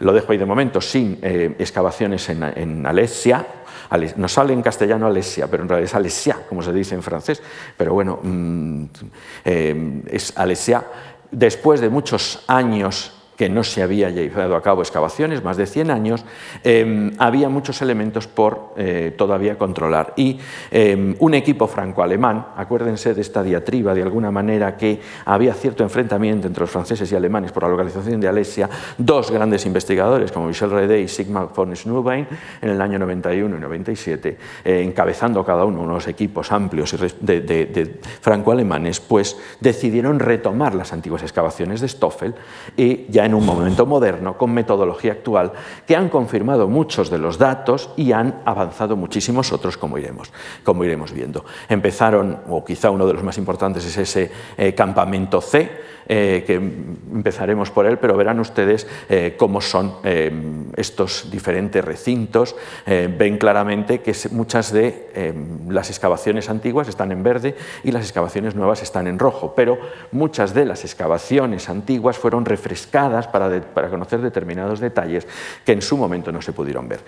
lo 0.00 0.12
dejo 0.12 0.32
ahí 0.32 0.38
de 0.38 0.46
momento, 0.46 0.80
sin 0.80 1.18
eh, 1.22 1.54
excavaciones 1.58 2.28
en, 2.30 2.86
Alesia, 2.86 3.46
no 4.16 4.28
sale 4.28 4.52
en 4.52 4.62
castellano 4.62 5.06
Alesia, 5.06 5.48
pero 5.48 5.62
en 5.62 5.68
realidad 5.68 5.90
es 5.90 5.94
Alesia, 5.94 6.38
como 6.48 6.62
se 6.62 6.72
dice 6.72 6.94
en 6.94 7.02
francés, 7.02 7.42
pero 7.76 7.94
bueno, 7.94 8.18
mm, 8.22 8.84
es 9.44 10.36
Alesia. 10.36 10.84
Después 11.30 11.80
de 11.80 11.88
muchos 11.88 12.44
años 12.46 13.17
que 13.38 13.48
no 13.48 13.62
se 13.62 13.84
había 13.84 14.10
llevado 14.10 14.56
a 14.56 14.62
cabo 14.62 14.82
excavaciones, 14.82 15.44
más 15.44 15.56
de 15.56 15.66
100 15.66 15.92
años, 15.92 16.24
em, 16.64 17.12
había 17.18 17.48
muchos 17.48 17.80
elementos 17.80 18.26
por 18.26 18.74
eh, 18.76 19.14
todavía 19.16 19.56
controlar. 19.56 20.12
Y 20.16 20.40
em, 20.72 21.14
un 21.20 21.34
equipo 21.34 21.68
franco-alemán, 21.68 22.48
acuérdense 22.56 23.14
de 23.14 23.20
esta 23.20 23.44
diatriba 23.44 23.94
de 23.94 24.02
alguna 24.02 24.32
manera 24.32 24.76
que 24.76 25.00
había 25.24 25.54
cierto 25.54 25.84
enfrentamiento 25.84 26.48
entre 26.48 26.62
los 26.62 26.70
franceses 26.70 27.12
y 27.12 27.14
alemanes 27.14 27.52
por 27.52 27.62
la 27.62 27.68
localización 27.68 28.20
de 28.20 28.26
Alesia, 28.26 28.68
dos 28.98 29.30
grandes 29.30 29.64
investigadores 29.66 30.32
como 30.32 30.48
Michel 30.48 30.70
Redé 30.70 31.00
y 31.00 31.06
Sigmar 31.06 31.50
von 31.54 31.76
Schnurbein 31.76 32.26
en 32.60 32.68
el 32.68 32.80
año 32.82 32.98
91 32.98 33.56
y 33.56 33.60
97, 33.60 34.36
eh, 34.64 34.82
encabezando 34.82 35.44
cada 35.44 35.64
uno 35.64 35.82
unos 35.82 36.08
equipos 36.08 36.50
amplios 36.50 36.96
de, 37.20 37.40
de 37.40 38.00
franco-alemanes, 38.20 38.98
pues 38.98 39.36
decidieron 39.60 40.18
retomar 40.18 40.74
las 40.74 40.92
antiguas 40.92 41.22
excavaciones 41.22 41.80
de 41.80 41.86
Stoffel 41.86 42.34
y 42.76 43.06
ya 43.08 43.27
en 43.28 43.34
un 43.34 43.44
momento 43.44 43.84
moderno, 43.84 44.38
con 44.38 44.52
metodología 44.52 45.12
actual, 45.12 45.52
que 45.86 45.94
han 45.94 46.08
confirmado 46.08 46.66
muchos 46.66 47.10
de 47.10 47.18
los 47.18 47.36
datos 47.36 47.90
y 47.96 48.12
han 48.12 48.40
avanzado 48.44 48.96
muchísimos 48.96 49.52
otros, 49.52 49.76
como 49.76 49.98
iremos, 49.98 50.32
como 50.64 50.82
iremos 50.82 51.12
viendo. 51.12 51.44
Empezaron, 51.68 52.38
o 52.48 52.64
quizá 52.64 52.90
uno 52.90 53.06
de 53.06 53.12
los 53.12 53.22
más 53.22 53.36
importantes 53.36 53.84
es 53.84 53.98
ese 53.98 54.32
eh, 54.56 54.74
campamento 54.74 55.40
C, 55.40 55.97
eh, 56.10 56.42
que 56.46 56.54
empezaremos 56.54 57.70
por 57.70 57.84
él, 57.84 57.98
pero 57.98 58.16
verán 58.16 58.40
ustedes 58.40 58.86
eh, 59.10 59.34
cómo 59.36 59.60
son 59.60 59.96
eh, 60.04 60.32
estos 60.76 61.30
diferentes 61.30 61.84
recintos. 61.84 62.56
ven 62.86 63.36
claramente 63.36 64.00
que 64.00 64.14
muchas 64.30 64.72
de 64.72 65.34
las 65.68 65.90
excavaciones 65.90 66.48
antiguas 66.48 66.88
están 66.88 67.12
en 67.12 67.22
verde 67.22 67.54
y 67.84 67.92
las 67.92 68.04
excavaciones 68.04 68.54
nuevas 68.54 68.82
están 68.82 69.06
en 69.06 69.18
rojo, 69.18 69.52
pero 69.54 69.78
muchas 70.12 70.54
de 70.54 70.64
las 70.64 70.84
excavaciones 70.84 71.68
antiguas 71.68 72.16
fueron 72.16 72.44
refrescadas 72.44 73.26
para, 73.28 73.60
conocer 73.90 74.20
determinados 74.20 74.80
detalles 74.80 75.26
que 75.64 75.72
en 75.72 75.82
su 75.82 75.96
momento 75.96 76.32
no 76.32 76.40
se 76.40 76.52
pudieron 76.52 76.88
ver. 76.88 77.00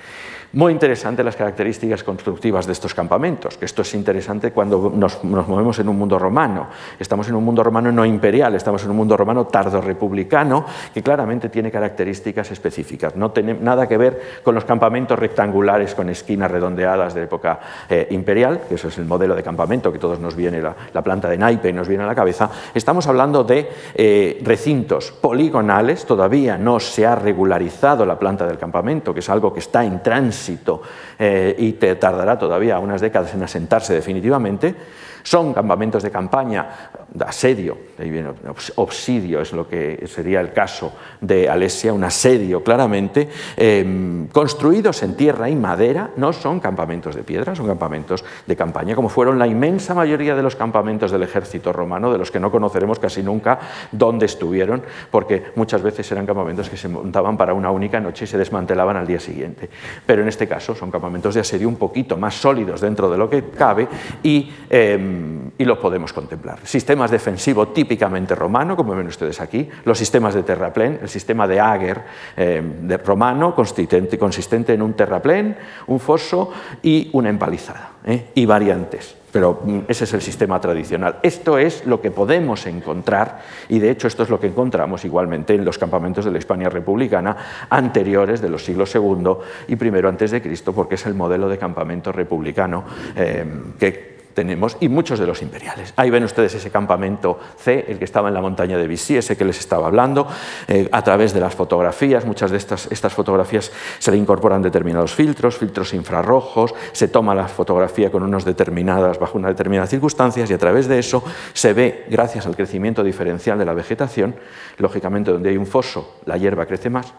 Muy 0.52 0.72
interesante 0.72 1.22
las 1.22 1.36
características 1.36 2.02
constructivas 2.02 2.66
de 2.66 2.72
estos 2.72 2.92
campamentos, 2.92 3.56
que 3.56 3.64
esto 3.64 3.82
es 3.82 3.94
interesante 3.94 4.52
cuando 4.52 4.92
nos, 4.94 5.22
movemos 5.24 5.78
en 5.78 5.88
un 5.88 5.96
mundo 5.96 6.18
romano. 6.18 6.68
Estamos 6.98 7.28
en 7.28 7.36
un 7.36 7.44
mundo 7.44 7.62
romano 7.62 7.92
no 7.92 8.04
imperial, 8.04 8.54
estamos 8.54 8.84
en 8.84 8.89
un 8.90 8.96
mundo 8.96 9.16
romano 9.16 9.46
tardo-republicano, 9.46 10.64
que 10.92 11.02
claramente 11.02 11.48
tiene 11.48 11.70
características 11.70 12.50
específicas. 12.50 13.16
No 13.16 13.30
tiene 13.30 13.54
nada 13.54 13.86
que 13.86 13.96
ver 13.96 14.20
con 14.42 14.54
los 14.54 14.64
campamentos 14.64 15.18
rectangulares 15.18 15.94
con 15.94 16.08
esquinas 16.08 16.50
redondeadas 16.50 17.14
de 17.14 17.24
época 17.24 17.60
eh, 17.88 18.08
imperial, 18.10 18.62
que 18.68 18.74
eso 18.74 18.88
es 18.88 18.98
el 18.98 19.04
modelo 19.04 19.34
de 19.34 19.42
campamento 19.42 19.92
que 19.92 19.98
todos 19.98 20.18
nos 20.18 20.34
viene, 20.34 20.60
la, 20.60 21.02
planta 21.02 21.28
de 21.28 21.38
naipe 21.38 21.70
y 21.70 21.72
nos 21.72 21.88
viene 21.88 22.04
a 22.04 22.06
la 22.06 22.14
cabeza. 22.14 22.50
Estamos 22.74 23.06
hablando 23.06 23.42
de 23.42 23.68
eh, 23.94 24.40
recintos 24.44 25.12
poligonales, 25.12 26.04
todavía 26.04 26.58
no 26.58 26.78
se 26.78 27.06
ha 27.06 27.14
regularizado 27.14 28.04
la 28.04 28.18
planta 28.18 28.46
del 28.46 28.58
campamento, 28.58 29.14
que 29.14 29.20
es 29.20 29.30
algo 29.30 29.52
que 29.52 29.60
está 29.60 29.84
en 29.84 30.02
tránsito 30.02 30.82
eh, 31.18 31.54
y 31.58 31.72
te 31.72 31.96
tardará 31.96 32.38
todavía 32.38 32.78
unas 32.78 33.00
décadas 33.00 33.34
en 33.34 33.42
asentarse 33.42 33.94
definitivamente, 33.94 34.74
son 35.22 35.52
campamentos 35.52 36.02
de 36.02 36.10
campaña, 36.10 36.90
asedio, 37.18 37.76
ahí 37.98 38.10
viene 38.10 38.30
obsidio 38.76 39.40
es 39.40 39.52
lo 39.52 39.68
que 39.68 40.06
sería 40.06 40.40
el 40.40 40.52
caso 40.52 40.92
de 41.20 41.48
Alesia, 41.48 41.92
un 41.92 42.04
asedio 42.04 42.62
claramente, 42.62 43.28
em, 43.56 44.28
construidos 44.28 45.02
en 45.02 45.16
tierra 45.16 45.48
y 45.48 45.56
madera, 45.56 46.10
no 46.16 46.32
son 46.32 46.60
campamentos 46.60 47.14
de 47.14 47.22
piedra, 47.22 47.54
son 47.54 47.66
campamentos 47.66 48.24
de 48.46 48.56
campaña, 48.56 48.94
como 48.94 49.08
fueron 49.08 49.38
la 49.38 49.46
inmensa 49.46 49.94
mayoría 49.94 50.34
de 50.34 50.42
los 50.42 50.56
campamentos 50.56 51.10
del 51.10 51.22
ejército 51.22 51.72
romano, 51.72 52.12
de 52.12 52.18
los 52.18 52.30
que 52.30 52.40
no 52.40 52.50
conoceremos 52.50 52.98
casi 52.98 53.22
nunca 53.22 53.58
dónde 53.92 54.26
estuvieron, 54.26 54.82
porque 55.10 55.44
muchas 55.56 55.82
veces 55.82 56.10
eran 56.12 56.26
campamentos 56.26 56.68
que 56.68 56.76
se 56.76 56.88
montaban 56.88 57.36
para 57.36 57.54
una 57.54 57.70
única 57.70 58.00
noche 58.00 58.24
y 58.24 58.28
se 58.28 58.38
desmantelaban 58.38 58.96
al 58.96 59.06
día 59.06 59.20
siguiente. 59.20 59.68
Pero 60.06 60.22
en 60.22 60.28
este 60.28 60.46
caso 60.46 60.74
son 60.74 60.90
campamentos 60.90 61.34
de 61.34 61.40
asedio 61.40 61.68
un 61.68 61.76
poquito 61.76 62.16
más 62.16 62.34
sólidos 62.34 62.80
dentro 62.80 63.10
de 63.10 63.18
lo 63.18 63.28
que 63.28 63.50
cabe 63.50 63.88
y 64.22 64.50
em, 64.68 65.50
y 65.58 65.64
los 65.64 65.78
podemos 65.78 66.12
contemplar. 66.12 66.58
Sistemas 67.00 67.12
defensivos 67.12 67.72
típicamente 67.72 68.34
romano, 68.34 68.76
como 68.76 68.94
ven 68.94 69.06
ustedes 69.06 69.40
aquí, 69.40 69.66
los 69.86 69.96
sistemas 69.96 70.34
de 70.34 70.42
terraplén, 70.42 70.98
el 71.00 71.08
sistema 71.08 71.48
de 71.48 71.58
Ager 71.58 72.02
eh, 72.36 72.62
de 72.82 72.98
romano, 72.98 73.54
consistente, 73.54 74.74
en 74.74 74.82
un 74.82 74.92
terraplén, 74.92 75.56
un 75.86 75.98
foso 75.98 76.52
y 76.82 77.08
una 77.14 77.30
empalizada, 77.30 77.92
eh, 78.04 78.26
y 78.34 78.44
variantes 78.44 79.16
pero 79.32 79.60
mm, 79.64 79.78
ese 79.86 80.04
es 80.04 80.12
el 80.12 80.20
sistema 80.20 80.60
tradicional. 80.60 81.20
Esto 81.22 81.56
es 81.56 81.86
lo 81.86 82.00
que 82.00 82.10
podemos 82.10 82.66
encontrar 82.66 83.38
y 83.68 83.78
de 83.78 83.92
hecho 83.92 84.08
esto 84.08 84.24
es 84.24 84.28
lo 84.28 84.40
que 84.40 84.48
encontramos 84.48 85.04
igualmente 85.04 85.54
en 85.54 85.64
los 85.64 85.78
campamentos 85.78 86.24
de 86.24 86.32
la 86.32 86.38
Hispania 86.38 86.68
republicana 86.68 87.36
anteriores 87.70 88.42
de 88.42 88.48
los 88.48 88.64
siglos 88.64 88.92
II 88.92 89.36
y 89.68 89.76
primero 89.76 90.08
antes 90.08 90.32
de 90.32 90.42
Cristo 90.42 90.72
porque 90.72 90.96
es 90.96 91.06
el 91.06 91.14
modelo 91.14 91.48
de 91.48 91.58
campamento 91.58 92.10
republicano 92.10 92.84
eh, 93.14 93.46
que 93.78 94.19
tenemos, 94.34 94.76
y 94.80 94.88
muchos 94.88 95.18
de 95.18 95.26
los 95.26 95.42
imperiales. 95.42 95.92
Ahí 95.96 96.10
ven 96.10 96.24
ustedes 96.24 96.54
ese 96.54 96.70
campamento 96.70 97.38
C, 97.56 97.84
el 97.88 97.98
que 97.98 98.04
estaba 98.04 98.28
en 98.28 98.34
la 98.34 98.40
montaña 98.40 98.78
de 98.78 98.86
Vichy, 98.86 99.16
ese 99.16 99.36
que 99.36 99.44
les 99.44 99.58
estaba 99.58 99.86
hablando, 99.86 100.26
eh, 100.68 100.88
a 100.92 101.02
través 101.02 101.32
de 101.32 101.40
las 101.40 101.54
fotografías. 101.54 102.24
Muchas 102.24 102.50
de 102.50 102.56
estas, 102.56 102.86
estas 102.90 103.12
fotografías 103.12 103.70
se 103.98 104.10
le 104.10 104.16
incorporan 104.16 104.62
determinados 104.62 105.14
filtros, 105.14 105.56
filtros 105.56 105.94
infrarrojos, 105.94 106.74
se 106.92 107.08
toma 107.08 107.34
la 107.34 107.48
fotografía 107.48 108.10
con 108.10 108.22
unos 108.22 108.44
determinadas, 108.44 109.18
bajo 109.18 109.38
unas 109.38 109.52
determinadas 109.52 109.90
circunstancias, 109.90 110.50
y 110.50 110.54
a 110.54 110.58
través 110.58 110.88
de 110.88 110.98
eso 110.98 111.22
se 111.52 111.72
ve, 111.72 112.06
gracias 112.08 112.46
al 112.46 112.56
crecimiento 112.56 113.02
diferencial 113.02 113.58
de 113.58 113.64
la 113.64 113.74
vegetación, 113.74 114.36
lógicamente 114.78 115.30
donde 115.30 115.50
hay 115.50 115.56
un 115.56 115.66
foso, 115.66 116.16
la 116.24 116.36
hierba 116.36 116.66
crece 116.66 116.90
más, 116.90 117.12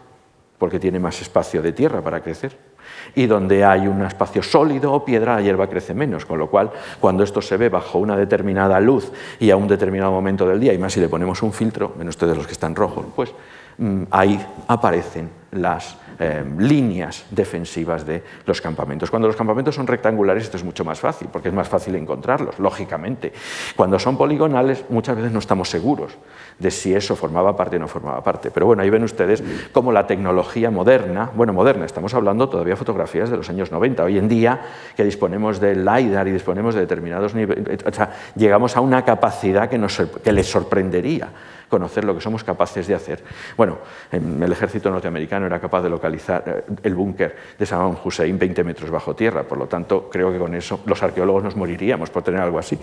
porque 0.57 0.79
tiene 0.79 0.99
más 0.99 1.21
espacio 1.21 1.61
de 1.61 1.71
tierra 1.71 2.01
para 2.01 2.21
crecer 2.21 2.70
y 3.15 3.25
donde 3.25 3.63
hay 3.63 3.87
un 3.87 4.01
espacio 4.03 4.43
sólido 4.43 4.93
o 4.93 5.05
piedra, 5.05 5.35
la 5.35 5.41
hierba 5.41 5.67
crece 5.67 5.93
menos, 5.93 6.25
con 6.25 6.39
lo 6.39 6.49
cual 6.49 6.71
cuando 6.99 7.23
esto 7.23 7.41
se 7.41 7.57
ve 7.57 7.69
bajo 7.69 7.99
una 7.99 8.15
determinada 8.15 8.79
luz 8.79 9.11
y 9.39 9.51
a 9.51 9.57
un 9.57 9.67
determinado 9.67 10.11
momento 10.11 10.47
del 10.47 10.59
día, 10.59 10.73
y 10.73 10.77
más 10.77 10.93
si 10.93 10.99
le 10.99 11.09
ponemos 11.09 11.41
un 11.43 11.53
filtro, 11.53 11.93
ven 11.97 12.07
ustedes 12.07 12.37
los 12.37 12.45
que 12.45 12.53
están 12.53 12.75
rojos, 12.75 13.05
pues 13.15 13.33
mm, 13.77 14.03
ahí 14.11 14.39
aparecen 14.67 15.29
las 15.51 15.97
eh, 16.23 16.45
líneas 16.59 17.25
defensivas 17.31 18.05
de 18.05 18.21
los 18.45 18.61
campamentos. 18.61 19.09
Cuando 19.09 19.27
los 19.27 19.35
campamentos 19.35 19.73
son 19.73 19.87
rectangulares 19.87 20.43
esto 20.43 20.57
es 20.57 20.63
mucho 20.63 20.85
más 20.85 20.99
fácil, 20.99 21.29
porque 21.33 21.47
es 21.47 21.53
más 21.53 21.67
fácil 21.67 21.95
encontrarlos, 21.95 22.59
lógicamente. 22.59 23.33
Cuando 23.75 23.97
son 23.97 24.17
poligonales 24.17 24.85
muchas 24.89 25.15
veces 25.15 25.31
no 25.31 25.39
estamos 25.39 25.67
seguros 25.67 26.15
de 26.59 26.69
si 26.69 26.93
eso 26.93 27.15
formaba 27.15 27.57
parte 27.57 27.77
o 27.77 27.79
no 27.79 27.87
formaba 27.87 28.21
parte. 28.23 28.51
Pero 28.51 28.67
bueno, 28.67 28.83
ahí 28.83 28.91
ven 28.91 29.03
ustedes 29.03 29.43
cómo 29.71 29.91
la 29.91 30.05
tecnología 30.05 30.69
moderna, 30.69 31.31
bueno, 31.35 31.53
moderna, 31.53 31.85
estamos 31.85 32.13
hablando 32.13 32.47
todavía 32.47 32.75
fotografías 32.75 33.31
de 33.31 33.37
los 33.37 33.49
años 33.49 33.71
90, 33.71 34.03
hoy 34.03 34.19
en 34.19 34.29
día 34.29 34.61
que 34.95 35.03
disponemos 35.03 35.59
del 35.59 35.83
LiDAR 35.83 36.27
y 36.27 36.31
disponemos 36.33 36.75
de 36.75 36.81
determinados 36.81 37.33
niveles, 37.33 37.79
o 37.83 37.91
sea, 37.91 38.11
llegamos 38.35 38.77
a 38.77 38.81
una 38.81 39.03
capacidad 39.03 39.67
que, 39.67 39.79
nos, 39.79 39.99
que 40.23 40.31
les 40.31 40.45
sorprendería 40.45 41.29
conocer 41.71 42.03
lo 42.03 42.13
que 42.13 42.21
somos 42.21 42.43
capaces 42.43 42.85
de 42.85 42.93
hacer. 42.93 43.23
Bueno, 43.57 43.79
el 44.11 44.51
ejército 44.51 44.91
norteamericano 44.91 45.45
era 45.47 45.59
capaz 45.59 45.81
de 45.81 45.89
localizar 45.89 46.10
eh, 46.15 46.63
el 46.83 46.95
búnker 46.95 47.35
de 47.57 47.65
Saddam 47.65 47.95
Hussein 48.03 48.37
20 48.37 48.63
metros 48.63 48.89
bajo 48.89 49.15
tierra, 49.15 49.43
por 49.43 49.57
lo 49.57 49.67
tanto 49.67 50.09
creo 50.09 50.31
que 50.31 50.39
con 50.39 50.55
eso 50.55 50.81
los 50.85 51.01
arqueólogos 51.03 51.43
nos 51.43 51.55
moriríamos 51.55 52.09
por 52.09 52.23
tener 52.23 52.41
algo 52.41 52.59
así. 52.59 52.77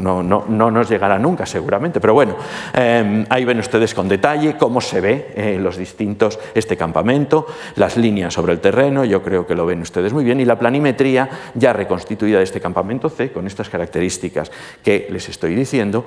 No, 0.00 0.22
no, 0.22 0.44
no 0.48 0.70
nos 0.70 0.88
llegará 0.88 1.18
nunca 1.18 1.46
seguramente, 1.46 2.00
pero 2.00 2.14
bueno, 2.14 2.36
em, 2.74 3.24
ahí 3.28 3.44
ven 3.44 3.58
ustedes 3.58 3.94
con 3.94 4.08
detalle 4.08 4.56
cómo 4.56 4.80
se 4.80 5.00
ve 5.00 5.32
eh, 5.34 5.58
los 5.60 5.76
distintos, 5.76 6.38
este 6.54 6.76
campamento, 6.76 7.46
las 7.76 7.96
líneas 7.96 8.34
sobre 8.34 8.52
el 8.52 8.60
terreno, 8.60 9.04
yo 9.04 9.22
creo 9.22 9.46
que 9.46 9.54
lo 9.54 9.66
ven 9.66 9.80
ustedes 9.80 10.12
muy 10.12 10.24
bien, 10.24 10.40
y 10.40 10.44
la 10.44 10.58
planimetría 10.58 11.28
ya 11.54 11.72
reconstituida 11.72 12.38
de 12.38 12.44
este 12.44 12.60
campamento 12.60 13.08
C 13.08 13.32
con 13.32 13.46
estas 13.46 13.68
características 13.68 14.50
que 14.82 15.06
les 15.10 15.28
estoy 15.28 15.54
diciendo, 15.54 16.06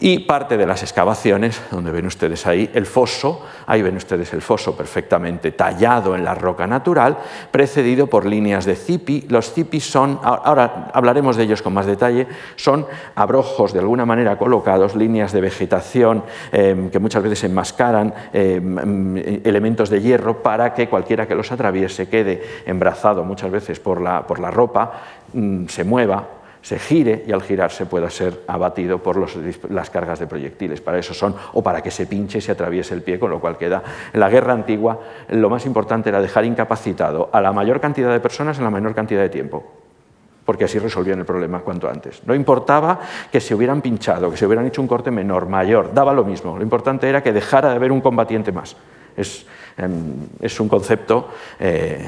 y 0.00 0.20
parte 0.20 0.56
de 0.56 0.66
las 0.66 0.82
excavaciones 0.82 1.60
donde 1.70 1.90
ven 1.90 2.06
ustedes 2.06 2.46
ahí 2.46 2.70
el 2.74 2.86
foso, 2.86 3.44
ahí 3.66 3.82
ven 3.82 3.96
ustedes 3.96 4.32
el 4.32 4.42
foso 4.42 4.76
perfectamente 4.76 5.52
tallado 5.52 5.97
en 6.06 6.24
la 6.24 6.34
roca 6.34 6.66
natural, 6.66 7.18
precedido 7.50 8.06
por 8.06 8.26
líneas 8.26 8.64
de 8.64 8.76
cipi. 8.76 9.26
Los 9.28 9.52
cipis 9.52 9.90
son, 9.90 10.18
ahora 10.22 10.90
hablaremos 10.94 11.36
de 11.36 11.44
ellos 11.44 11.62
con 11.62 11.74
más 11.74 11.86
detalle, 11.86 12.26
son 12.56 12.86
abrojos 13.14 13.72
de 13.72 13.80
alguna 13.80 14.06
manera 14.06 14.38
colocados, 14.38 14.94
líneas 14.94 15.32
de 15.32 15.40
vegetación 15.40 16.24
em, 16.52 16.90
que 16.90 16.98
muchas 16.98 17.22
veces 17.22 17.44
enmascaran 17.44 18.14
em, 18.32 19.16
elementos 19.44 19.90
de 19.90 20.00
hierro 20.00 20.42
para 20.42 20.74
que 20.74 20.88
cualquiera 20.88 21.26
que 21.26 21.34
los 21.34 21.50
atraviese 21.52 22.08
quede 22.08 22.42
embrazado 22.66 23.24
muchas 23.24 23.50
veces 23.50 23.80
por 23.80 24.00
la, 24.00 24.26
por 24.26 24.38
la 24.38 24.50
ropa, 24.50 24.92
mm, 25.32 25.66
se 25.66 25.84
mueva 25.84 26.37
se 26.62 26.78
gire 26.78 27.24
y 27.26 27.32
al 27.32 27.42
girarse 27.42 27.86
pueda 27.86 28.10
ser 28.10 28.42
abatido 28.46 29.02
por 29.02 29.16
las 29.70 29.90
cargas 29.90 30.18
de 30.18 30.26
proyectiles. 30.26 30.80
Para 30.80 30.98
eso 30.98 31.14
son, 31.14 31.34
o 31.52 31.62
para 31.62 31.82
que 31.82 31.90
se 31.90 32.06
pinche 32.06 32.38
y 32.38 32.40
se 32.40 32.52
atraviese 32.52 32.94
el 32.94 33.02
pie, 33.02 33.18
con 33.18 33.30
lo 33.30 33.40
cual 33.40 33.56
queda. 33.56 33.82
En 34.12 34.20
la 34.20 34.28
guerra 34.28 34.52
antigua 34.52 34.98
lo 35.28 35.50
más 35.50 35.66
importante 35.66 36.08
era 36.08 36.20
dejar 36.20 36.44
incapacitado 36.44 37.30
a 37.32 37.40
la 37.40 37.52
mayor 37.52 37.80
cantidad 37.80 38.12
de 38.12 38.20
personas 38.20 38.58
en 38.58 38.64
la 38.64 38.70
menor 38.70 38.94
cantidad 38.94 39.22
de 39.22 39.28
tiempo 39.28 39.78
porque 40.48 40.64
así 40.64 40.78
resolvían 40.78 41.18
el 41.18 41.26
problema 41.26 41.60
cuanto 41.60 41.90
antes. 41.90 42.22
No 42.24 42.34
importaba 42.34 42.98
que 43.30 43.38
se 43.38 43.54
hubieran 43.54 43.82
pinchado, 43.82 44.30
que 44.30 44.38
se 44.38 44.46
hubieran 44.46 44.64
hecho 44.64 44.80
un 44.80 44.88
corte 44.88 45.10
menor, 45.10 45.46
mayor, 45.46 45.92
daba 45.92 46.14
lo 46.14 46.24
mismo. 46.24 46.56
Lo 46.56 46.62
importante 46.62 47.06
era 47.06 47.22
que 47.22 47.34
dejara 47.34 47.68
de 47.68 47.76
haber 47.76 47.92
un 47.92 48.00
combatiente 48.00 48.50
más. 48.50 48.74
Es, 49.14 49.44
em, 49.76 50.26
un 50.58 50.68
concepto 50.70 51.28
eh, 51.60 52.02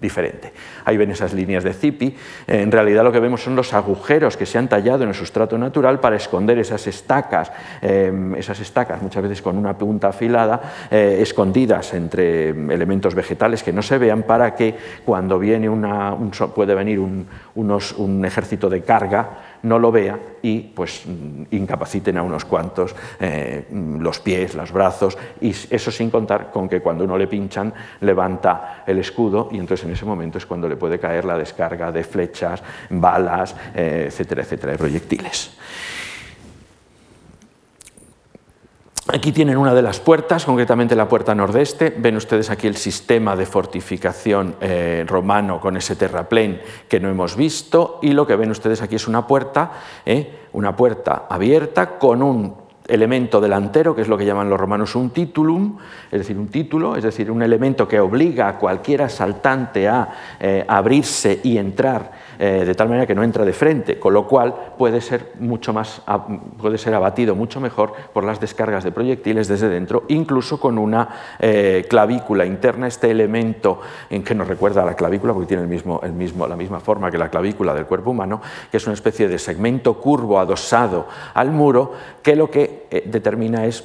diferente. 0.00 0.52
Ahí 0.84 0.96
ven 0.96 1.10
esas 1.10 1.32
líneas 1.32 1.64
de 1.64 1.72
Zipi. 1.72 2.14
En 2.46 2.70
realidad 2.70 3.04
lo 3.04 3.12
que 3.12 3.20
vemos 3.20 3.42
son 3.42 3.56
los 3.56 3.72
agujeros 3.72 4.36
que 4.36 4.46
se 4.46 4.58
han 4.58 4.68
tallado 4.68 5.02
en 5.02 5.08
el 5.10 5.14
sustrato 5.14 5.56
natural 5.56 6.00
para 6.00 6.16
esconder 6.16 6.58
esas 6.58 6.86
estacas, 6.86 7.52
em, 7.80 8.34
esas 8.34 8.60
estacas 8.60 9.00
muchas 9.02 9.22
veces 9.22 9.42
con 9.42 9.56
una 9.56 9.76
punta 9.76 10.08
afilada, 10.08 10.60
eh, 10.90 11.18
escondidas 11.20 11.94
entre 11.94 12.50
elementos 12.50 13.14
vegetales 13.14 13.62
que 13.62 13.72
no 13.72 13.82
se 13.82 13.98
vean 13.98 14.22
para 14.22 14.54
que 14.54 14.74
cuando 15.04 15.38
viene 15.38 15.68
una, 15.68 16.16
puede 16.54 16.74
venir 16.74 17.00
un, 17.00 17.26
un 17.54 18.24
ejército 18.24 18.68
de 18.68 18.82
carga 18.82 19.53
no 19.64 19.78
lo 19.78 19.90
vea 19.90 20.18
y 20.42 20.60
pues 20.60 21.04
incapaciten 21.50 22.16
a 22.16 22.22
unos 22.22 22.44
cuantos 22.44 22.94
eh, 23.18 23.66
los 23.70 24.20
pies, 24.20 24.54
los 24.54 24.70
brazos, 24.72 25.18
y 25.40 25.50
eso 25.50 25.90
sin 25.90 26.10
contar 26.10 26.50
con 26.50 26.68
que 26.68 26.80
cuando 26.80 27.04
uno 27.04 27.18
le 27.18 27.26
pinchan 27.26 27.72
levanta 28.00 28.84
el 28.86 28.98
escudo 28.98 29.48
y 29.50 29.58
entonces 29.58 29.84
en 29.86 29.92
ese 29.92 30.04
momento 30.04 30.38
es 30.38 30.46
cuando 30.46 30.68
le 30.68 30.76
puede 30.76 30.98
caer 30.98 31.24
la 31.24 31.36
descarga 31.36 31.90
de 31.90 32.04
flechas, 32.04 32.62
balas, 32.90 33.56
eh, 33.74 34.04
etcétera, 34.08 34.42
etcétera, 34.42 34.72
de 34.72 34.78
proyectiles. 34.78 35.56
Aquí 39.12 39.32
tienen 39.32 39.58
una 39.58 39.74
de 39.74 39.82
las 39.82 40.00
puertas, 40.00 40.46
concretamente 40.46 40.96
la 40.96 41.06
puerta 41.06 41.34
nordeste. 41.34 41.94
Ven 41.94 42.16
ustedes 42.16 42.48
aquí 42.48 42.66
el 42.66 42.76
sistema 42.76 43.36
de 43.36 43.44
fortificación 43.44 44.56
eh, 44.62 45.04
romano 45.06 45.60
con 45.60 45.76
ese 45.76 45.94
terraplén 45.94 46.62
que 46.88 47.00
no 47.00 47.10
hemos 47.10 47.36
visto. 47.36 47.98
Y 48.00 48.14
lo 48.14 48.26
que 48.26 48.34
ven 48.36 48.50
ustedes 48.50 48.80
aquí 48.80 48.96
es 48.96 49.06
una 49.06 49.26
puerta, 49.26 49.72
eh, 50.06 50.46
una 50.54 50.74
puerta 50.74 51.26
abierta 51.28 51.98
con 51.98 52.22
un 52.22 52.56
elemento 52.88 53.42
delantero, 53.42 53.94
que 53.94 54.00
es 54.00 54.08
lo 54.08 54.16
que 54.16 54.24
llaman 54.24 54.48
los 54.48 54.58
romanos 54.58 54.94
un 54.94 55.10
titulum, 55.10 55.76
es 56.10 56.20
decir, 56.20 56.38
un 56.38 56.48
título, 56.48 56.96
es 56.96 57.04
decir, 57.04 57.30
un 57.30 57.42
elemento 57.42 57.86
que 57.86 58.00
obliga 58.00 58.48
a 58.48 58.58
cualquier 58.58 59.02
asaltante 59.02 59.86
a 59.86 60.08
eh, 60.40 60.64
abrirse 60.66 61.40
y 61.42 61.58
entrar 61.58 62.12
eh, 62.38 62.64
de 62.66 62.74
tal 62.74 62.88
manera 62.88 63.06
que 63.06 63.14
no 63.14 63.22
entra 63.22 63.44
de 63.44 63.52
frente, 63.52 63.98
con 63.98 64.12
lo 64.12 64.26
cual 64.26 64.54
puede 64.76 65.00
ser, 65.00 65.32
mucho 65.38 65.72
más, 65.72 66.02
puede 66.58 66.78
ser 66.78 66.94
abatido 66.94 67.34
mucho 67.34 67.60
mejor 67.60 67.92
por 68.12 68.24
las 68.24 68.40
descargas 68.40 68.84
de 68.84 68.92
proyectiles 68.92 69.48
desde 69.48 69.68
dentro, 69.68 70.04
incluso 70.08 70.58
con 70.58 70.78
una 70.78 71.08
eh, 71.38 71.86
clavícula 71.88 72.44
interna, 72.44 72.86
este 72.86 73.10
elemento 73.10 73.80
en 74.10 74.22
que 74.22 74.34
nos 74.34 74.48
recuerda 74.48 74.82
a 74.82 74.86
la 74.86 74.94
clavícula, 74.94 75.32
porque 75.32 75.48
tiene 75.48 75.62
el 75.62 75.68
mismo, 75.68 76.00
el 76.02 76.12
mismo, 76.12 76.46
la 76.46 76.56
misma 76.56 76.80
forma 76.80 77.10
que 77.10 77.18
la 77.18 77.28
clavícula 77.28 77.74
del 77.74 77.86
cuerpo 77.86 78.10
humano, 78.10 78.40
que 78.70 78.76
es 78.76 78.86
una 78.86 78.94
especie 78.94 79.28
de 79.28 79.38
segmento 79.38 79.94
curvo 79.94 80.38
adosado 80.38 81.06
al 81.34 81.50
muro, 81.50 81.92
que 82.22 82.36
lo 82.36 82.50
que 82.50 82.86
eh, 82.90 83.02
determina 83.06 83.66
es 83.66 83.84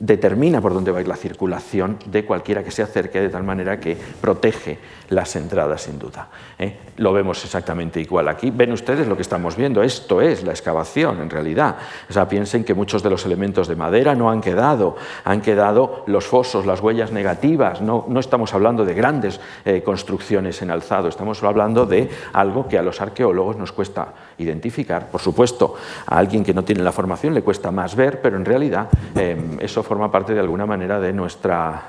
determina 0.00 0.60
por 0.60 0.74
dónde 0.74 0.90
va 0.90 0.98
a 0.98 1.00
ir 1.00 1.08
la 1.08 1.16
circulación 1.16 1.98
de 2.06 2.24
cualquiera 2.24 2.64
que 2.64 2.70
se 2.70 2.82
acerque 2.82 3.20
de 3.20 3.28
tal 3.28 3.44
manera 3.44 3.78
que 3.78 3.96
protege 4.20 4.78
las 5.10 5.36
entradas 5.36 5.82
sin 5.82 5.98
duda. 5.98 6.28
¿eh? 6.58 6.78
Lo 6.96 7.12
vemos 7.12 7.44
exactamente 7.44 8.00
igual 8.00 8.28
aquí. 8.28 8.50
Ven 8.50 8.72
ustedes 8.72 9.06
lo 9.06 9.16
que 9.16 9.22
estamos 9.22 9.56
viendo, 9.56 9.82
esto 9.82 10.20
es 10.20 10.42
la 10.42 10.50
excavación 10.50 11.20
en 11.20 11.30
realidad. 11.30 11.76
O 12.08 12.12
sea, 12.12 12.28
piensen 12.28 12.64
que 12.64 12.74
muchos 12.74 13.02
de 13.02 13.10
los 13.10 13.24
elementos 13.24 13.68
de 13.68 13.76
madera 13.76 14.14
no 14.14 14.30
han 14.30 14.40
quedado, 14.40 14.96
han 15.24 15.40
quedado 15.40 16.04
los 16.06 16.26
fosos, 16.26 16.66
las 16.66 16.80
huellas 16.80 17.12
negativas, 17.12 17.80
no, 17.80 18.04
no 18.08 18.20
estamos 18.20 18.54
hablando 18.54 18.84
de 18.84 18.94
grandes 18.94 19.40
eh, 19.64 19.82
construcciones 19.82 20.60
en 20.62 20.70
alzado, 20.70 21.08
estamos 21.08 21.42
hablando 21.42 21.86
de 21.86 22.10
algo 22.32 22.68
que 22.68 22.78
a 22.78 22.82
los 22.82 23.00
arqueólogos 23.00 23.56
nos 23.56 23.72
cuesta 23.72 24.12
identificar. 24.38 25.08
Por 25.10 25.20
supuesto, 25.20 25.74
a 26.06 26.18
alguien 26.18 26.44
que 26.44 26.54
no 26.54 26.64
tiene 26.64 26.82
la 26.82 26.92
formación 26.92 27.34
le 27.34 27.42
cuesta 27.42 27.70
más 27.70 27.94
ver, 27.94 28.20
pero 28.20 28.36
en 28.36 28.44
realidad 28.44 28.88
em, 29.14 29.58
eso 29.60 29.82
forma 29.82 30.10
parte 30.10 30.34
de 30.34 30.40
alguna 30.40 30.66
manera 30.66 31.00
de 31.00 31.12
nuestra, 31.12 31.82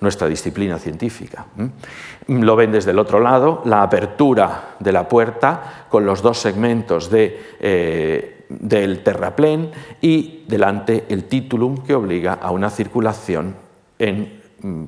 nuestra 0.00 0.28
disciplina 0.28 0.78
científica. 0.78 1.46
Lo 2.26 2.56
ven 2.56 2.72
desde 2.72 2.90
el 2.90 2.98
otro 2.98 3.20
lado, 3.20 3.62
la 3.64 3.82
apertura 3.82 4.76
de 4.78 4.92
la 4.92 5.08
puerta 5.08 5.86
con 5.88 6.06
los 6.06 6.22
dos 6.22 6.38
segmentos 6.38 7.10
de, 7.10 7.56
eh, 7.60 8.46
del 8.48 9.02
terraplén 9.02 9.70
y 10.00 10.44
delante 10.48 11.04
el 11.08 11.24
titulum 11.24 11.84
que 11.84 11.94
obliga 11.94 12.34
a 12.34 12.50
una 12.50 12.70
circulación 12.70 13.56
en 13.98 14.39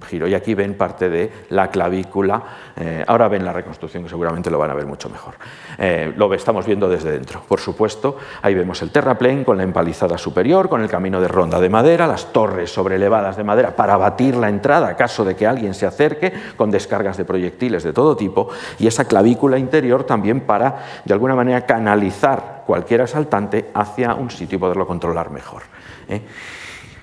giro. 0.06 0.26
Y 0.26 0.34
aquí 0.34 0.54
ven 0.54 0.74
parte 0.74 1.08
de 1.08 1.30
la 1.50 1.68
clavícula. 1.68 2.42
Eh, 2.76 3.04
ahora 3.06 3.28
ven 3.28 3.44
la 3.44 3.52
reconstrucción, 3.52 4.02
que 4.02 4.08
seguramente 4.08 4.50
lo 4.50 4.58
van 4.58 4.70
a 4.70 4.74
ver 4.74 4.86
mucho 4.86 5.08
mejor. 5.08 5.34
Eh, 5.78 6.12
lo 6.16 6.32
estamos 6.34 6.66
viendo 6.66 6.88
desde 6.88 7.12
dentro. 7.12 7.42
Por 7.46 7.60
supuesto, 7.60 8.16
ahí 8.42 8.54
vemos 8.54 8.80
el 8.82 8.90
terraplén 8.90 9.44
con 9.44 9.56
la 9.56 9.62
empalizada 9.62 10.18
superior, 10.18 10.68
con 10.68 10.82
el 10.82 10.88
camino 10.88 11.20
de 11.20 11.28
ronda 11.28 11.60
de 11.60 11.68
madera, 11.68 12.06
las 12.06 12.32
torres 12.32 12.72
sobrelevadas 12.72 13.36
de 13.36 13.44
madera 13.44 13.76
para 13.76 13.96
batir 13.96 14.36
la 14.36 14.48
entrada, 14.48 14.96
caso 14.96 15.24
de 15.24 15.36
que 15.36 15.46
alguien 15.46 15.74
se 15.74 15.86
acerque, 15.86 16.32
con 16.56 16.70
descargas 16.70 17.16
de 17.16 17.24
proyectiles 17.24 17.82
de 17.82 17.92
todo 17.92 18.16
tipo, 18.16 18.48
y 18.78 18.86
esa 18.86 19.04
clavícula 19.04 19.58
interior 19.58 20.04
también 20.04 20.40
para, 20.40 21.02
de 21.04 21.12
alguna 21.12 21.34
manera, 21.34 21.66
canalizar 21.66 22.62
cualquier 22.66 23.02
asaltante 23.02 23.70
hacia 23.74 24.14
un 24.14 24.30
sitio 24.30 24.56
y 24.56 24.60
poderlo 24.60 24.86
controlar 24.86 25.30
mejor. 25.30 25.62
¿eh? 26.08 26.22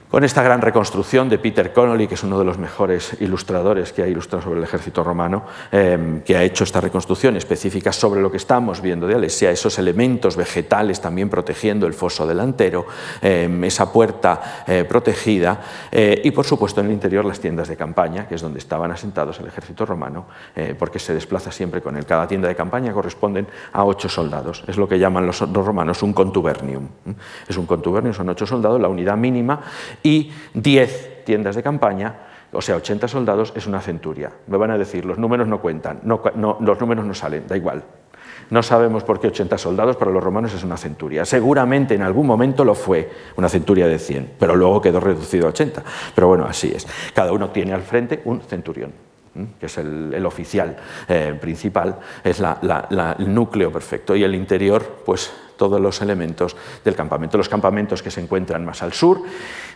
Con 0.10 0.24
esta 0.24 0.41
gran 0.41 0.60
reconstrucción 0.62 1.30
de 1.30 1.38
Peter 1.38 1.72
Connolly, 1.72 2.07
que 2.07 2.16
es 2.16 2.24
uno 2.24 2.39
de 2.39 2.45
los 2.45 2.57
mejores 2.57 3.16
ilustradores 3.20 3.93
que 3.93 4.01
ha 4.01 4.07
ilustrado 4.07 4.43
sobre 4.43 4.57
el 4.57 4.64
ejército 4.64 5.03
romano, 5.03 5.43
em, 5.72 6.22
que 6.22 6.36
ha 6.36 6.43
hecho 6.43 6.64
esta 6.64 6.82
reconstrucción 6.82 7.38
específica 7.38 7.91
sobre 7.91 8.20
lo 8.20 8.32
que 8.32 8.38
estamos 8.38 8.82
viendo 8.82 9.05
de 9.05 9.14
Alesia, 9.14 9.51
esos 9.51 9.78
elementos 9.78 10.36
vegetales 10.36 10.99
también 10.99 11.30
protegiendo 11.30 11.86
el 11.86 11.93
foso 11.93 12.26
delantero, 12.26 12.88
em, 13.22 13.64
esa 13.64 13.91
puerta 13.93 14.64
eh, 14.66 14.84
protegida 14.84 15.62
eh, 15.91 16.20
y, 16.24 16.32
por 16.32 16.45
supuesto, 16.45 16.82
en 16.82 16.88
el 16.88 16.93
interior 16.93 17.24
las 17.24 17.39
tiendas 17.39 17.68
de 17.68 17.76
campaña, 17.76 18.28
que 18.28 18.34
es 18.34 18.41
donde 18.41 18.57
estaban 18.57 18.91
asentados 18.91 19.39
el 19.39 19.47
ejército 19.47 19.86
romano, 19.86 20.26
eh, 20.55 20.76
porque 20.78 20.97
se 20.97 21.14
desplaza 21.14 21.51
siempre 21.51 21.82
con 21.82 21.95
él. 21.97 22.07
Cada 22.07 22.28
tienda 22.28 22.47
de 22.47 22.55
campaña 22.55 22.93
corresponden 22.93 23.45
a 23.74 23.86
ocho 23.86 24.10
soldados. 24.10 24.64
Es 24.66 24.78
lo 24.78 24.88
que 24.88 24.97
llaman 24.97 25.28
los, 25.28 25.39
romanos 25.39 26.01
un 26.01 26.14
contubernium. 26.14 26.88
Es 27.47 27.57
un 27.57 27.68
contubernium, 27.68 28.16
son 28.16 28.30
ocho 28.30 28.47
soldados, 28.47 28.82
la 28.82 28.88
unidad 28.88 29.16
mínima 29.16 29.62
y 30.03 30.31
10 30.53 31.23
tiendas 31.25 31.55
de 31.55 31.63
campaña, 31.63 32.15
o 32.51 32.61
sea, 32.61 32.75
80 32.77 33.07
soldados 33.07 33.53
es 33.55 33.67
una 33.67 33.81
centuria. 33.81 34.31
Me 34.47 34.57
van 34.57 34.71
a 34.71 34.77
decir, 34.77 35.05
los 35.05 35.17
números 35.17 35.47
no 35.47 35.61
cuentan, 35.61 36.01
los 36.03 36.79
números 36.79 37.05
no 37.05 37.13
salen, 37.13 37.47
da 37.47 37.55
igual. 37.55 37.83
No 38.49 38.63
sabemos 38.63 39.03
por 39.03 39.19
qué 39.19 39.27
80 39.27 39.57
soldados, 39.59 39.95
para 39.95 40.09
los 40.09 40.23
romanos 40.23 40.53
es 40.53 40.63
una 40.63 40.77
centuria. 40.77 41.23
Seguramente 41.25 41.93
en 41.93 42.01
algún 42.01 42.25
momento 42.25 42.65
lo 42.65 42.73
fue, 42.73 43.09
una 43.35 43.47
centuria 43.47 43.87
de 43.87 43.99
100, 43.99 44.31
pero 44.39 44.55
luego 44.55 44.81
quedó 44.81 44.99
reducido 44.99 45.45
a 45.45 45.49
80. 45.49 45.83
Pero 46.15 46.27
bueno, 46.27 46.45
así 46.45 46.71
es. 46.73 46.87
Cada 47.13 47.31
uno 47.31 47.51
tiene 47.51 47.73
al 47.73 47.83
frente 47.83 48.21
un 48.25 48.41
centurión 48.41 49.09
que 49.59 49.67
es 49.67 49.77
el, 49.77 50.25
oficial 50.25 50.75
eh, 51.07 51.37
principal, 51.39 51.97
es 52.23 52.41
el 52.41 53.33
núcleo 53.33 53.71
perfecto. 53.71 54.15
Y 54.15 54.23
el 54.23 54.35
interior, 54.35 55.01
pues 55.05 55.31
todos 55.60 55.80
los 55.80 56.01
elementos 56.01 56.55
del 56.86 56.95
campamento. 56.95 57.38
Los 57.38 57.49
campamentos 57.49 58.01
que 58.01 58.10
se 58.10 58.22
encuentran 58.22 58.66
más 58.66 58.82
al 58.82 58.93
sur, 58.93 59.22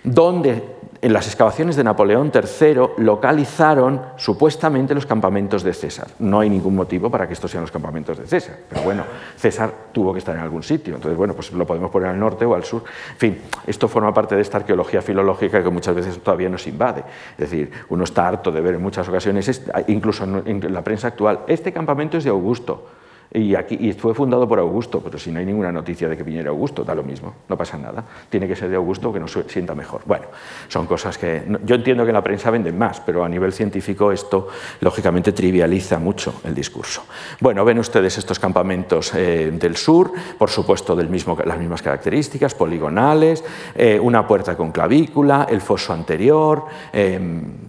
donde 0.03 0.63
en 1.01 1.11
las 1.11 1.27
excavaciones 1.27 1.75
de 1.75 1.83
Napoleón 1.83 2.31
III 2.33 3.03
localizaron 3.03 4.01
supuestamente 4.15 4.95
los 4.95 5.05
campamentos 5.05 5.61
de 5.61 5.73
César. 5.73 6.07
No 6.19 6.39
hay 6.39 6.49
ningún 6.49 6.75
motivo 6.75 7.11
para 7.11 7.27
que 7.27 7.33
estos 7.33 7.51
sean 7.51 7.61
los 7.61 7.71
campamentos 7.71 8.17
de 8.17 8.25
César, 8.25 8.55
pero 8.69 8.83
bueno, 8.83 9.03
César 9.35 9.69
tuvo 9.91 10.13
que 10.13 10.19
estar 10.19 10.33
en 10.33 10.41
algún 10.41 10.63
sitio, 10.63 10.95
entonces 10.95 11.17
bueno, 11.17 11.33
pues 11.33 11.51
lo 11.51 11.67
podemos 11.67 11.91
poner 11.91 12.07
al 12.07 12.19
norte 12.19 12.45
o 12.45 12.55
al 12.55 12.63
sur. 12.63 12.83
En 13.11 13.17
fin, 13.17 13.41
esto 13.67 13.89
forma 13.89 14.13
parte 14.13 14.35
de 14.35 14.41
esta 14.41 14.59
arqueología 14.59 15.01
filológica 15.01 15.61
que 15.61 15.69
muchas 15.69 15.93
veces 15.93 16.17
todavía 16.23 16.47
nos 16.47 16.65
invade. 16.67 17.03
Es 17.33 17.49
decir, 17.49 17.69
uno 17.89 18.05
está 18.05 18.29
harto 18.29 18.49
de 18.49 18.61
ver 18.61 18.75
en 18.75 18.81
muchas 18.81 19.05
ocasiones, 19.09 19.61
incluso 19.87 20.23
en 20.23 20.73
la 20.73 20.81
prensa 20.81 21.09
actual, 21.09 21.41
este 21.47 21.73
campamento 21.73 22.17
es 22.17 22.23
de 22.23 22.29
Augusto. 22.29 22.87
Y, 23.33 23.55
aquí, 23.55 23.75
y 23.79 23.93
fue 23.93 24.13
fundado 24.13 24.47
por 24.47 24.59
Augusto, 24.59 25.01
pero 25.03 25.17
si 25.17 25.31
no 25.31 25.39
hay 25.39 25.45
ninguna 25.45 25.71
noticia 25.71 26.07
de 26.07 26.15
que 26.15 26.21
viniera 26.21 26.51
Augusto, 26.51 26.83
da 26.83 26.93
lo 26.93 27.01
mismo, 27.01 27.33
no 27.49 27.57
pasa 27.57 27.79
nada. 27.79 28.03
Tiene 28.29 28.47
que 28.47 28.55
ser 28.55 28.69
de 28.69 28.75
Augusto 28.75 29.11
que 29.11 29.19
nos 29.19 29.31
sienta 29.47 29.73
mejor. 29.73 30.01
Bueno, 30.05 30.25
son 30.67 30.85
cosas 30.85 31.17
que 31.17 31.43
yo 31.65 31.75
entiendo 31.75 32.03
que 32.03 32.11
en 32.11 32.15
la 32.15 32.23
prensa 32.23 32.51
venden 32.51 32.77
más, 32.77 32.99
pero 32.99 33.23
a 33.23 33.29
nivel 33.29 33.51
científico 33.51 34.11
esto 34.11 34.49
lógicamente 34.81 35.31
trivializa 35.31 35.97
mucho 35.97 36.41
el 36.43 36.53
discurso. 36.53 37.05
Bueno, 37.39 37.65
ven 37.65 37.79
ustedes 37.79 38.19
estos 38.19 38.37
campamentos 38.37 39.13
eh, 39.15 39.51
del 39.51 39.77
sur, 39.77 40.11
por 40.37 40.51
supuesto 40.51 40.95
del 40.95 41.09
mismo, 41.09 41.35
las 41.43 41.57
mismas 41.57 41.81
características, 41.81 42.53
poligonales, 42.53 43.43
eh, 43.73 43.99
una 43.99 44.27
puerta 44.27 44.55
con 44.55 44.71
clavícula, 44.71 45.47
el 45.49 45.61
foso 45.61 45.91
anterior, 45.91 46.65
eh, 46.91 47.19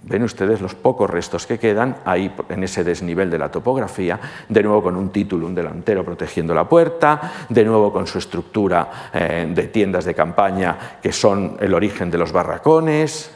ven 0.03 0.23
ustedes 0.23 0.61
los 0.61 0.75
pocos 0.75 1.09
restos 1.09 1.47
que 1.47 1.59
quedan 1.59 1.97
ahí 2.05 2.35
en 2.51 2.65
ese 2.65 2.85
desnivel 2.85 3.31
de 3.31 3.39
la 3.39 3.51
topografía, 3.51 4.21
de 4.49 4.63
nuevo 4.63 4.83
con 4.83 4.97
un 4.97 5.09
título 5.09 5.54
delantero 5.55 6.05
protegiendo 6.05 6.55
la 6.55 6.69
puerta, 6.69 7.47
de 7.49 7.65
nuevo 7.65 7.93
con 7.93 8.07
su 8.07 8.19
estructura 8.19 9.11
eh, 9.13 9.47
de 9.49 9.69
tiendas 9.69 10.05
de 10.05 10.15
campaña 10.15 10.99
que 11.03 11.13
son 11.13 11.57
el 11.61 11.75
origen 11.75 12.11
de 12.11 12.19
los 12.19 12.33
barracones, 12.33 13.31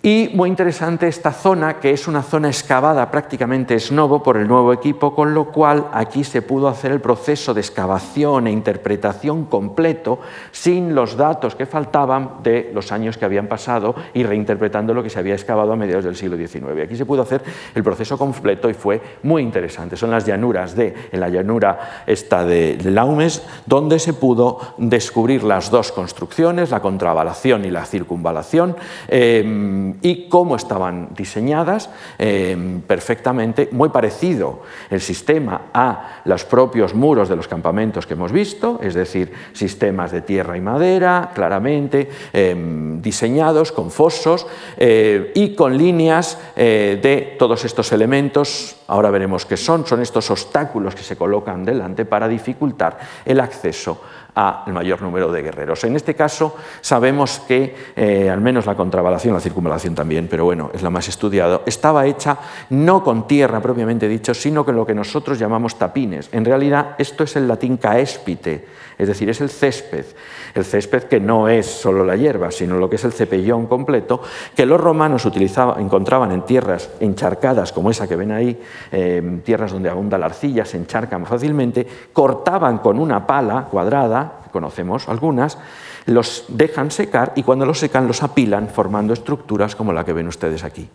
y 0.00 0.30
muy 0.32 0.48
interesante 0.48 1.08
esta 1.08 1.32
zona, 1.32 1.80
que 1.80 1.90
es 1.90 2.06
una 2.06 2.22
zona 2.22 2.46
excavada 2.46 3.10
prácticamente 3.10 3.74
es 3.74 3.90
novo 3.90 4.22
por 4.22 4.36
el 4.36 4.46
nuevo 4.46 4.72
equipo, 4.72 5.12
con 5.12 5.34
lo 5.34 5.46
cual 5.46 5.88
aquí 5.92 6.22
se 6.22 6.40
pudo 6.40 6.68
hacer 6.68 6.92
el 6.92 7.00
proceso 7.00 7.52
de 7.52 7.60
excavación 7.60 8.46
e 8.46 8.52
interpretación 8.52 9.46
completo 9.46 10.20
sin 10.52 10.94
los 10.94 11.16
datos 11.16 11.56
que 11.56 11.66
faltaban 11.66 12.44
de 12.44 12.70
los 12.72 12.92
años 12.92 13.18
que 13.18 13.24
habían 13.24 13.48
pasado 13.48 13.96
y 14.14 14.22
reinterpretando 14.22 14.94
lo 14.94 15.02
que 15.02 15.10
se 15.10 15.18
había 15.18 15.34
excavado 15.34 15.72
a 15.72 15.76
mediados 15.76 16.04
del 16.04 16.14
siglo 16.14 16.36
XIX. 16.36 16.80
Aquí 16.84 16.94
se 16.94 17.04
pudo 17.04 17.22
hacer 17.22 17.42
el 17.74 17.82
proceso 17.82 18.16
completo 18.16 18.70
y 18.70 18.74
fue 18.74 19.02
muy 19.24 19.42
interesante. 19.42 19.96
Son 19.96 20.12
las 20.12 20.24
llanuras 20.24 20.76
de, 20.76 20.94
en 21.10 21.18
la 21.18 21.28
llanura 21.28 22.04
esta 22.06 22.44
de 22.44 22.78
Laumes, 22.84 23.42
donde 23.66 23.98
se 23.98 24.12
pudo 24.12 24.60
descubrir 24.78 25.42
las 25.42 25.72
dos 25.72 25.90
construcciones, 25.90 26.70
la 26.70 26.80
contravalación 26.80 27.64
y 27.64 27.70
la 27.72 27.84
circunvalación. 27.84 28.76
Eh, 29.08 29.87
y 30.02 30.28
cómo 30.28 30.56
estaban 30.56 31.10
diseñadas 31.16 31.90
perfectamente, 32.86 33.68
muy 33.72 33.88
parecido 33.90 34.62
el 34.90 35.00
sistema 35.00 35.62
a 35.72 36.20
los 36.24 36.44
propios 36.44 36.94
muros 36.94 37.28
de 37.28 37.36
los 37.36 37.48
campamentos 37.48 38.06
que 38.06 38.14
hemos 38.14 38.32
visto, 38.32 38.80
es 38.82 38.94
decir, 38.94 39.32
sistemas 39.52 40.12
de 40.12 40.22
tierra 40.22 40.56
y 40.56 40.60
madera, 40.60 41.30
claramente, 41.34 42.10
diseñados 43.00 43.72
con 43.72 43.90
fosos 43.90 44.46
y 44.78 45.54
con 45.54 45.76
líneas 45.76 46.38
de 46.56 47.36
todos 47.38 47.64
estos 47.64 47.92
elementos, 47.92 48.76
ahora 48.88 49.10
veremos 49.10 49.46
qué 49.46 49.56
son, 49.56 49.86
son 49.86 50.02
estos 50.02 50.30
obstáculos 50.30 50.94
que 50.94 51.02
se 51.02 51.16
colocan 51.16 51.64
delante 51.64 52.04
para 52.04 52.28
dificultar 52.28 52.98
el 53.24 53.40
acceso 53.40 54.00
al 54.38 54.72
mayor 54.72 55.02
número 55.02 55.32
de 55.32 55.42
guerreros. 55.42 55.82
En 55.84 55.96
este 55.96 56.14
caso 56.14 56.54
sabemos 56.80 57.40
que 57.46 57.74
eh, 57.96 58.30
al 58.30 58.40
menos 58.40 58.66
la 58.66 58.76
contravalación, 58.76 59.34
la 59.34 59.40
circunvalación 59.40 59.94
también, 59.94 60.28
pero 60.28 60.44
bueno, 60.44 60.70
es 60.72 60.82
la 60.82 60.90
más 60.90 61.08
estudiada, 61.08 61.62
estaba 61.66 62.06
hecha 62.06 62.38
no 62.70 63.02
con 63.02 63.26
tierra 63.26 63.60
propiamente 63.60 64.06
dicho, 64.06 64.34
sino 64.34 64.64
con 64.64 64.76
lo 64.76 64.86
que 64.86 64.94
nosotros 64.94 65.38
llamamos 65.38 65.76
tapines. 65.76 66.28
En 66.32 66.44
realidad 66.44 66.94
esto 66.98 67.24
es 67.24 67.36
el 67.36 67.48
latín 67.48 67.78
caespite, 67.78 68.66
es 68.96 69.08
decir, 69.08 69.28
es 69.30 69.40
el 69.40 69.50
césped. 69.50 70.04
El 70.54 70.64
césped 70.64 71.04
que 71.04 71.20
no 71.20 71.48
es 71.48 71.66
solo 71.66 72.04
la 72.04 72.16
hierba, 72.16 72.50
sino 72.50 72.78
lo 72.78 72.88
que 72.88 72.96
es 72.96 73.04
el 73.04 73.12
cepellón 73.12 73.66
completo, 73.66 74.20
que 74.54 74.66
los 74.66 74.80
romanos 74.80 75.26
encontraban 75.78 76.32
en 76.32 76.42
tierras 76.42 76.90
encharcadas 77.00 77.72
como 77.72 77.90
esa 77.90 78.08
que 78.08 78.16
ven 78.16 78.32
ahí, 78.32 78.60
eh, 78.90 79.40
tierras 79.44 79.72
donde 79.72 79.88
abunda 79.88 80.18
la 80.18 80.26
arcilla, 80.26 80.64
se 80.64 80.76
encharcan 80.76 81.26
fácilmente, 81.26 81.86
cortaban 82.12 82.78
con 82.78 82.98
una 82.98 83.26
pala 83.26 83.66
cuadrada, 83.70 84.27
conocemos 84.50 85.08
algunas, 85.08 85.58
los 86.06 86.44
dejan 86.48 86.90
secar 86.90 87.32
y 87.36 87.42
cuando 87.42 87.66
los 87.66 87.78
secan 87.78 88.06
los 88.06 88.22
apilan 88.22 88.68
formando 88.68 89.12
estructuras 89.12 89.76
como 89.76 89.92
la 89.92 90.04
que 90.04 90.12
ven 90.12 90.28
ustedes 90.28 90.64
aquí. 90.64 90.88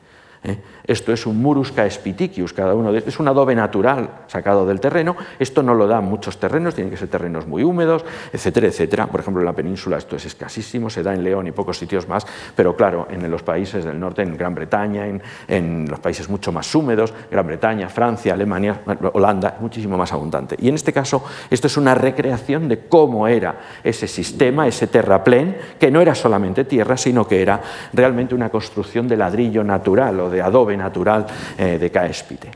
¿Eh? 0.43 0.57
Esto 0.85 1.13
es 1.13 1.25
un 1.25 1.41
murus 1.41 1.71
caespiticius, 1.71 2.51
cada 2.51 2.75
uno 2.75 2.91
de, 2.91 3.03
es 3.05 3.19
un 3.19 3.27
adobe 3.27 3.55
natural 3.55 4.25
sacado 4.27 4.65
del 4.65 4.79
terreno. 4.79 5.15
Esto 5.39 5.63
no 5.63 5.73
lo 5.73 5.87
dan 5.87 6.03
muchos 6.03 6.37
terrenos, 6.37 6.75
tienen 6.75 6.91
que 6.91 6.97
ser 6.97 7.07
terrenos 7.07 7.47
muy 7.47 7.63
húmedos, 7.63 8.03
etcétera, 8.33 8.67
etcétera. 8.67 9.07
Por 9.07 9.21
ejemplo, 9.21 9.41
en 9.41 9.45
la 9.45 9.53
península 9.53 9.97
esto 9.97 10.17
es 10.17 10.25
escasísimo, 10.25 10.89
se 10.89 11.01
da 11.01 11.13
en 11.13 11.23
León 11.23 11.47
y 11.47 11.51
pocos 11.51 11.77
sitios 11.77 12.07
más, 12.07 12.25
pero 12.55 12.75
claro, 12.75 13.07
en 13.09 13.29
los 13.31 13.43
países 13.43 13.85
del 13.85 13.99
norte, 13.99 14.23
en 14.23 14.35
Gran 14.35 14.53
Bretaña, 14.53 15.07
en, 15.47 15.87
los 15.87 15.99
países 15.99 16.29
mucho 16.29 16.51
más 16.51 16.73
húmedos, 16.75 17.13
Gran 17.31 17.47
Bretaña, 17.47 17.87
Francia, 17.87 18.33
Alemania, 18.33 18.81
Holanda, 19.13 19.57
muchísimo 19.61 19.97
más 19.97 20.11
abundante. 20.11 20.55
Y 20.59 20.67
en 20.67 20.75
este 20.75 20.91
caso, 20.91 21.23
esto 21.49 21.67
es 21.67 21.77
una 21.77 21.95
recreación 21.95 22.67
de 22.67 22.87
cómo 22.87 23.27
era 23.27 23.59
ese 23.83 24.07
sistema, 24.07 24.67
ese 24.67 24.87
terraplén, 24.87 25.57
que 25.79 25.91
no 25.91 26.01
era 26.01 26.13
solamente 26.13 26.65
tierra, 26.65 26.97
sino 26.97 27.25
que 27.25 27.41
era 27.41 27.61
realmente 27.93 28.35
una 28.35 28.49
construcción 28.49 29.07
de 29.07 29.17
ladrillo 29.17 29.63
natural 29.63 30.19
o 30.19 30.32
de 30.33 30.41
adobe 30.41 30.75
natural 30.75 31.25
eh, 31.57 31.77
de 31.79 31.89
Caespite. 31.89 32.51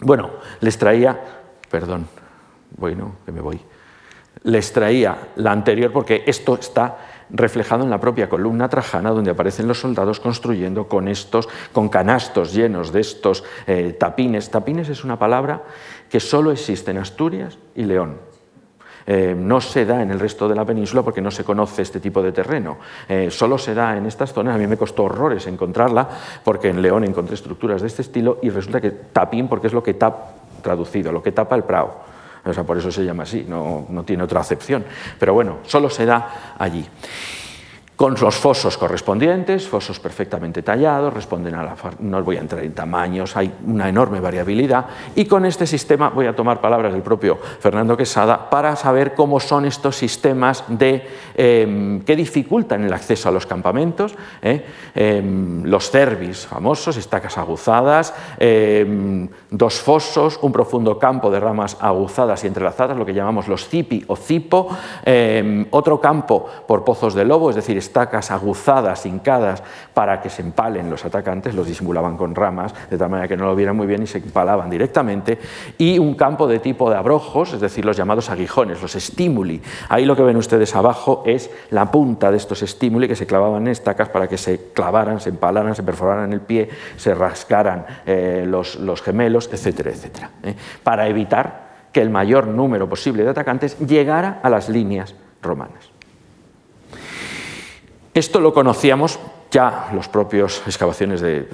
Bueno, 0.00 0.30
les 0.60 0.76
traía, 0.76 1.18
perdón, 1.70 2.06
bueno, 2.76 3.16
que 3.24 3.32
me 3.32 3.40
voy, 3.40 3.58
les 4.44 4.72
traía 4.72 5.30
la 5.36 5.52
anterior 5.52 5.90
porque 5.92 6.22
esto 6.26 6.54
está 6.54 6.98
reflejado 7.30 7.84
en 7.84 7.90
la 7.90 8.00
propia 8.00 8.28
columna 8.28 8.68
trajana 8.68 9.10
donde 9.10 9.30
aparecen 9.30 9.68
los 9.68 9.80
soldados 9.80 10.20
construyendo 10.20 10.88
con 10.88 11.08
estos, 11.08 11.48
con 11.72 11.88
canastos 11.88 12.54
llenos 12.54 12.92
de 12.92 13.00
estos 13.00 13.44
eh, 13.66 13.96
tapines. 13.98 14.50
Tapines 14.50 14.88
es 14.88 15.04
una 15.04 15.18
palabra 15.18 15.62
que 16.08 16.20
solo 16.20 16.52
existe 16.52 16.90
en 16.90 16.98
Asturias 16.98 17.58
y 17.74 17.84
León. 17.84 18.16
Eh, 19.10 19.34
no 19.34 19.58
se 19.58 19.86
da 19.86 20.02
en 20.02 20.10
el 20.10 20.20
resto 20.20 20.46
de 20.46 20.54
la 20.54 20.66
península 20.66 21.00
porque 21.02 21.22
no 21.22 21.30
se 21.30 21.42
conoce 21.42 21.80
este 21.80 21.98
tipo 21.98 22.20
de 22.22 22.30
terreno. 22.30 22.76
Eh, 23.08 23.30
solo 23.30 23.56
se 23.56 23.72
da 23.72 23.96
en 23.96 24.04
estas 24.04 24.34
zonas. 24.34 24.54
A 24.54 24.58
mí 24.58 24.66
me 24.66 24.76
costó 24.76 25.04
horrores 25.04 25.46
encontrarla 25.46 26.06
porque 26.44 26.68
en 26.68 26.82
León 26.82 27.04
encontré 27.04 27.34
estructuras 27.34 27.80
de 27.80 27.86
este 27.86 28.02
estilo 28.02 28.38
y 28.42 28.50
resulta 28.50 28.82
que 28.82 28.90
tapín 28.90 29.48
porque 29.48 29.68
es 29.68 29.72
lo 29.72 29.82
que 29.82 29.94
tapa, 29.94 30.34
traducido, 30.60 31.10
lo 31.10 31.22
que 31.22 31.32
tapa 31.32 31.56
el 31.56 31.64
prado. 31.64 31.94
O 32.44 32.52
sea, 32.52 32.64
por 32.64 32.76
eso 32.76 32.92
se 32.92 33.02
llama 33.02 33.22
así, 33.22 33.46
no, 33.48 33.86
no 33.88 34.04
tiene 34.04 34.24
otra 34.24 34.40
acepción. 34.40 34.84
Pero 35.18 35.32
bueno, 35.32 35.60
solo 35.64 35.88
se 35.88 36.04
da 36.04 36.54
allí 36.58 36.86
con 37.98 38.14
los 38.20 38.36
fosos 38.36 38.78
correspondientes, 38.78 39.66
fosos 39.66 39.98
perfectamente 39.98 40.62
tallados, 40.62 41.12
responden 41.12 41.56
a 41.56 41.64
la... 41.64 41.74
no 41.98 42.22
voy 42.22 42.36
a 42.36 42.40
entrar 42.40 42.62
en 42.62 42.72
tamaños, 42.72 43.36
hay 43.36 43.52
una 43.66 43.88
enorme 43.88 44.20
variabilidad, 44.20 44.86
y 45.16 45.24
con 45.24 45.44
este 45.44 45.66
sistema, 45.66 46.08
voy 46.10 46.26
a 46.26 46.36
tomar 46.36 46.60
palabras 46.60 46.92
del 46.92 47.02
propio 47.02 47.36
Fernando 47.58 47.96
Quesada, 47.96 48.50
para 48.50 48.76
saber 48.76 49.14
cómo 49.14 49.40
son 49.40 49.64
estos 49.64 49.96
sistemas 49.96 50.62
de, 50.68 51.08
em, 51.34 52.00
que 52.02 52.14
dificultan 52.14 52.84
el 52.84 52.92
acceso 52.92 53.30
a 53.30 53.32
los 53.32 53.46
campamentos, 53.46 54.14
¿eh? 54.42 54.64
em, 54.94 55.64
los 55.64 55.90
cervis 55.90 56.46
famosos, 56.46 56.96
estacas 56.98 57.36
aguzadas, 57.36 58.14
em, 58.38 59.28
dos 59.50 59.80
fosos, 59.80 60.38
un 60.40 60.52
profundo 60.52 61.00
campo 61.00 61.32
de 61.32 61.40
ramas 61.40 61.76
aguzadas 61.80 62.44
y 62.44 62.46
entrelazadas, 62.46 62.96
lo 62.96 63.04
que 63.04 63.12
llamamos 63.12 63.48
los 63.48 63.66
cipi 63.66 64.04
o 64.06 64.14
cipo, 64.14 64.68
otro 65.70 66.00
campo 66.00 66.46
por 66.68 66.84
pozos 66.84 67.14
de 67.14 67.24
lobo, 67.24 67.50
es 67.50 67.56
decir, 67.56 67.87
estacas 67.88 68.30
aguzadas, 68.30 69.06
hincadas, 69.06 69.62
para 69.94 70.20
que 70.20 70.28
se 70.28 70.42
empalen 70.42 70.90
los 70.90 71.04
atacantes, 71.04 71.54
los 71.54 71.66
disimulaban 71.66 72.16
con 72.16 72.34
ramas, 72.34 72.74
de 72.90 72.98
tal 72.98 73.08
manera 73.08 73.26
que 73.26 73.36
no 73.36 73.46
lo 73.46 73.56
vieran 73.56 73.76
muy 73.76 73.86
bien 73.86 74.02
y 74.02 74.06
se 74.06 74.18
empalaban 74.18 74.68
directamente, 74.68 75.38
y 75.78 75.98
un 75.98 76.14
campo 76.14 76.46
de 76.46 76.58
tipo 76.58 76.90
de 76.90 76.96
abrojos, 76.96 77.54
es 77.54 77.60
decir, 77.60 77.84
los 77.84 77.96
llamados 77.96 78.28
aguijones, 78.30 78.82
los 78.82 78.94
estímuli. 78.94 79.62
Ahí 79.88 80.04
lo 80.04 80.14
que 80.14 80.22
ven 80.22 80.36
ustedes 80.36 80.74
abajo 80.76 81.22
es 81.26 81.50
la 81.70 81.90
punta 81.90 82.30
de 82.30 82.36
estos 82.36 82.62
estímuli 82.62 83.08
que 83.08 83.16
se 83.16 83.26
clavaban 83.26 83.62
en 83.62 83.68
estacas 83.68 84.10
para 84.10 84.28
que 84.28 84.36
se 84.36 84.72
clavaran, 84.72 85.20
se 85.20 85.30
empalaran, 85.30 85.74
se 85.74 85.82
perforaran 85.82 86.32
el 86.32 86.40
pie, 86.40 86.68
se 86.96 87.14
rascaran 87.14 87.86
eh, 88.04 88.44
los, 88.46 89.02
gemelos, 89.02 89.48
etcétera, 89.52 89.90
etcétera, 89.90 90.30
¿eh? 90.42 90.54
para 90.82 91.08
evitar 91.08 91.68
que 91.92 92.02
el 92.02 92.10
mayor 92.10 92.46
número 92.46 92.88
posible 92.88 93.24
de 93.24 93.30
atacantes 93.30 93.78
llegara 93.78 94.40
a 94.42 94.50
las 94.50 94.68
líneas 94.68 95.14
romanas. 95.40 95.87
Esto 98.18 98.40
lo 98.40 98.52
conocíamos 98.52 99.16
ya 99.48 99.90
los 99.94 100.08
propios 100.08 100.60
excavaciones 100.66 101.20
de, 101.20 101.46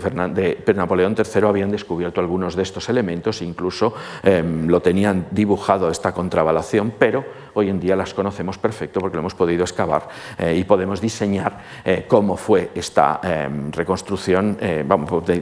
Napoleón 0.75 1.15
III 1.15 1.43
habían 1.47 1.71
descubierto 1.71 2.23
algunos 2.23 2.57
de 2.57 2.63
estos 2.63 2.89
elementos, 2.89 3.43
incluso 3.43 3.93
em, 4.23 4.67
lo 4.67 4.81
tenían 4.81 5.27
dibujado 5.31 5.91
esta 5.91 6.13
contravalación, 6.13 6.95
pero 6.99 7.23
hoy 7.53 7.69
en 7.69 7.79
día 7.79 7.97
las 7.97 8.15
conocemos 8.15 8.57
perfecto 8.57 8.99
porque 8.99 9.17
lo 9.17 9.21
hemos 9.21 9.35
podido 9.35 9.63
excavar 9.63 10.09
eh, 10.39 10.57
y 10.57 10.65
podemos 10.65 11.03
diseñar 11.03 11.61
eh, 11.85 12.07
cómo 12.09 12.35
fue 12.35 12.71
esta 12.75 13.21
em, 13.23 13.71
reconstrucción, 13.71 14.57
eh, 14.59 14.87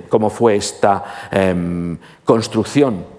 cómo 0.08 0.28
fue 0.28 0.56
esta 0.56 1.04
em, 1.30 1.96
construcción 2.24 3.11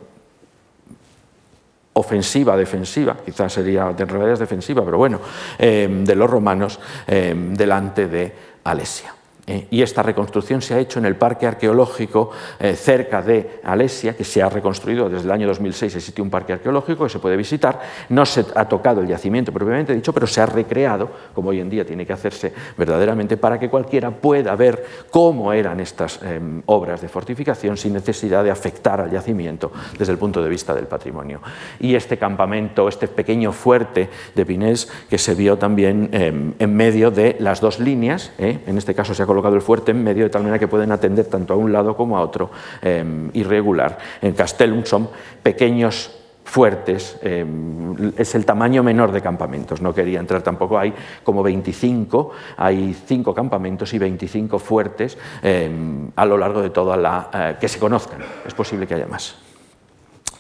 ofensiva, 1.94 2.58
defensiva, 2.58 3.18
quizás 3.24 3.54
sería 3.54 3.94
de 3.94 4.06
realidad 4.06 4.40
defensiva, 4.40 4.84
pero 4.84 4.98
bueno, 4.98 5.20
eh, 5.58 5.88
de 6.04 6.16
los 6.16 6.30
romanos 6.30 6.80
eh, 7.08 7.34
delante 7.36 8.08
de 8.08 8.34
Alesia. 8.64 9.14
Eh, 9.46 9.68
y 9.72 9.82
esta 9.82 10.02
reconstrucción 10.02 10.62
se 10.62 10.74
ha 10.74 10.80
hecho 10.80 11.00
en 11.00 11.06
el 11.06 11.18
parque 11.18 11.46
arqueológico 11.46 12.32
eh, 12.60 12.76
cerca 12.76 13.22
de 13.22 13.60
Alesia, 13.64 14.16
que 14.16 14.24
se 14.24 14.42
ha 14.42 14.48
reconstruido 14.48 15.10
desde 15.10 15.26
el 15.26 15.32
año 15.32 15.48
2006, 15.48 15.98
existe 15.98 16.22
un 16.22 16.30
parque 16.30 16.54
arqueológico 16.54 17.04
que 17.04 17.10
se 17.10 17.20
puede 17.20 17.36
visitar. 17.36 17.82
No 18.08 18.26
se 18.26 18.46
ha 18.56 18.66
tocado 18.70 19.02
el 19.02 19.08
yacimiento 19.08 19.52
propiamente 19.52 19.94
dicho, 19.94 20.14
pero 20.14 20.28
se 20.28 20.40
ha 20.40 20.46
recreado, 20.46 21.10
como 21.36 21.50
hoy 21.50 21.60
en 21.60 21.70
día 21.70 21.86
tiene 21.86 22.06
que 22.06 22.14
hacerse 22.14 22.54
verdaderamente, 22.78 23.36
para 23.36 23.60
que 23.60 23.70
cualquiera 23.70 24.12
pueda 24.12 24.56
ver 24.56 24.86
cómo 25.10 25.52
eran 25.52 25.82
estas 25.82 26.22
em, 26.24 26.62
obras 26.68 27.02
de 27.02 27.10
fortificación 27.10 27.76
sin 27.76 27.94
necesidad 27.94 28.46
de 28.46 28.52
afectar 28.52 29.02
al 29.02 29.12
yacimiento 29.12 29.74
desde 30.00 30.14
el 30.14 30.20
punto 30.20 30.42
de 30.42 30.50
vista 30.50 30.74
del 30.74 30.88
patrimonio. 30.88 31.42
Y 31.82 31.96
este 31.96 32.18
campamento, 32.18 32.88
este 32.88 33.10
pequeño 33.10 33.52
fuerte 33.52 34.10
de 34.36 34.46
Pinés, 34.46 34.90
que 35.10 35.18
se 35.18 35.36
vio 35.36 35.58
también 35.58 36.10
em, 36.14 36.54
en 36.60 36.76
medio 36.76 37.12
de 37.12 37.36
las 37.40 37.60
dos 37.60 37.80
líneas, 37.80 38.32
¿eh? 38.38 38.60
en 38.66 38.78
este 38.78 38.96
caso 38.96 39.14
se 39.14 39.22
ha 39.24 39.33
colocado 39.34 39.56
el 39.56 39.62
fuerte 39.62 39.92
en 39.92 40.04
medio 40.04 40.24
de 40.24 40.30
tal 40.30 40.44
manera 40.44 40.60
que 40.60 40.68
pueden 40.68 40.92
atender 40.92 41.26
tanto 41.26 41.54
a 41.54 41.58
un 41.58 41.72
lado 41.72 41.96
como 41.98 42.18
a 42.18 42.22
otro 42.22 42.52
em, 42.82 43.30
irregular. 43.34 43.98
En 44.22 44.34
Castellum 44.34 44.86
son 44.86 45.10
pequeños 45.42 46.12
fuertes, 46.44 47.18
em, 47.22 48.14
es 48.18 48.36
el 48.36 48.46
tamaño 48.46 48.84
menor 48.84 49.12
de 49.12 49.22
campamentos, 49.22 49.82
no 49.82 49.94
quería 49.94 50.20
entrar 50.20 50.42
tampoco, 50.42 50.78
hay 50.78 50.94
como 51.24 51.42
25, 51.42 52.32
hay 52.58 52.96
cinco 53.08 53.34
campamentos 53.34 53.94
y 53.94 53.98
25 53.98 54.60
fuertes 54.60 55.18
em, 55.42 56.12
a 56.16 56.26
lo 56.26 56.38
largo 56.38 56.62
de 56.62 56.70
toda 56.70 56.98
la... 56.98 57.30
Eh, 57.34 57.56
que 57.60 57.68
se 57.68 57.80
conozcan, 57.80 58.20
es 58.46 58.54
posible 58.54 58.86
que 58.86 58.96
haya 58.96 59.08
más. 59.08 59.36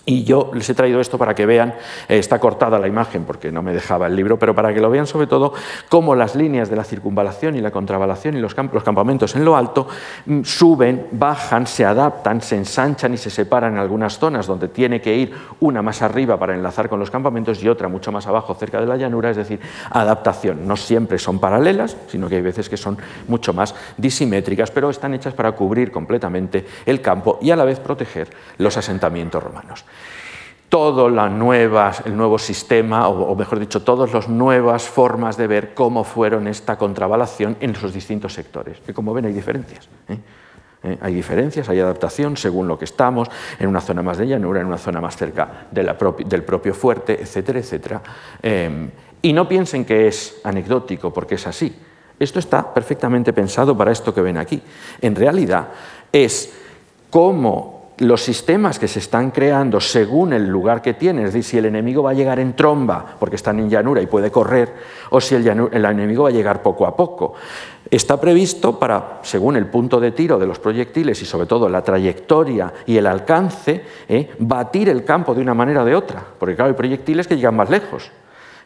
Y 0.05 0.25
yo 0.25 0.51
les 0.53 0.69
he 0.69 0.73
traído 0.73 0.99
esto 0.99 1.17
para 1.17 1.33
que 1.33 1.45
vean, 1.45 1.75
eh, 2.09 2.17
está 2.17 2.37
cortada 2.37 2.77
la 2.77 2.89
imagen 2.89 3.23
porque 3.23 3.53
no 3.53 3.63
me 3.63 3.73
dejaba 3.73 4.07
el 4.07 4.17
libro, 4.17 4.37
pero 4.37 4.53
para 4.53 4.73
que 4.73 4.81
lo 4.81 4.89
vean 4.89 5.07
sobre 5.07 5.27
todo 5.27 5.53
cómo 5.87 6.13
las 6.13 6.35
líneas 6.35 6.69
de 6.69 6.75
la 6.75 6.83
circunvalación 6.83 7.55
y 7.55 7.61
la 7.61 7.71
contravalación 7.71 8.35
y 8.35 8.41
los, 8.41 8.53
campamentos 8.53 9.33
en 9.37 9.45
lo 9.45 9.55
alto 9.55 9.87
mm, 10.25 10.43
suben, 10.43 11.07
bajan, 11.11 11.65
se 11.67 11.85
adaptan, 11.85 12.41
se 12.41 12.57
ensanchan 12.57 13.13
y 13.13 13.17
se 13.17 13.29
separan 13.29 13.73
en 13.73 13.79
algunas 13.79 14.19
zonas 14.19 14.45
donde 14.45 14.67
tiene 14.67 14.99
que 14.99 15.15
ir 15.15 15.33
una 15.61 15.81
más 15.81 16.01
arriba 16.01 16.37
para 16.37 16.53
enlazar 16.53 16.89
con 16.89 16.99
los 16.99 17.09
campamentos 17.09 17.63
y 17.63 17.69
otra 17.69 17.87
mucho 17.87 18.11
más 18.11 18.27
abajo 18.27 18.55
cerca 18.55 18.81
de 18.81 18.87
la 18.87 18.97
llanura, 18.97 19.29
es 19.29 19.37
decir, 19.37 19.61
adaptación. 19.89 20.67
No 20.67 20.75
siempre 20.75 21.17
son 21.17 21.39
paralelas, 21.39 21.95
sino 22.09 22.27
que 22.27 22.35
hay 22.35 22.41
veces 22.41 22.67
que 22.67 22.75
son 22.75 22.97
mucho 23.29 23.53
más 23.53 23.73
disimétricas, 23.95 24.69
pero 24.69 24.89
están 24.89 25.13
hechas 25.13 25.33
para 25.33 25.53
cubrir 25.53 25.93
completamente 25.93 26.65
el 26.85 26.99
campo 26.99 27.39
y 27.41 27.51
a 27.51 27.55
la 27.55 27.63
vez 27.63 27.79
proteger 27.79 28.27
los 28.57 28.75
asentamientos 28.75 29.41
romanos 29.41 29.85
todo 30.73 31.07
la 31.07 31.29
nueva, 31.29 31.91
el 32.03 32.17
nuevo 32.17 32.39
sistema, 32.39 33.07
o, 33.07 33.35
mejor 33.35 33.59
dicho, 33.59 33.83
todas 33.83 34.11
las 34.11 34.27
nuevas 34.27 34.81
formas 34.87 35.37
de 35.37 35.45
ver 35.45 35.75
cómo 35.75 36.03
fueron 36.03 36.47
esta 36.47 36.79
contravalación 36.79 37.57
en 37.59 37.73
los 37.79 37.93
distintos 37.93 38.33
sectores. 38.33 38.79
Que 38.79 38.91
como 38.91 39.13
ven 39.13 39.25
hay 39.25 39.33
diferencias. 39.33 39.87
¿eh? 40.07 40.17
¿Eh? 40.81 40.97
Hay 40.99 41.13
diferencias, 41.13 41.69
hay 41.69 41.79
adaptación 41.79 42.37
según 42.37 42.67
lo 42.67 42.79
que 42.79 42.85
estamos, 42.85 43.29
en 43.59 43.67
una 43.67 43.81
zona 43.81 44.01
más 44.01 44.17
de 44.17 44.25
llanura, 44.25 44.61
en 44.61 44.65
una 44.65 44.79
zona 44.79 44.99
más 44.99 45.15
cerca 45.15 45.67
del 45.69 46.43
propio 46.43 46.73
fuerte, 46.73 47.21
etcétera, 47.21 47.59
etcétera. 47.59 48.01
Em, 48.41 48.89
y 49.21 49.31
no 49.31 49.47
piensen 49.47 49.85
que 49.85 50.07
es 50.07 50.41
anecdótico, 50.43 51.13
porque 51.13 51.35
es 51.35 51.45
así. 51.45 51.71
Esto 52.17 52.39
está 52.39 52.73
perfectamente 52.73 53.31
pensado 53.31 53.77
para 53.77 53.91
esto 53.91 54.11
que 54.11 54.21
ven 54.21 54.37
aquí. 54.37 54.59
En 55.01 55.13
realidad 55.13 55.67
es 56.11 56.51
cómo 57.11 57.82
los 57.97 58.21
sistemas 58.21 58.79
que 58.79 58.87
se 58.87 58.99
están 58.99 59.31
creando 59.31 59.79
según 59.79 60.33
el 60.33 60.47
lugar 60.47 60.81
que 60.81 60.93
tienen, 60.93 61.25
es 61.25 61.33
decir, 61.33 61.43
si 61.43 61.57
el 61.57 61.65
enemigo 61.65 62.03
va 62.03 62.11
a 62.11 62.13
llegar 62.13 62.39
en 62.39 62.53
tromba 62.53 63.15
porque 63.19 63.35
están 63.35 63.59
en 63.59 63.69
llanura 63.69 64.01
y 64.01 64.07
puede 64.07 64.31
correr, 64.31 64.73
o 65.11 65.21
si 65.21 65.35
el, 65.35 65.47
enemigo 65.47 66.23
va 66.23 66.29
a 66.29 66.31
llegar 66.31 66.61
poco 66.61 66.87
a 66.87 66.95
poco. 66.95 67.33
Está 67.89 68.19
previsto 68.19 68.79
para, 68.79 69.19
según 69.21 69.55
el 69.55 69.67
punto 69.67 69.99
de 69.99 70.11
tiro 70.11 70.39
de 70.39 70.47
los 70.47 70.57
proyectiles 70.57 71.21
y 71.21 71.25
sobre 71.25 71.45
todo 71.45 71.69
la 71.69 71.83
trayectoria 71.83 72.73
y 72.87 72.97
el 72.97 73.05
alcance, 73.05 73.83
¿eh? 74.09 74.31
batir 74.39 74.89
el 74.89 75.03
campo 75.03 75.35
de 75.35 75.41
una 75.41 75.53
manera 75.53 75.83
o 75.83 75.85
de 75.85 75.95
otra, 75.95 76.23
porque 76.39 76.55
claro, 76.55 76.71
hay 76.71 76.77
proyectiles 76.77 77.27
que 77.27 77.35
llegan 77.35 77.55
más 77.55 77.69
lejos. 77.69 78.11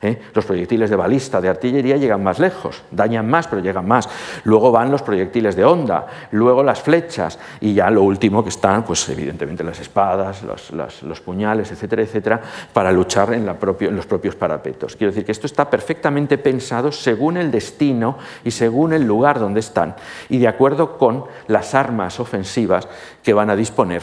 ¿Eh? 0.01 0.21
Los 0.33 0.45
proyectiles 0.45 0.89
de 0.89 0.95
balista, 0.95 1.41
de 1.41 1.49
artillería, 1.49 1.97
llegan 1.97 2.23
más 2.23 2.39
lejos, 2.39 2.83
dañan 2.91 3.29
más, 3.29 3.47
pero 3.47 3.61
llegan 3.61 3.87
más. 3.87 4.09
Luego 4.43 4.71
van 4.71 4.91
los 4.91 5.01
proyectiles 5.01 5.55
de 5.55 5.65
onda, 5.65 6.07
luego 6.31 6.63
las 6.63 6.81
flechas 6.81 7.39
y 7.61 7.73
ya 7.73 7.89
lo 7.89 8.03
último 8.03 8.43
que 8.43 8.49
están, 8.49 8.83
pues 8.83 9.07
evidentemente 9.09 9.63
las 9.63 9.79
espadas, 9.79 10.43
los, 10.43 11.21
puñales, 11.21 11.71
etcétera, 11.71 12.01
etcétera, 12.01 12.41
para 12.73 12.91
luchar 12.91 13.33
en, 13.33 13.47
en 13.47 13.95
los 13.95 14.05
propios 14.05 14.35
parapetos. 14.35 14.95
Quiero 14.95 15.11
decir 15.11 15.25
que 15.25 15.31
esto 15.31 15.47
está 15.47 15.69
perfectamente 15.69 16.37
pensado 16.37 16.91
según 16.91 17.37
el 17.37 17.51
destino 17.51 18.17
y 18.43 18.51
según 18.51 18.93
el 18.93 19.03
lugar 19.03 19.39
donde 19.39 19.59
están 19.59 19.95
y 20.29 20.37
de 20.37 20.47
acuerdo 20.47 20.97
con 20.97 21.25
las 21.47 21.73
armas 21.75 22.19
ofensivas 22.19 22.87
que 23.23 23.33
van 23.33 23.49
a 23.49 23.55
disponer 23.55 24.01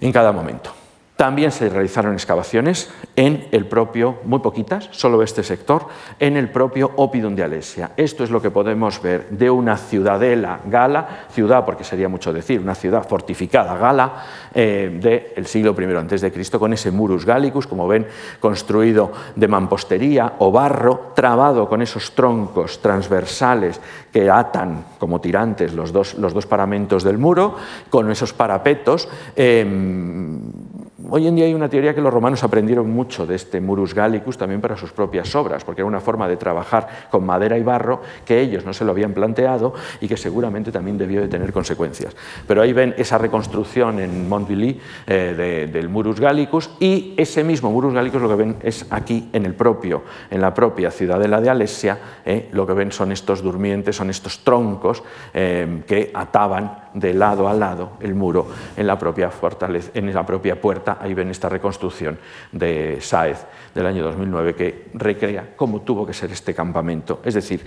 en 0.00 0.12
cada 0.12 0.32
momento. 0.32 0.79
También 1.20 1.52
se 1.52 1.68
realizaron 1.68 2.14
excavaciones 2.14 2.88
en 3.14 3.46
el 3.52 3.66
propio, 3.66 4.20
muy 4.24 4.38
poquitas, 4.38 4.88
solo 4.90 5.22
este 5.22 5.42
sector, 5.42 5.84
en 6.18 6.38
el 6.38 6.48
propio 6.48 6.92
Opidum 6.96 7.36
de 7.36 7.44
Alesia. 7.44 7.90
Esto 7.98 8.24
es 8.24 8.30
lo 8.30 8.40
que 8.40 8.50
podemos 8.50 9.02
ver 9.02 9.28
de 9.28 9.50
una 9.50 9.76
ciudadela 9.76 10.60
gala, 10.64 11.26
ciudad 11.30 11.66
porque 11.66 11.84
sería 11.84 12.08
mucho 12.08 12.32
decir, 12.32 12.58
una 12.58 12.74
ciudad 12.74 13.06
fortificada 13.06 13.76
gala 13.76 14.24
eh, 14.54 15.28
del 15.34 15.44
siglo 15.44 15.76
I 15.78 15.94
a.C., 15.94 16.58
con 16.58 16.72
ese 16.72 16.90
murus 16.90 17.26
gallicus, 17.26 17.66
como 17.66 17.86
ven, 17.86 18.06
construido 18.40 19.12
de 19.36 19.46
mampostería 19.46 20.36
o 20.38 20.50
barro, 20.50 21.12
trabado 21.14 21.68
con 21.68 21.82
esos 21.82 22.12
troncos 22.14 22.80
transversales 22.80 23.78
que 24.10 24.30
atan 24.30 24.86
como 24.98 25.20
tirantes 25.20 25.74
los 25.74 25.92
dos, 25.92 26.14
los 26.14 26.32
dos 26.32 26.46
paramentos 26.46 27.04
del 27.04 27.18
muro, 27.18 27.56
con 27.90 28.10
esos 28.10 28.32
parapetos. 28.32 29.06
Em, 29.36 30.40
Hoy 31.08 31.26
en 31.26 31.34
día 31.34 31.46
hay 31.46 31.54
una 31.54 31.68
teoría 31.68 31.94
que 31.94 32.00
los 32.00 32.12
romanos 32.12 32.44
aprendieron 32.44 32.90
mucho 32.90 33.26
de 33.26 33.34
este 33.34 33.60
Murus 33.60 33.94
Gallicus 33.94 34.36
también 34.36 34.60
para 34.60 34.76
sus 34.76 34.92
propias 34.92 35.34
obras, 35.34 35.64
porque 35.64 35.80
era 35.80 35.86
una 35.86 36.00
forma 36.00 36.28
de 36.28 36.36
trabajar 36.36 37.06
con 37.10 37.24
madera 37.24 37.56
y 37.56 37.62
barro 37.62 38.02
que 38.24 38.40
ellos 38.40 38.66
no 38.66 38.74
se 38.74 38.84
lo 38.84 38.92
habían 38.92 39.14
planteado 39.14 39.72
y 40.00 40.08
que 40.08 40.16
seguramente 40.16 40.70
también 40.70 40.98
debió 40.98 41.20
de 41.22 41.28
tener 41.28 41.52
consecuencias. 41.52 42.14
Pero 42.46 42.60
ahí 42.60 42.72
ven 42.72 42.94
esa 42.98 43.16
reconstrucción 43.16 43.98
en 43.98 44.28
Montvilly 44.28 44.78
eh, 45.06 45.68
del 45.72 45.88
Murus 45.88 46.20
Gallicus 46.20 46.70
y 46.80 47.14
ese 47.16 47.44
mismo 47.44 47.70
Murus 47.70 47.94
Gallicus 47.94 48.20
lo 48.20 48.28
que 48.28 48.34
ven 48.34 48.56
es 48.62 48.86
aquí 48.90 49.30
en, 49.32 49.46
el 49.46 49.54
propio, 49.54 50.02
en 50.30 50.40
la 50.40 50.52
propia 50.52 50.90
ciudadela 50.90 51.40
de 51.40 51.48
Alesia, 51.48 51.98
eh, 52.26 52.48
lo 52.52 52.66
que 52.66 52.74
ven 52.74 52.92
son 52.92 53.10
estos 53.10 53.42
durmientes, 53.42 53.96
son 53.96 54.10
estos 54.10 54.40
troncos 54.44 55.02
eh, 55.32 55.82
que 55.86 56.10
ataban 56.12 56.90
de 56.94 57.14
lado 57.14 57.48
a 57.48 57.54
lado 57.54 57.92
el 58.00 58.14
muro 58.14 58.48
en 58.76 58.86
la 58.86 58.98
propia 58.98 59.30
fortaleza, 59.30 59.90
en 59.94 60.12
la 60.12 60.26
propia 60.26 60.60
puerta. 60.60 60.89
Ahí 61.00 61.14
ven 61.14 61.30
esta 61.30 61.48
reconstrucción 61.48 62.18
de 62.52 62.98
Sáez 63.00 63.44
del 63.74 63.86
año 63.86 64.02
2009 64.04 64.54
que 64.54 64.84
recrea 64.94 65.54
cómo 65.56 65.82
tuvo 65.82 66.06
que 66.06 66.12
ser 66.12 66.32
este 66.32 66.54
campamento. 66.54 67.20
Es 67.24 67.34
decir, 67.34 67.64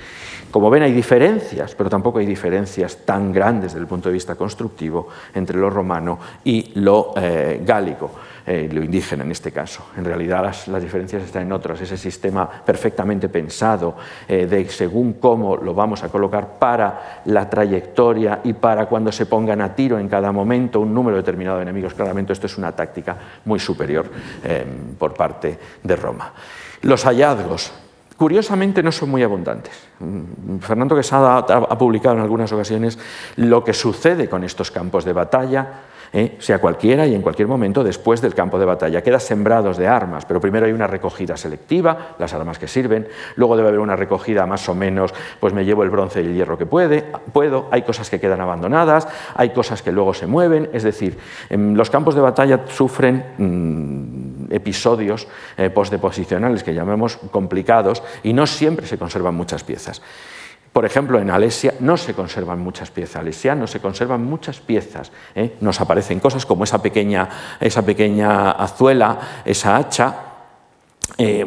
como 0.51 0.69
ven 0.69 0.83
hay 0.83 0.93
diferencias, 0.93 1.75
pero 1.75 1.89
tampoco 1.89 2.19
hay 2.19 2.25
diferencias 2.25 3.05
tan 3.05 3.31
grandes 3.31 3.73
desde 3.73 3.79
el 3.79 3.87
punto 3.87 4.09
de 4.09 4.13
vista 4.13 4.35
constructivo 4.35 5.07
entre 5.33 5.57
lo 5.57 5.69
romano 5.69 6.19
y 6.43 6.71
lo 6.79 7.13
eh, 7.15 7.61
gálico. 7.63 8.11
Eh, 8.45 8.69
lo 8.73 8.83
indígena 8.83 9.23
en 9.23 9.31
este 9.31 9.53
caso. 9.53 9.85
En 9.95 10.03
realidad 10.03 10.43
las, 10.43 10.81
diferencias 10.81 11.23
están 11.23 11.43
en 11.43 11.53
otros, 11.53 11.79
ese 11.79 11.95
sistema 11.95 12.49
perfectamente 12.49 13.29
pensado 13.29 13.95
eh, 14.27 14.45
de 14.45 14.67
según 14.67 15.13
cómo 15.13 15.55
lo 15.55 15.73
vamos 15.73 16.03
a 16.03 16.09
colocar 16.09 16.59
para 16.59 17.21
la 17.25 17.49
trayectoria 17.49 18.41
y 18.43 18.51
para 18.51 18.87
cuando 18.87 19.13
se 19.13 19.27
pongan 19.27 19.61
a 19.61 19.73
tiro 19.73 19.97
en 19.97 20.09
cada 20.09 20.33
momento 20.33 20.81
un 20.81 20.93
número 20.93 21.15
determinado 21.15 21.55
de 21.57 21.63
enemigos. 21.63 21.93
Claramente 21.93 22.33
esto 22.33 22.47
es 22.47 22.57
una 22.57 22.73
táctica 22.73 23.15
muy 23.45 23.59
superior 23.59 24.11
eh, 24.43 24.65
por 24.99 25.13
parte 25.13 25.57
de 25.81 25.95
Roma. 25.95 26.33
Los 26.81 27.05
hallazgos, 27.05 27.71
curiosamente 28.17 28.83
no 28.83 28.91
son 28.91 29.09
muy 29.09 29.23
abundantes. 29.23 29.73
Mm, 29.99 30.57
Fernando 30.57 30.97
Quesada 30.97 31.37
ha 31.37 31.77
publicado 31.77 32.15
en 32.15 32.23
algunas 32.23 32.51
ocasiones 32.51 32.99
lo 33.37 33.63
que 33.63 33.73
sucede 33.73 34.27
con 34.27 34.43
estos 34.43 34.69
campos 34.69 35.05
de 35.05 35.13
batalla, 35.13 35.92
¿eh? 36.13 36.35
sea 36.39 36.59
cualquiera 36.59 37.05
y 37.05 37.15
en 37.15 37.21
cualquier 37.21 37.47
momento 37.47 37.83
después 37.83 38.21
del 38.21 38.33
campo 38.33 38.59
de 38.59 38.65
batalla. 38.65 39.01
Queda 39.01 39.19
sembrados 39.19 39.77
de 39.77 39.87
armas, 39.87 40.25
pero 40.25 40.39
primero 40.39 40.65
hay 40.65 40.71
una 40.71 40.87
recogida 40.87 41.35
selectiva, 41.35 42.15
las 42.19 42.33
armas 42.33 42.59
que 42.59 42.67
sirven, 42.67 43.07
luego 43.35 43.57
debe 43.57 43.69
haber 43.69 43.79
una 43.79 43.95
recogida 43.95 44.45
más 44.45 44.69
o 44.69 44.75
menos, 44.75 45.13
pues 45.39 45.53
me 45.53 45.65
llevo 45.65 45.83
el 45.83 45.89
bronce 45.89 46.21
y 46.21 46.27
el 46.27 46.35
hierro 46.35 46.57
que 46.57 46.65
puede, 46.65 47.03
puedo, 47.33 47.67
hay 47.71 47.81
cosas 47.81 48.09
que 48.09 48.19
quedan 48.19 48.39
abandonadas, 48.39 49.07
hay 49.35 49.49
cosas 49.49 49.81
que 49.81 49.91
luego 49.91 50.13
se 50.13 50.27
mueven, 50.27 50.69
es 50.73 50.83
decir, 50.83 51.17
los 51.49 51.89
campos 51.89 52.15
de 52.15 52.21
batalla 52.21 52.61
sufren 52.67 53.25
mm, 53.37 54.53
episodios 54.53 55.27
eh, 55.57 55.69
postdeposicionales 55.69 56.63
que 56.63 56.73
llamemos 56.73 57.17
complicados 57.31 58.03
y 58.21 58.33
no 58.33 58.45
siempre 58.45 58.85
se 58.85 58.97
conservan 58.97 59.35
muchas 59.35 59.63
piezas. 59.63 60.01
Por 60.73 60.85
ejemplo, 60.85 61.19
en 61.19 61.29
Alesia 61.29 61.75
no 61.81 61.95
se 61.97 62.15
conservan 62.15 62.59
muchas 62.59 62.89
piezas, 62.89 63.17
Alesia 63.17 63.53
no 63.53 63.67
se 63.67 63.79
conservan 63.79 64.25
muchas 64.25 64.59
piezas. 64.59 65.11
¿eh? 65.35 65.55
Nos 65.61 65.79
aparecen 65.79 66.19
cosas 66.19 66.47
como 66.47 66.63
esa 66.63 66.81
pequeña, 66.81 67.29
esa 67.59 67.85
pequeña 67.85 68.51
azuela, 68.51 69.43
esa 69.45 69.77
hacha, 69.77 70.15
eh, 71.15 71.45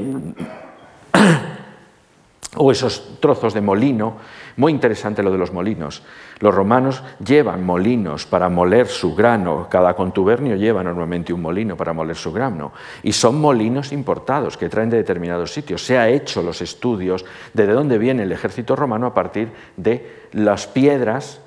o 2.57 2.71
esos 2.71 3.19
trozos 3.21 3.53
de 3.53 3.61
molino 3.61 4.17
muy 4.57 4.73
interesante 4.73 5.25
lo 5.25 5.33
de 5.33 5.39
los 5.39 5.53
molinos. 5.53 6.03
Los 6.39 6.55
romanos 6.55 7.03
llevan 7.25 7.65
molinos 7.65 8.27
para 8.27 8.51
moler 8.51 8.89
su 8.89 9.15
grano. 9.15 9.69
Cada 9.71 9.95
contubernio 9.95 10.55
lleva 10.57 10.85
normalmente 10.85 11.33
un 11.33 11.41
molino 11.41 11.77
para 11.77 11.95
moler 11.95 12.17
su 12.17 12.31
grano. 12.31 12.73
Y 13.03 13.13
son 13.13 13.41
molinos 13.41 13.91
importados 13.93 14.59
que 14.59 14.69
traen 14.69 14.91
de 14.91 14.99
determinados 14.99 15.53
sitios. 15.53 15.83
Se 15.83 15.97
ha 15.97 16.11
hecho 16.11 16.43
los 16.43 16.61
estudios 16.61 17.25
de 17.55 17.67
dónde 17.67 17.97
viene 17.97 18.25
el 18.25 18.33
ejército 18.33 18.77
romano 18.77 19.07
a 19.07 19.15
partir 19.15 19.51
de 19.79 20.27
las 20.33 20.67
piedras 20.67 21.41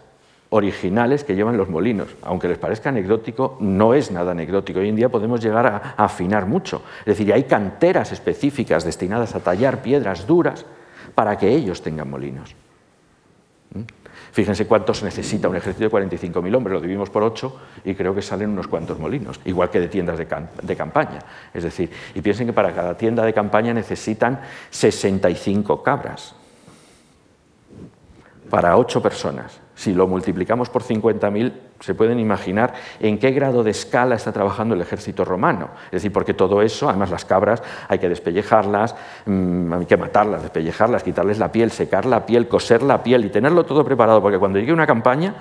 originales 0.50 1.24
que 1.24 1.36
llevan 1.36 1.58
los 1.58 1.70
molinos. 1.70 2.08
Aunque 2.24 2.48
les 2.48 2.58
parezca 2.58 2.90
anecdótico, 2.90 3.58
no 3.60 3.94
es 3.94 4.10
nada 4.10 4.32
anecdótico. 4.32 4.80
Hoy 4.80 4.90
en 4.90 4.96
día 4.96 5.10
podemos 5.10 5.40
llegar 5.40 5.68
a, 5.68 5.94
afinar 5.98 6.48
mucho. 6.48 6.82
Es 7.02 7.18
decir, 7.18 7.32
hay 7.32 7.44
canteras 7.44 8.12
específicas 8.12 8.84
destinadas 8.84 9.36
a 9.36 9.40
tallar 9.42 9.84
piedras 9.84 10.26
duras 10.26 10.66
para 11.14 11.38
que 11.38 11.48
ellos 11.48 11.84
tengan 11.84 12.10
molinos. 12.10 12.56
¿Mm? 13.76 13.99
Fíjense 14.32 14.66
cuántos 14.68 15.04
necesita 15.04 15.48
un 15.48 15.56
ejército 15.56 15.86
de 15.86 16.08
45.000 16.08 16.56
hombres, 16.56 16.74
lo 16.74 16.82
dividimos 16.82 17.10
por 17.10 17.24
8 17.24 17.60
y 17.86 17.96
creo 17.96 18.14
que 18.14 18.22
salen 18.22 18.50
unos 18.52 18.68
cuantos 18.68 19.00
molinos, 19.00 19.40
igual 19.46 19.70
que 19.70 19.80
de 19.80 19.88
tiendas 19.88 20.18
de, 20.18 20.76
campaña. 20.76 21.20
Es 21.54 21.64
decir, 21.64 21.90
y 22.16 22.22
piensen 22.22 22.48
que 22.48 22.54
para 22.54 22.74
cada 22.74 22.96
tienda 22.98 23.24
de 23.24 23.34
campaña 23.34 23.74
necesitan 23.74 24.40
65 24.70 25.84
cabras. 25.84 26.36
Para 28.50 28.78
ocho 28.78 29.02
personas. 29.02 29.60
Si 29.76 29.94
lo 29.94 30.08
multiplicamos 30.08 30.70
por 30.70 30.84
50.000, 30.84 31.54
se 31.80 31.94
pueden 31.94 32.20
imaginar 32.20 32.74
en 33.00 33.18
qué 33.18 33.32
grado 33.32 33.64
de 33.64 33.72
escala 33.72 34.16
está 34.16 34.34
trabajando 34.34 34.76
el 34.76 34.82
ejército 34.82 35.24
romano. 35.24 35.70
Es 35.86 35.92
decir, 35.92 36.12
porque 36.12 36.34
todo 36.34 36.62
eso, 36.62 36.90
además 36.90 37.12
las 37.12 37.24
cabras, 37.24 37.64
hay 37.88 38.00
que 38.00 38.10
despellejarlas, 38.10 38.96
mm, 39.26 39.74
hay 39.74 39.86
que 39.86 39.96
matarlas, 39.96 40.42
despellejarlas, 40.42 41.04
quitarles 41.04 41.40
la 41.40 41.52
piel, 41.52 41.72
secar 41.72 42.06
la 42.06 42.26
piel, 42.26 42.50
coser 42.50 42.84
la 42.84 43.02
piel 43.04 43.24
y 43.24 43.30
tenerlo 43.30 43.64
todo 43.64 43.86
preparado, 43.86 44.22
porque 44.22 44.38
cuando 44.38 44.60
llegue 44.60 44.74
una 44.74 44.88
campaña 44.88 45.36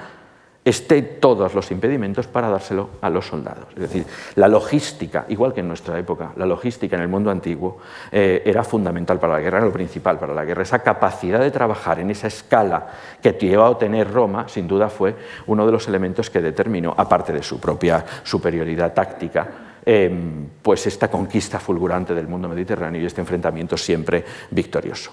esté 0.64 1.00
todos 1.02 1.54
los 1.54 1.70
impedimentos 1.70 2.26
para 2.26 2.48
dárselo 2.48 2.90
a 3.00 3.08
los 3.08 3.26
soldados. 3.26 3.66
Es 3.74 3.80
decir, 3.80 4.04
la 4.34 4.48
logística, 4.48 5.24
igual 5.28 5.54
que 5.54 5.60
en 5.60 5.68
nuestra 5.68 5.98
época, 5.98 6.32
la 6.36 6.46
logística 6.46 6.96
en 6.96 7.02
el 7.02 7.08
mundo 7.08 7.30
antiguo 7.30 7.78
eh, 8.12 8.42
era 8.44 8.62
fundamental 8.64 9.18
para 9.18 9.34
la 9.34 9.40
guerra, 9.40 9.58
era 9.58 9.66
lo 9.66 9.72
principal 9.72 10.18
para 10.18 10.34
la 10.34 10.44
guerra. 10.44 10.62
Esa 10.62 10.80
capacidad 10.80 11.40
de 11.40 11.50
trabajar 11.50 12.00
en 12.00 12.10
esa 12.10 12.26
escala 12.26 12.86
que 13.22 13.32
llevó 13.32 13.64
a 13.64 13.70
obtener 13.70 14.12
Roma, 14.12 14.48
sin 14.48 14.68
duda 14.68 14.88
fue 14.88 15.14
uno 15.46 15.64
de 15.64 15.72
los 15.72 15.88
elementos 15.88 16.28
que 16.28 16.40
determinó, 16.40 16.94
aparte 16.96 17.32
de 17.32 17.42
su 17.42 17.58
propia 17.58 18.04
superioridad 18.22 18.92
táctica, 18.92 19.48
em, 19.86 20.46
pues 20.60 20.86
esta 20.86 21.08
conquista 21.08 21.58
fulgurante 21.58 22.14
del 22.14 22.28
mundo 22.28 22.48
mediterráneo 22.48 23.00
y 23.00 23.06
este 23.06 23.22
enfrentamiento 23.22 23.76
siempre 23.76 24.24
victorioso. 24.50 25.12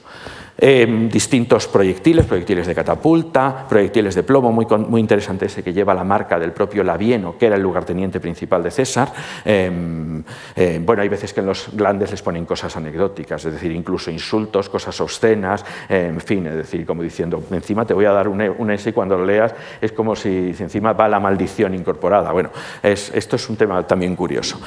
Em, 0.58 1.10
distintos 1.10 1.68
proyectiles, 1.68 2.26
proyectiles 2.26 2.66
de 2.66 2.74
catapulta, 2.74 3.66
proyectiles 3.68 4.16
de 4.16 4.24
plomo, 4.24 4.54
muy, 4.54 5.02
interesante 5.02 5.48
ese 5.48 5.62
que 5.62 5.74
lleva 5.74 5.94
la 5.94 6.06
marca 6.06 6.40
del 6.40 6.54
propio 6.54 6.82
Labieno, 6.82 7.38
que 7.38 7.48
era 7.48 7.58
el 7.58 7.62
lugarteniente 7.62 8.22
principal 8.22 8.64
de 8.64 8.72
César. 8.72 9.12
Em, 9.44 10.24
em, 10.56 10.86
bueno, 10.86 11.02
hay 11.02 11.10
veces 11.10 11.34
que 11.34 11.42
en 11.42 11.48
los 11.48 11.70
grandes 11.74 12.12
les 12.12 12.22
ponen 12.22 12.46
cosas 12.46 12.78
anecdóticas, 12.78 13.44
es 13.44 13.54
decir, 13.54 13.74
incluso 13.74 14.10
insultos, 14.10 14.70
cosas 14.70 15.00
obscenas, 15.02 15.66
en 15.90 16.22
fin, 16.22 16.48
es 16.48 16.56
decir, 16.56 16.86
como 16.86 17.04
diciendo, 17.04 17.44
encima 17.52 17.86
te 17.86 17.94
voy 17.94 18.06
a 18.06 18.12
dar 18.12 18.30
un, 18.30 18.42
un 18.58 18.72
S 18.72 18.90
y 18.90 18.94
cuando 18.94 19.18
lo 19.18 19.26
leas 19.26 19.54
es 19.82 19.92
como 19.92 20.16
si, 20.16 20.56
encima 20.58 20.94
va 20.94 21.10
la 21.10 21.20
maldición 21.20 21.76
incorporada. 21.76 22.32
Bueno, 22.32 22.52
esto 22.82 23.36
es 23.36 23.50
un 23.50 23.58
tema 23.58 23.86
también 23.86 24.16
curioso. 24.16 24.62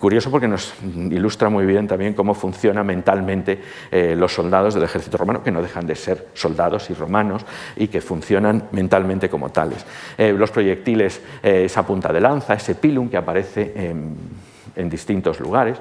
curioso 0.00 0.30
porque 0.30 0.48
nos 0.48 0.74
ilustra 0.82 1.48
muy 1.48 1.66
bien 1.66 1.86
también 1.86 2.14
cómo 2.14 2.34
funciona 2.34 2.82
mentalmente 2.82 3.60
eh, 3.90 4.14
los 4.16 4.34
soldados 4.34 4.74
del 4.74 4.87
ejército 4.88 5.16
romano, 5.16 5.42
que 5.42 5.50
no 5.50 5.62
dejan 5.62 5.86
de 5.86 5.94
ser 5.94 6.28
soldados 6.34 6.90
y 6.90 6.94
romanos 6.94 7.44
y 7.76 7.88
que 7.88 8.00
funcionan 8.00 8.68
mentalmente 8.72 9.28
como 9.28 9.50
tales. 9.50 9.84
Eh, 10.16 10.32
los 10.32 10.50
proyectiles, 10.50 11.20
eh, 11.42 11.64
esa 11.64 11.86
punta 11.86 12.12
de 12.12 12.20
lanza, 12.20 12.54
ese 12.54 12.74
pilum 12.74 13.08
que 13.08 13.16
aparece 13.16 13.72
en, 13.76 14.88
distintos 14.88 15.40
lugares. 15.40 15.76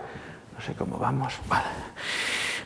No 0.55 0.61
sé 0.61 0.73
cómo 0.73 0.97
vamos. 0.97 1.35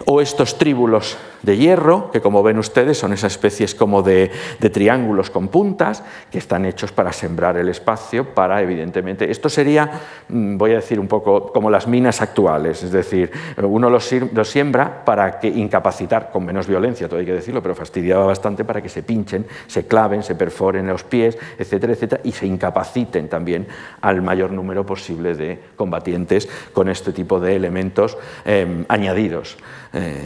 O 0.06 0.22
estos 0.22 0.58
tríbulos 0.58 1.18
de 1.42 1.58
hierro, 1.58 2.12
que 2.12 2.22
como 2.22 2.44
ven 2.44 2.58
ustedes 2.58 2.98
son 2.98 3.14
esas 3.14 3.34
especies 3.34 3.76
como 3.76 4.02
de, 4.04 4.32
triángulos 4.72 5.30
con 5.30 5.48
puntas, 5.48 6.04
que 6.32 6.38
están 6.38 6.66
hechos 6.66 6.92
para 6.92 7.12
sembrar 7.12 7.58
el 7.58 7.70
espacio, 7.70 8.34
para 8.34 8.62
evidentemente... 8.62 9.30
Esto 9.32 9.50
sería, 9.50 9.90
mm, 10.30 10.58
voy 10.58 10.72
a 10.72 10.76
decir 10.76 11.00
un 11.00 11.08
poco, 11.08 11.52
como 11.52 11.70
las 11.70 11.88
minas 11.88 12.22
actuales, 12.22 12.84
es 12.84 12.92
decir, 12.92 13.32
uno 13.62 13.90
los, 13.90 14.12
siembra 14.44 15.04
para 15.06 15.40
que 15.40 15.48
incapacitar, 15.48 16.32
con 16.32 16.46
menos 16.46 16.68
violencia, 16.68 17.08
todo 17.08 17.20
hay 17.20 17.26
que 17.26 17.34
decirlo, 17.34 17.62
pero 17.62 17.76
fastidiaba 17.76 18.26
bastante 18.26 18.66
para 18.66 18.82
que 18.82 18.90
se 18.90 19.04
pinchen, 19.04 19.46
se 19.68 19.88
claven, 19.88 20.24
se 20.24 20.36
perforen 20.36 20.88
los 20.88 21.04
pies, 21.04 21.38
etcétera, 21.58 21.94
etcétera, 21.94 22.22
y 22.24 22.32
se 22.32 22.46
incapaciten 22.46 23.30
también 23.30 23.68
al 24.02 24.22
mayor 24.22 24.52
número 24.52 24.86
posible 24.86 25.36
de 25.36 25.60
combatientes 25.76 26.48
con 26.74 26.90
este 26.90 27.12
tipo 27.12 27.40
de 27.40 27.56
elementos 27.56 28.18
em, 28.46 28.86
añadidos. 28.88 29.58
Eh, 29.94 30.22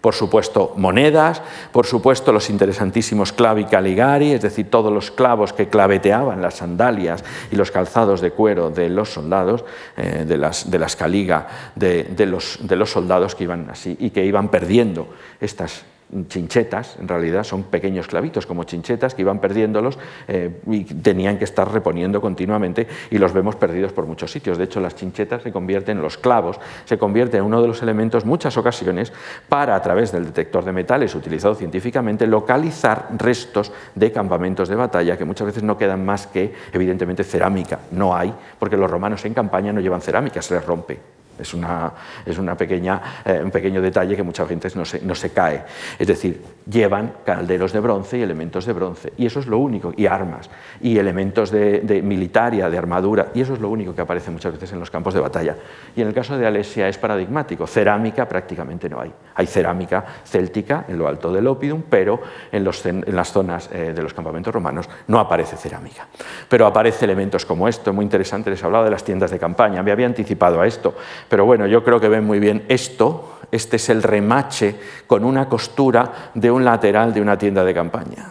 por 0.00 0.14
supuesto 0.14 0.72
monedas, 0.76 1.42
por 1.72 1.86
supuesto 1.86 2.32
los 2.32 2.48
interesantísimos 2.50 3.32
clavi 3.32 3.64
caligari, 3.64 4.32
es 4.32 4.42
decir, 4.42 4.70
todos 4.70 4.92
los 4.92 5.10
clavos 5.10 5.52
que 5.52 5.68
claveteaban 5.68 6.40
las 6.40 6.54
sandalias 6.54 7.22
y 7.50 7.56
los 7.56 7.70
calzados 7.70 8.20
de 8.20 8.30
cuero 8.30 8.70
de 8.70 8.88
los 8.88 9.12
soldados, 9.12 9.64
eh, 9.96 10.24
de, 10.26 10.38
las, 10.38 10.70
de 10.70 10.78
las 10.78 10.96
caliga 10.96 11.46
de, 11.74 12.26
los, 12.26 12.58
de 12.62 12.76
los 12.76 12.90
soldados 12.90 13.34
que 13.34 13.44
iban 13.44 13.68
así 13.70 13.96
y 13.98 14.10
que 14.10 14.24
iban 14.24 14.48
perdiendo 14.48 15.08
estas 15.40 15.84
chinchetas, 16.28 16.96
en 17.00 17.08
realidad 17.08 17.44
son 17.44 17.64
pequeños 17.64 18.06
clavitos 18.06 18.46
como 18.46 18.64
chinchetas 18.64 19.14
que 19.14 19.22
iban 19.22 19.38
perdiéndolos 19.38 19.98
eh, 20.28 20.60
y 20.66 20.84
tenían 20.84 21.38
que 21.38 21.44
estar 21.44 21.70
reponiendo 21.70 22.20
continuamente 22.20 22.86
y 23.10 23.18
los 23.18 23.32
vemos 23.32 23.56
perdidos 23.56 23.92
por 23.92 24.06
muchos 24.06 24.30
sitios. 24.30 24.58
De 24.58 24.64
hecho, 24.64 24.80
las 24.80 24.96
chinchetas 24.96 25.42
se 25.42 25.52
convierten, 25.52 25.98
en 25.98 26.02
los 26.02 26.18
clavos, 26.18 26.58
se 26.84 26.98
convierten 26.98 27.40
en 27.40 27.46
uno 27.46 27.62
de 27.62 27.68
los 27.68 27.82
elementos 27.82 28.24
muchas 28.24 28.56
ocasiones 28.56 29.12
para, 29.48 29.76
a 29.76 29.82
través 29.82 30.12
del 30.12 30.26
detector 30.26 30.64
de 30.64 30.72
metales 30.72 31.14
utilizado 31.14 31.54
científicamente, 31.54 32.26
localizar 32.26 33.08
restos 33.16 33.72
de 33.94 34.12
campamentos 34.12 34.68
de 34.68 34.76
batalla 34.76 35.16
que 35.16 35.24
muchas 35.24 35.46
veces 35.46 35.62
no 35.62 35.78
quedan 35.78 36.04
más 36.04 36.26
que, 36.26 36.52
evidentemente, 36.72 37.24
cerámica. 37.24 37.78
No 37.92 38.16
hay, 38.16 38.34
porque 38.58 38.76
los 38.76 38.90
romanos 38.90 39.24
en 39.24 39.34
campaña 39.34 39.72
no 39.72 39.80
llevan 39.80 40.00
cerámica, 40.00 40.42
se 40.42 40.54
les 40.54 40.64
rompe. 40.64 41.19
Es, 41.38 41.54
una, 41.54 41.92
es 42.26 42.38
una 42.38 42.56
pequeña, 42.56 43.22
eh, 43.24 43.40
un 43.42 43.50
pequeño 43.50 43.80
detalle 43.80 44.14
que 44.14 44.22
muchas 44.22 44.48
veces 44.48 44.76
no 44.76 44.84
se, 44.84 45.00
no 45.00 45.14
se 45.14 45.30
cae. 45.30 45.64
Es 45.98 46.06
decir, 46.06 46.42
llevan 46.70 47.14
calderos 47.24 47.72
de 47.72 47.80
bronce 47.80 48.18
y 48.18 48.22
elementos 48.22 48.66
de 48.66 48.72
bronce. 48.72 49.12
Y 49.16 49.26
eso 49.26 49.40
es 49.40 49.46
lo 49.46 49.58
único, 49.58 49.92
y 49.96 50.06
armas, 50.06 50.50
y 50.80 50.98
elementos 50.98 51.50
de, 51.50 51.80
de, 51.80 52.02
militaria, 52.02 52.70
de 52.70 52.78
armadura, 52.78 53.28
y 53.34 53.40
eso 53.40 53.54
es 53.54 53.60
lo 53.60 53.68
único 53.68 53.94
que 53.94 54.02
aparece 54.02 54.30
muchas 54.30 54.52
veces 54.52 54.72
en 54.72 54.80
los 54.80 54.90
campos 54.90 55.14
de 55.14 55.20
batalla. 55.20 55.56
Y 55.96 56.02
en 56.02 56.08
el 56.08 56.14
caso 56.14 56.38
de 56.38 56.46
Alesia 56.46 56.88
es 56.88 56.98
paradigmático. 56.98 57.66
Cerámica 57.66 58.28
prácticamente 58.28 58.88
no 58.88 59.00
hay. 59.00 59.12
Hay 59.34 59.46
cerámica 59.46 60.04
céltica 60.24 60.84
en 60.88 60.98
lo 60.98 61.08
alto 61.08 61.32
del 61.32 61.46
Opidum, 61.46 61.82
pero 61.88 62.20
en, 62.52 62.64
los, 62.64 62.84
en 62.86 63.04
las 63.08 63.32
zonas 63.32 63.70
eh, 63.72 63.92
de 63.94 64.02
los 64.02 64.14
campamentos 64.14 64.52
romanos 64.52 64.88
no 65.08 65.18
aparece 65.18 65.56
cerámica. 65.56 66.06
Pero 66.48 66.66
aparece 66.66 67.04
elementos 67.04 67.46
como 67.46 67.68
esto, 67.68 67.92
muy 67.92 68.04
interesante, 68.04 68.50
les 68.50 68.62
hablaba 68.62 68.84
de 68.84 68.90
las 68.90 69.04
tiendas 69.04 69.30
de 69.30 69.38
campaña, 69.38 69.82
me 69.82 69.92
había 69.92 70.06
anticipado 70.06 70.60
a 70.60 70.66
esto, 70.66 70.94
pero 71.28 71.44
bueno, 71.44 71.66
yo 71.66 71.82
creo 71.82 72.00
que 72.00 72.08
ven 72.08 72.24
muy 72.24 72.38
bien 72.38 72.64
esto, 72.68 73.38
este 73.50 73.76
es 73.76 73.88
el 73.88 74.02
remache 74.02 74.76
con 75.06 75.24
una 75.24 75.48
costura 75.48 76.30
de 76.34 76.50
un 76.50 76.59
lateral 76.64 77.12
de 77.12 77.20
una 77.20 77.36
tienda 77.38 77.64
de 77.64 77.74
campaña. 77.74 78.28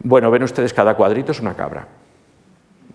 Bueno, 0.00 0.30
ven 0.30 0.42
ustedes, 0.42 0.72
cada 0.72 0.94
cuadrito 0.94 1.32
es 1.32 1.40
una 1.40 1.54
cabra 1.54 1.97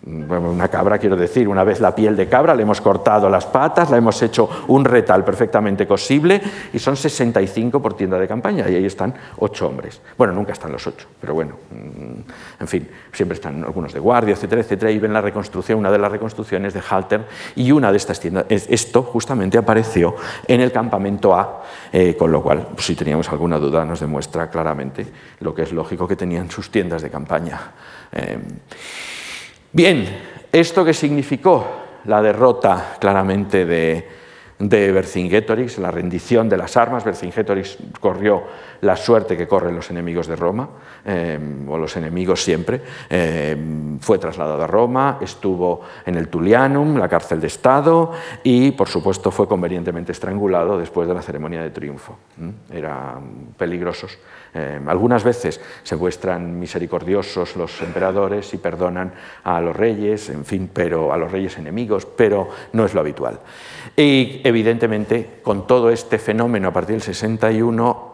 una 0.06 0.68
cabra 0.68 0.98
quiero 0.98 1.16
decir, 1.16 1.48
una 1.48 1.64
vez 1.64 1.80
la 1.80 1.96
piel 1.96 2.18
de 2.18 2.28
cabra, 2.28 2.54
le 2.54 2.64
hemos 2.64 2.82
cortado 2.82 3.30
las 3.30 3.46
patas, 3.46 3.90
la 3.90 3.98
hemos 3.98 4.22
hecho 4.22 4.50
un 4.68 4.84
retal 4.84 5.24
perfectamente 5.24 5.88
cosible 5.88 6.42
y 6.74 6.80
son 6.80 6.98
65 6.98 7.82
por 7.82 7.96
tienda 7.96 8.20
de 8.20 8.28
campaña 8.28 8.70
y 8.70 8.76
ahí 8.76 8.86
están 8.86 9.14
ocho 9.38 9.68
hombres. 9.68 10.02
Bueno, 10.18 10.34
nunca 10.34 10.52
están 10.52 10.72
los 10.72 10.86
ocho, 10.86 11.08
pero 11.22 11.34
bueno, 11.34 11.56
mm, 11.72 12.62
en 12.62 12.68
fin, 12.68 12.90
siempre 13.14 13.36
están 13.36 13.64
algunos 13.64 13.94
de 13.94 14.00
guardia, 14.00 14.34
etcétera, 14.34 14.62
etcétera, 14.62 14.92
y 14.92 15.00
ven 15.00 15.14
la 15.14 15.22
reconstrucción, 15.22 15.80
una 15.80 15.92
de 15.92 15.98
las 15.98 16.12
reconstrucciones 16.12 16.74
de 16.74 16.82
Halter 16.88 17.26
y 17.56 17.72
una 17.72 17.90
de 17.90 17.98
estas 17.98 18.20
tiendas, 18.20 18.46
esto 18.50 19.04
justamente 19.04 19.58
apareció 19.58 20.16
en 20.48 20.60
el 20.60 20.72
campamento 20.72 21.34
A, 21.34 21.64
eh, 21.94 22.16
con 22.18 22.32
lo 22.32 22.44
cual, 22.44 22.68
si 22.78 22.96
teníamos 22.96 23.30
alguna 23.30 23.58
duda, 23.58 23.86
nos 23.86 24.02
demuestra 24.02 24.50
claramente 24.50 25.08
lo 25.40 25.56
que 25.56 25.62
es 25.62 25.72
lógico 25.72 26.08
que 26.08 26.18
tenían 26.18 26.52
sus 26.52 26.70
tiendas 26.70 27.02
de 27.02 27.10
campaña. 27.10 27.72
Eh, 28.12 28.38
Bien, 29.76 30.06
¿esto 30.52 30.86
qué 30.86 30.94
significó? 30.94 31.66
La 32.06 32.22
derrota 32.22 32.96
claramente 33.00 33.66
de, 33.66 34.08
de 34.70 34.92
Vercingetorix, 34.92 35.78
la 35.78 35.92
rendición 35.92 36.48
de 36.48 36.58
las 36.58 36.78
armas. 36.78 37.04
Vercingetorix 37.04 37.78
corrió 38.00 38.44
la 38.82 38.96
suerte 38.96 39.36
que 39.36 39.48
corren 39.48 39.76
los 39.76 39.90
enemigos 39.90 40.28
de 40.28 40.36
Roma, 40.36 40.70
eh, 41.06 41.40
o 41.68 41.78
los 41.78 41.96
enemigos 41.98 42.44
siempre. 42.44 42.82
Eh, 43.10 43.58
fue 44.00 44.20
trasladado 44.20 44.64
a 44.64 44.68
Roma, 44.68 45.18
estuvo 45.22 45.82
en 46.06 46.16
el 46.16 46.28
Tullianum, 46.28 46.98
la 46.98 47.10
cárcel 47.10 47.42
de 47.42 47.48
Estado, 47.48 48.12
y 48.44 48.72
por 48.72 48.88
supuesto 48.88 49.32
fue 49.32 49.48
convenientemente 49.48 50.12
estrangulado 50.12 50.78
después 50.78 51.08
de 51.08 51.14
la 51.14 51.22
ceremonia 51.22 51.62
de 51.62 51.72
triunfo. 51.72 52.18
Eran 52.72 53.54
peligrosos. 53.58 54.18
Eh, 54.54 54.80
algunas 54.86 55.24
veces 55.24 55.60
se 55.82 55.96
muestran 55.96 56.60
misericordiosos 56.60 57.56
los 57.56 57.82
emperadores 57.82 58.54
y 58.54 58.58
perdonan 58.58 59.12
a 59.44 59.60
los 59.62 59.76
reyes, 59.76 60.30
en 60.30 60.46
fin, 60.46 60.70
pero 60.72 61.12
a 61.12 61.18
los 61.18 61.32
reyes 61.32 61.58
enemigos, 61.58 62.06
pero 62.06 62.50
no 62.74 62.86
es 62.86 62.94
lo 62.94 63.00
habitual. 63.00 63.40
Evidentemente, 64.54 65.40
con 65.42 65.66
todo 65.68 65.90
este 65.90 66.20
fenómeno 66.20 66.70
a 66.70 66.74
partir 66.74 66.96
del 66.96 67.02
61, 67.02 68.14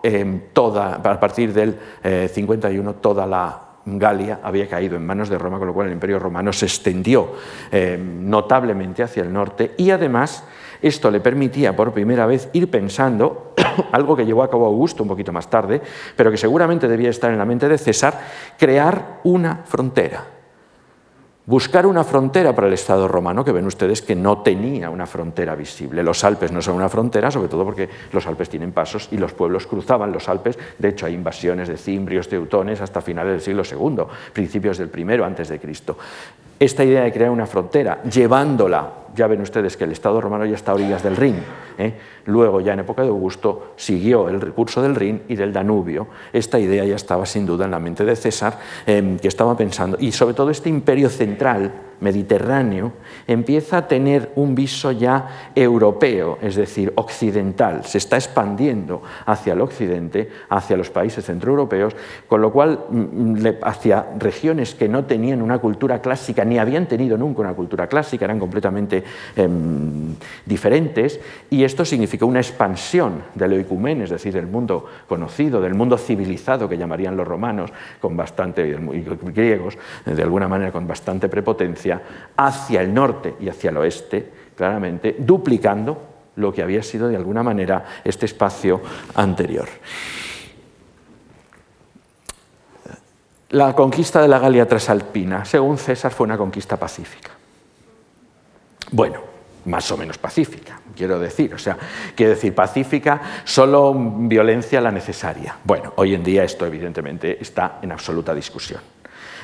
toda, 0.53 0.95
a 0.95 1.19
partir 1.19 1.53
del 1.53 1.75
51, 2.01 2.89
eh, 2.89 2.93
toda 3.01 3.27
la 3.27 3.65
Galia 3.85 4.39
había 4.43 4.67
caído 4.67 4.95
en 4.95 5.05
manos 5.05 5.29
de 5.29 5.37
Roma, 5.37 5.57
con 5.57 5.67
lo 5.67 5.73
cual 5.73 5.87
el 5.87 5.93
imperio 5.93 6.19
romano 6.19 6.53
se 6.53 6.65
extendió 6.65 7.33
eh, 7.71 7.99
notablemente 7.99 9.03
hacia 9.03 9.23
el 9.23 9.33
norte. 9.33 9.73
Y 9.77 9.91
además 9.91 10.43
esto 10.81 11.11
le 11.11 11.19
permitía 11.19 11.75
por 11.75 11.91
primera 11.91 12.25
vez 12.25 12.49
ir 12.53 12.69
pensando, 12.69 13.53
algo 13.91 14.15
que 14.15 14.25
llevó 14.25 14.43
a 14.43 14.49
cabo 14.49 14.65
Augusto 14.65 15.03
un 15.03 15.09
poquito 15.09 15.33
más 15.33 15.49
tarde, 15.49 15.81
pero 16.15 16.31
que 16.31 16.37
seguramente 16.37 16.87
debía 16.87 17.09
estar 17.09 17.31
en 17.31 17.37
la 17.37 17.45
mente 17.45 17.67
de 17.67 17.77
César, 17.77 18.19
crear 18.57 19.19
una 19.23 19.63
frontera 19.65 20.38
buscar 21.49 21.87
una 21.87 22.03
frontera 22.03 22.53
para 22.53 22.67
el 22.67 22.73
Estado 22.73 23.07
romano, 23.07 23.43
que 23.43 23.51
ven 23.51 23.65
ustedes 23.65 24.03
que 24.03 24.15
no 24.15 24.43
tenía 24.43 24.91
una 24.91 25.07
frontera 25.07 25.55
visible. 25.55 26.03
Los 26.03 26.23
Alpes 26.23 26.51
no 26.51 26.61
son 26.61 26.75
una 26.75 26.89
frontera, 26.89 27.31
sobre 27.31 27.47
todo 27.47 27.65
porque 27.65 27.89
los 28.13 28.27
Alpes 28.27 28.49
tienen 28.49 28.71
pasos 28.71 29.07
y 29.11 29.17
los 29.17 29.33
pueblos 29.33 29.65
cruzaban 29.65 30.11
los 30.11 30.29
Alpes. 30.29 30.59
De 30.77 30.89
hecho, 30.89 31.07
hay 31.07 31.15
invasiones 31.15 31.67
de 31.67 31.75
cimbrios, 31.75 32.29
teutones, 32.29 32.81
hasta 32.81 33.01
finales 33.01 33.31
del 33.31 33.41
siglo 33.41 33.63
II, 33.63 34.03
principios 34.31 34.77
del 34.77 34.89
primero 34.89 35.25
antes 35.25 35.49
de 35.49 35.59
Cristo. 35.59 35.97
Esta 36.59 36.83
idea 36.83 37.01
de 37.01 37.11
crear 37.11 37.31
una 37.31 37.47
frontera, 37.47 38.03
llevándola 38.03 38.87
ya 39.15 39.27
ven 39.27 39.41
ustedes 39.41 39.77
que 39.77 39.83
el 39.83 39.91
Estado 39.91 40.21
romano 40.21 40.45
ya 40.45 40.55
está 40.55 40.71
a 40.71 40.75
orillas 40.75 41.03
del 41.03 41.15
Rin. 41.15 41.35
¿eh? 41.77 41.93
Luego, 42.25 42.61
ya 42.61 42.73
en 42.73 42.79
época 42.79 43.01
de 43.01 43.09
Augusto, 43.09 43.73
siguió 43.75 44.29
el 44.29 44.41
recurso 44.41 44.81
del 44.81 44.95
Rin 44.95 45.23
y 45.27 45.35
del 45.35 45.53
Danubio. 45.53 46.07
Esta 46.31 46.59
idea 46.59 46.85
ya 46.85 46.95
estaba 46.95 47.25
sin 47.25 47.45
duda 47.45 47.65
en 47.65 47.71
la 47.71 47.79
mente 47.79 48.05
de 48.05 48.15
César, 48.15 48.59
em, 48.85 49.17
que 49.17 49.27
estaba 49.27 49.55
pensando, 49.57 49.97
y 49.99 50.11
sobre 50.11 50.33
todo 50.33 50.51
este 50.51 50.69
imperio 50.69 51.09
central, 51.09 51.71
mediterráneo, 51.99 52.93
empieza 53.27 53.77
a 53.77 53.87
tener 53.87 54.31
un 54.35 54.55
viso 54.55 54.91
ya 54.91 55.51
europeo, 55.53 56.37
es 56.41 56.55
decir, 56.55 56.93
occidental, 56.95 57.83
se 57.83 57.97
está 57.97 58.15
expandiendo 58.15 59.01
hacia 59.25 59.53
el 59.53 59.61
occidente, 59.61 60.29
hacia 60.49 60.77
los 60.77 60.89
países 60.89 61.25
centroeuropeos, 61.25 61.95
con 62.27 62.41
lo 62.41 62.51
cual 62.51 62.85
mm, 62.89 62.97
mm, 62.97 63.55
hacia 63.63 64.05
regiones 64.17 64.75
que 64.75 64.87
no 64.87 65.05
tenían 65.05 65.41
una 65.41 65.59
cultura 65.59 66.01
clásica, 66.01 66.45
ni 66.45 66.57
habían 66.57 66.87
tenido 66.87 67.17
nunca 67.17 67.41
una 67.41 67.53
cultura 67.53 67.87
clásica, 67.87 68.25
eran 68.25 68.39
completamente 68.39 68.98
Em, 69.35 70.15
diferentes 70.45 71.19
y 71.49 71.63
esto 71.63 71.85
significó 71.85 72.25
una 72.25 72.39
expansión 72.39 73.23
del 73.35 73.53
oicumen, 73.53 74.01
es 74.01 74.09
decir, 74.09 74.33
del 74.33 74.47
mundo 74.47 74.85
conocido, 75.07 75.61
del 75.61 75.73
mundo 75.73 75.97
civilizado 75.97 76.67
que 76.67 76.77
llamarían 76.77 77.15
los 77.15 77.27
romanos, 77.27 77.71
con 77.99 78.15
bastante, 78.17 78.67
y 78.67 79.31
griegos, 79.31 79.77
de 80.05 80.23
alguna 80.23 80.47
manera 80.47 80.71
con 80.71 80.87
bastante 80.87 81.29
prepotencia, 81.29 82.01
hacia 82.35 82.81
el 82.81 82.93
norte 82.93 83.35
y 83.39 83.49
hacia 83.49 83.69
el 83.69 83.77
oeste, 83.77 84.31
claramente, 84.55 85.15
duplicando 85.19 86.01
lo 86.35 86.53
que 86.53 86.63
había 86.63 86.83
sido 86.83 87.07
de 87.07 87.15
alguna 87.15 87.43
manera 87.43 87.85
este 88.03 88.25
espacio 88.25 88.81
anterior. 89.15 89.67
La 93.49 93.73
conquista 93.73 94.21
de 94.21 94.27
la 94.27 94.37
Galia 94.37 94.67
Trasalpina, 94.67 95.43
según 95.43 95.77
César, 95.77 96.11
fue 96.11 96.25
una 96.25 96.37
conquista 96.37 96.77
pacífica. 96.77 97.38
Bueno, 98.91 99.19
más 99.65 99.91
o 99.91 99.97
menos 99.97 100.17
pacífica, 100.17 100.79
quiero 100.95 101.19
decir. 101.19 101.53
O 101.53 101.57
sea, 101.57 101.77
quiero 102.15 102.31
decir 102.31 102.53
pacífica, 102.53 103.21
solo 103.43 103.93
violencia 103.93 104.81
la 104.81 104.91
necesaria. 104.91 105.57
Bueno, 105.63 105.93
hoy 105.97 106.15
en 106.15 106.23
día 106.23 106.43
esto 106.43 106.65
evidentemente 106.65 107.41
está 107.41 107.79
en 107.81 107.91
absoluta 107.91 108.33
discusión. 108.33 108.81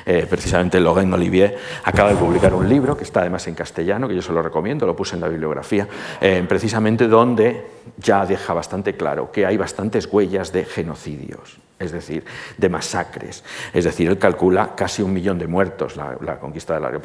Eh, 0.08 0.24
precisamente 0.30 0.78
Logan 0.78 1.12
Olivier 1.12 1.58
acaba 1.82 2.10
de 2.10 2.16
publicar 2.16 2.54
un 2.54 2.68
libro 2.68 2.96
que 2.96 3.02
está 3.02 3.20
además 3.20 3.48
en 3.48 3.56
castellano, 3.56 4.06
que 4.06 4.14
yo 4.14 4.22
se 4.22 4.32
lo 4.32 4.40
recomiendo, 4.40 4.86
lo 4.86 4.94
puse 4.94 5.16
en 5.16 5.20
la 5.20 5.28
bibliografía, 5.28 5.88
eh, 6.20 6.44
precisamente 6.48 7.08
donde 7.08 7.66
ya 7.98 8.24
deja 8.24 8.54
bastante 8.54 8.96
claro 8.96 9.32
que 9.32 9.44
hay 9.44 9.56
bastantes 9.56 10.06
huellas 10.06 10.52
de 10.52 10.64
genocidios 10.64 11.58
es 11.78 11.92
decir, 11.92 12.24
de 12.56 12.68
masacres. 12.70 13.44
Es 13.72 13.84
decir, 13.84 14.08
él 14.08 14.18
calcula 14.18 14.74
casi 14.74 15.02
un 15.02 15.12
millón 15.12 15.38
de 15.38 15.46
muertos 15.46 15.96
la, 15.96 16.38
conquista 16.38 16.74
del 16.74 16.84
área. 16.86 17.00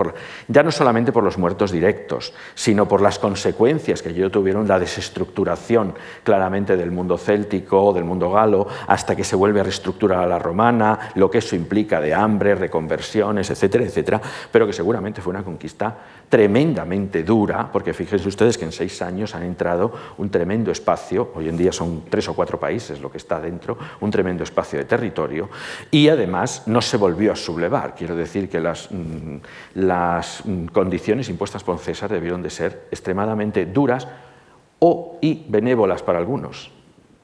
ya 0.48 0.64
no 0.64 0.72
solamente 0.72 1.12
por 1.12 1.24
los 1.24 1.38
muertos 1.38 1.72
directos, 1.72 2.34
sino 2.56 2.88
por 2.88 3.02
las 3.02 3.20
consecuencias 3.20 4.02
que 4.02 4.10
ello 4.10 4.32
tuvieron 4.32 4.68
la 4.68 4.80
desestructuración 4.80 5.94
claramente 6.24 6.78
del 6.78 6.92
mundo 6.92 7.18
céltico, 7.18 7.92
del 7.92 8.06
mundo 8.06 8.32
galo, 8.32 8.68
hasta 8.88 9.16
que 9.16 9.26
se 9.26 9.36
vuelve 9.36 9.60
a 9.60 9.64
reestructurar 9.64 10.20
a 10.20 10.28
la 10.28 10.40
romana, 10.40 11.12
lo 11.16 11.30
que 11.30 11.40
eso 11.40 11.56
implica 11.56 12.00
de 12.00 12.14
hambre, 12.14 12.56
reconversiones, 12.56 13.50
etcétera, 13.50 13.84
etcétera, 13.84 14.22
pero 14.52 14.66
que 14.66 14.74
seguramente 14.74 15.22
fue 15.22 15.32
una 15.32 15.44
conquista 15.44 15.98
tremendamente 16.32 17.24
dura, 17.24 17.70
porque 17.74 17.94
fíjense 17.94 18.26
ustedes 18.26 18.58
que 18.58 18.64
en 18.64 18.72
seis 18.72 19.02
años 19.02 19.36
han 19.36 19.44
entrado 19.44 19.92
un 20.18 20.30
tremendo 20.30 20.72
espacio, 20.72 21.34
hoy 21.36 21.50
en 21.50 21.58
día 21.58 21.74
son 21.74 22.06
tres 22.10 22.30
o 22.30 22.34
cuatro 22.34 22.58
países 22.58 23.02
lo 23.02 23.12
que 23.12 23.18
está 23.18 23.42
dentro, 23.42 23.78
un 24.00 24.10
tremendo 24.10 24.46
espacio 24.46 24.80
de 24.80 24.86
territorio, 24.86 25.50
y 25.92 26.08
además 26.08 26.64
no 26.68 26.82
se 26.82 26.96
volvió 26.96 27.34
a 27.34 27.36
sublevar. 27.36 27.96
Quiero 27.96 28.16
decir 28.16 28.48
que 28.48 28.62
las, 28.62 28.90
mm, 28.90 29.36
las 29.76 30.46
mm, 30.46 30.68
condiciones 30.68 31.28
impuestas 31.28 31.66
por 31.66 31.80
César 31.80 32.10
debieron 32.10 32.42
de 32.42 32.50
ser 32.50 32.88
extremadamente 32.90 33.66
duras 33.66 34.08
o 34.80 35.20
y 35.22 35.46
benévolas 35.50 36.02
para 36.02 36.18
algunos 36.18 36.72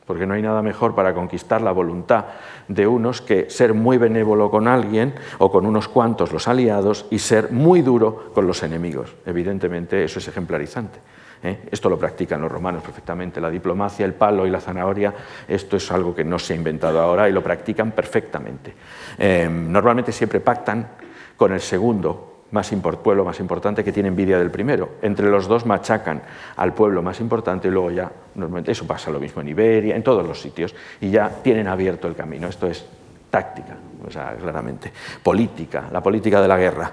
porque 0.07 0.25
no 0.25 0.33
hay 0.33 0.41
nada 0.41 0.61
mejor 0.61 0.95
para 0.95 1.13
conquistar 1.13 1.61
la 1.61 1.73
voluntad 1.73 2.25
de 2.69 2.87
unos 2.87 3.21
que 3.21 3.49
ser 3.49 3.73
muy 3.73 3.97
benévolo 3.97 4.49
con 4.49 4.67
alguien 4.67 5.13
o 5.37 5.51
con 5.51 5.65
unos 5.65 5.89
cuantos 5.89 6.31
los 6.31 6.47
aliados 6.47 7.05
y 7.11 7.19
ser 7.19 7.51
muy 7.51 7.81
duro 7.81 8.31
con 8.33 8.47
los 8.47 8.63
enemigos. 8.63 9.13
Evidentemente 9.25 10.05
eso 10.05 10.19
es 10.19 10.27
ejemplarizante. 10.29 10.99
¿eh? 11.43 11.59
Esto 11.69 11.89
lo 11.89 11.99
practican 11.99 12.41
los 12.41 12.51
romanos 12.51 12.81
perfectamente. 12.81 13.41
La 13.41 13.49
diplomacia, 13.49 14.05
el 14.05 14.13
palo 14.13 14.47
y 14.47 14.49
la 14.49 14.61
zanahoria, 14.61 15.13
esto 15.45 15.75
es 15.75 15.91
algo 15.91 16.15
que 16.15 16.23
no 16.23 16.39
se 16.39 16.53
ha 16.53 16.55
inventado 16.55 17.01
ahora 17.01 17.27
y 17.27 17.33
lo 17.33 17.43
practican 17.43 17.91
perfectamente. 17.91 18.73
Eh, 19.17 19.49
normalmente 19.51 20.13
siempre 20.13 20.39
pactan 20.39 20.87
con 21.35 21.51
el 21.51 21.59
segundo 21.59 22.36
más 22.51 22.71
pueblo 23.03 23.25
más 23.25 23.39
importante 23.39 23.83
que 23.83 23.91
tiene 23.91 24.09
envidia 24.09 24.37
del 24.39 24.51
primero. 24.51 24.91
Entre 25.01 25.29
los 25.29 25.47
dos 25.47 25.65
machacan 25.65 26.21
al 26.55 26.73
pueblo 26.73 27.01
más 27.01 27.19
importante 27.19 27.67
y 27.67 27.71
luego 27.71 27.91
ya, 27.91 28.11
normalmente 28.35 28.71
eso 28.71 28.87
pasa 28.87 29.11
lo 29.11 29.19
mismo 29.19 29.41
en 29.41 29.49
Iberia, 29.49 29.95
en 29.95 30.03
todos 30.03 30.25
los 30.25 30.41
sitios, 30.41 30.73
y 31.01 31.09
ya 31.09 31.29
tienen 31.29 31.67
abierto 31.67 32.07
el 32.07 32.15
camino. 32.15 32.47
Esto 32.47 32.67
es 32.67 32.85
táctica, 33.29 33.75
o 34.05 34.11
sea, 34.11 34.35
claramente, 34.35 34.91
política, 35.21 35.89
la 35.91 36.01
política 36.01 36.41
de 36.41 36.47
la 36.47 36.57
guerra. 36.57 36.91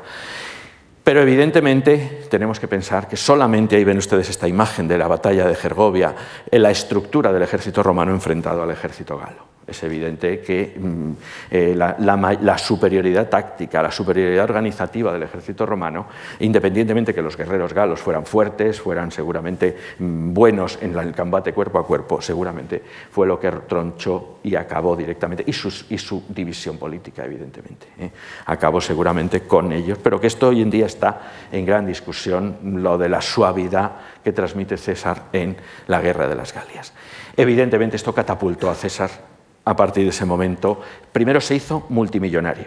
Pero 1.05 1.21
evidentemente 1.21 2.27
tenemos 2.31 2.59
que 2.59 2.67
pensar 2.67 3.07
que 3.07 3.17
solamente 3.17 3.77
ahí 3.77 3.85
ven 3.85 3.99
ustedes 3.99 4.31
esta 4.31 4.49
imagen 4.49 4.89
de 4.89 4.97
la 4.97 5.07
batalla 5.07 5.47
de 5.47 5.55
Gergovia, 5.55 6.15
en 6.51 6.63
la 6.63 6.71
estructura 6.71 7.33
del 7.33 7.43
ejército 7.43 7.83
romano 7.83 8.11
enfrentado 8.11 8.63
al 8.63 8.71
ejército 8.71 9.19
galo. 9.19 9.54
Es 9.67 9.83
evidente 9.83 10.41
que 10.41 10.77
mm, 10.79 11.13
eh, 11.51 11.75
la, 11.75 12.59
superioridad 12.59 13.29
táctica, 13.29 13.83
la 13.83 13.91
superioridad 13.91 14.45
organizativa 14.45 15.13
del 15.13 15.23
ejército 15.23 15.65
romano, 15.65 16.07
independientemente 16.41 17.13
de 17.13 17.15
que 17.17 17.23
los 17.23 17.37
guerreros 17.37 17.73
galos 17.73 18.01
fueran 18.01 18.27
fuertes, 18.27 18.81
fueran 18.81 19.11
seguramente 19.11 19.77
mm, 19.99 20.35
buenos 20.35 20.79
en 20.83 20.97
el 20.99 21.15
combate 21.15 21.55
cuerpo 21.55 21.79
a 21.79 21.87
cuerpo, 21.87 22.21
seguramente 22.21 22.83
fue 23.11 23.27
lo 23.27 23.41
que 23.41 23.51
tronchó 23.51 24.39
y 24.43 24.55
acabó 24.55 24.95
directamente, 24.97 25.45
y, 25.47 25.53
su 25.53 26.25
división 26.29 26.77
política, 26.77 27.25
evidentemente. 27.25 27.87
¿eh? 27.99 28.11
Acabó 28.47 28.81
seguramente 28.81 29.43
con 29.43 29.73
ellos, 29.73 29.99
pero 30.03 30.21
que 30.21 30.27
esto 30.27 30.49
hoy 30.49 30.61
en 30.61 30.71
día 30.71 30.87
está 30.87 31.33
en 31.51 31.65
gran 31.65 31.87
discusión, 31.87 32.59
lo 32.83 32.99
de 32.99 33.09
la 33.09 33.23
suavidad 33.23 33.93
que 34.23 34.33
transmite 34.33 34.77
César 34.77 35.25
en 35.33 35.57
la 35.87 36.03
guerra 36.03 36.29
de 36.29 36.35
las 36.35 36.53
Galias. 36.53 36.93
Evidentemente 37.37 37.97
esto 37.97 38.15
catapultó 38.15 38.69
a 38.69 38.75
César 38.75 39.34
a 39.65 39.77
partir 39.77 40.05
de 40.05 40.11
ese 40.11 40.25
momento, 40.25 40.81
primero 41.13 41.41
se 41.41 41.55
hizo 41.55 41.87
multimillonario, 41.89 42.67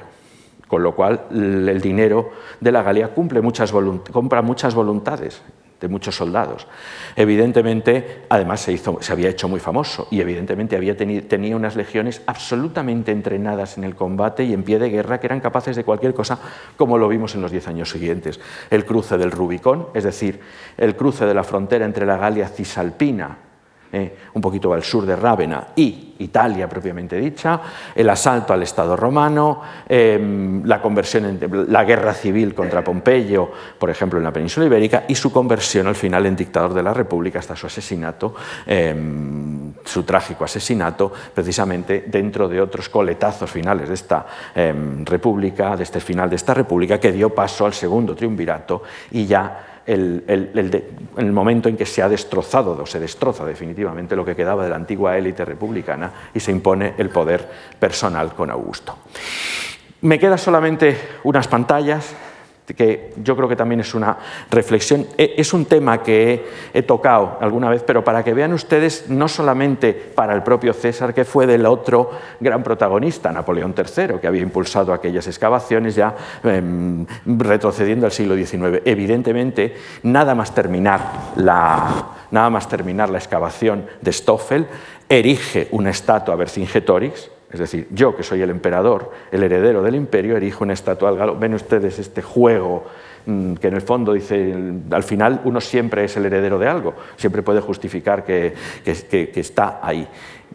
con 0.67 0.83
lo 0.83 0.95
cual 0.95 1.25
el 1.31 1.81
dinero 1.81 2.31
de 2.59 2.71
la 2.71 2.83
Galia 2.83 3.09
cumple 3.09 3.41
muchas 3.41 3.71
compra 4.11 4.41
muchas 4.41 4.73
voluntades 4.73 5.41
de 5.79 5.87
muchos 5.87 6.15
soldados. 6.15 6.67
Evidentemente, 7.15 8.23
además 8.29 8.61
se, 8.61 8.73
hizo, 8.73 8.97
se 9.01 9.11
había 9.11 9.29
hecho 9.29 9.47
muy 9.47 9.59
famoso 9.59 10.07
y 10.09 10.21
evidentemente 10.21 10.75
había 10.75 10.97
tenía 10.97 11.55
unas 11.55 11.75
legiones 11.75 12.21
absolutamente 12.25 13.11
entrenadas 13.11 13.77
en 13.77 13.83
el 13.83 13.95
combate 13.95 14.43
y 14.43 14.53
en 14.53 14.63
pie 14.63 14.79
de 14.79 14.89
guerra 14.89 15.19
que 15.19 15.27
eran 15.27 15.39
capaces 15.39 15.75
de 15.75 15.83
cualquier 15.83 16.13
cosa, 16.13 16.39
como 16.77 16.97
lo 16.97 17.07
vimos 17.07 17.35
en 17.35 17.41
los 17.41 17.51
diez 17.51 17.67
años 17.67 17.91
siguientes. 17.91 18.39
El 18.71 18.85
cruce 18.85 19.17
del 19.17 19.31
Rubicón, 19.31 19.87
es 19.93 20.03
decir, 20.03 20.39
el 20.77 20.95
cruce 20.95 21.25
de 21.25 21.33
la 21.33 21.43
frontera 21.43 21.85
entre 21.85 22.05
la 22.05 22.17
Galia 22.17 22.47
cisalpina 22.47 23.46
eh, 23.91 24.17
un 24.33 24.41
poquito 24.41 24.73
al 24.73 24.83
sur 24.83 25.05
de 25.05 25.15
Rávena, 25.15 25.67
y 25.75 26.15
Italia 26.19 26.67
propiamente 26.67 27.17
dicha, 27.17 27.61
el 27.95 28.09
asalto 28.09 28.53
al 28.53 28.63
Estado 28.63 28.95
romano, 28.95 29.61
em, 29.87 30.63
la 30.65 30.81
conversión 30.81 31.25
en 31.25 31.71
la 31.71 31.83
guerra 31.83 32.13
civil 32.13 32.53
contra 32.53 32.83
Pompeyo, 32.83 33.49
por 33.77 33.89
ejemplo, 33.89 34.17
en 34.17 34.25
la 34.25 34.33
península 34.33 34.65
ibérica, 34.65 35.05
y 35.07 35.15
su 35.15 35.31
conversión 35.31 35.87
al 35.87 35.95
final 35.95 36.25
en 36.25 36.35
dictador 36.35 36.73
de 36.73 36.83
la 36.83 36.93
República 36.93 37.39
hasta 37.39 37.55
su 37.55 37.67
asesinato, 37.67 38.35
em, 38.65 39.73
su 39.85 40.03
trágico 40.03 40.43
asesinato, 40.43 41.11
precisamente 41.33 42.05
dentro 42.07 42.47
de 42.47 42.61
otros 42.61 42.89
coletazos 42.89 43.49
finales 43.49 43.87
de 43.87 43.93
esta 43.93 44.25
em, 44.55 45.05
República, 45.05 45.75
de 45.75 45.83
este 45.83 45.99
final 45.99 46.29
de 46.29 46.35
esta 46.35 46.53
República, 46.53 46.99
que 46.99 47.11
dio 47.11 47.33
paso 47.33 47.65
al 47.65 47.73
segundo 47.73 48.15
triunvirato 48.15 48.83
y 49.11 49.25
ya 49.25 49.76
el, 49.87 51.31
momento 51.31 51.69
en 51.69 51.77
que 51.77 51.85
se 51.85 52.01
ha 52.01 52.09
destrozado 52.09 52.77
o 52.81 52.85
se 52.85 52.99
destroza 52.99 53.45
definitivamente 53.45 54.15
lo 54.15 54.25
que 54.25 54.35
quedaba 54.35 54.63
de 54.63 54.69
la 54.69 54.75
antigua 54.75 55.17
élite 55.17 55.45
republicana 55.45 56.11
y 56.33 56.39
se 56.39 56.51
impone 56.51 56.93
el 56.97 57.09
poder 57.09 57.47
personal 57.79 58.33
con 58.33 58.51
Augusto. 58.51 58.97
Me 60.01 60.19
quedan 60.19 60.37
solamente 60.37 60.97
unas 61.23 61.47
pantallas 61.47 62.13
que 62.75 63.13
yo 63.23 63.35
creo 63.35 63.47
que 63.47 63.55
también 63.55 63.79
es 63.79 63.93
una 63.93 64.17
reflexión, 64.49 65.07
e, 65.17 65.35
es 65.37 65.53
un 65.53 65.65
tema 65.65 66.03
que 66.03 66.45
he, 66.73 66.83
tocado 66.83 67.37
alguna 67.39 67.69
vez, 67.69 67.83
pero 67.83 68.03
para 68.03 68.23
que 68.23 68.33
vean 68.33 68.53
ustedes, 68.53 69.09
no 69.09 69.27
solamente 69.27 69.93
para 69.93 70.33
el 70.33 70.43
propio 70.43 70.73
César, 70.73 71.13
que 71.13 71.25
fue 71.25 71.47
del 71.47 71.65
otro 71.65 72.11
gran 72.39 72.63
protagonista, 72.63 73.31
Napoleón 73.31 73.73
III, 73.77 74.19
que 74.19 74.27
había 74.27 74.41
impulsado 74.41 74.93
aquellas 74.93 75.27
excavaciones 75.27 75.95
ya 75.95 76.15
em, 76.43 77.05
retrocediendo 77.25 78.05
al 78.05 78.11
siglo 78.11 78.35
XIX. 78.35 78.81
Evidentemente, 78.85 79.75
nada 80.03 80.35
más 80.35 80.53
terminar 80.53 81.01
la, 81.35 82.07
nada 82.31 82.49
más 82.49 82.67
terminar 82.67 83.09
la 83.09 83.17
excavación 83.17 83.85
de 84.01 84.11
Stoffel, 84.11 84.67
erige 85.09 85.67
una 85.71 85.91
estatua 85.91 86.33
a 86.33 86.37
Vercingetorix, 86.37 87.29
es 87.51 87.59
decir, 87.59 87.87
yo 87.91 88.15
que 88.15 88.23
soy 88.23 88.41
el 88.41 88.49
emperador, 88.49 89.11
el 89.31 89.41
heredero 89.41 89.81
del 89.81 89.95
imperio, 89.95 90.35
erijo 90.35 90.63
una 90.65 90.73
estatua 90.73 91.09
al 91.09 91.17
galo. 91.17 91.37
Ven 91.37 91.53
ustedes 91.53 91.97
este 91.97 92.21
juego 92.21 92.85
mm, 93.25 93.53
que 93.53 93.69
en 93.69 93.73
el 93.75 93.81
fondo 93.81 94.11
dice, 94.11 94.53
al 94.91 95.03
final 95.03 95.41
uno 95.45 95.61
siempre 95.61 96.03
es 96.03 96.17
el 96.17 96.25
heredero 96.25 96.59
de 96.59 96.67
algo, 96.67 96.93
siempre 97.15 97.43
puede 97.43 97.61
justificar 97.61 98.25
que, 98.25 98.53
está 98.83 99.79
ahí. 99.81 100.05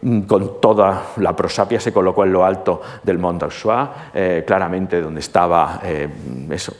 Mm, 0.01 0.21
con 0.21 0.61
toda 0.61 1.13
la 1.17 1.35
prosapia 1.35 1.79
se 1.79 1.91
colocó 1.91 2.25
en 2.25 2.33
lo 2.33 2.45
alto 2.45 2.81
del 3.01 3.17
Mont 3.17 3.41
d'Auxois, 3.41 3.89
eh, 4.13 4.43
claramente 4.45 5.01
donde 5.01 5.21
estaba 5.21 5.81
eh, 5.83 6.07
eso. 6.51 6.75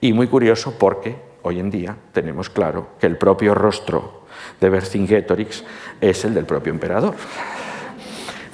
Y 0.00 0.12
muy 0.12 0.28
curioso 0.28 0.74
porque 0.78 1.16
hoy 1.42 1.58
en 1.58 1.70
día 1.70 1.96
tenemos 2.12 2.50
claro 2.50 2.90
que 3.00 3.08
el 3.08 3.16
propio 3.16 3.52
rostro 3.52 4.26
de 4.60 4.70
Vercingetorix 4.70 5.64
es 6.00 6.24
el 6.24 6.34
del 6.34 6.44
propio 6.44 6.72
emperador 6.72 7.14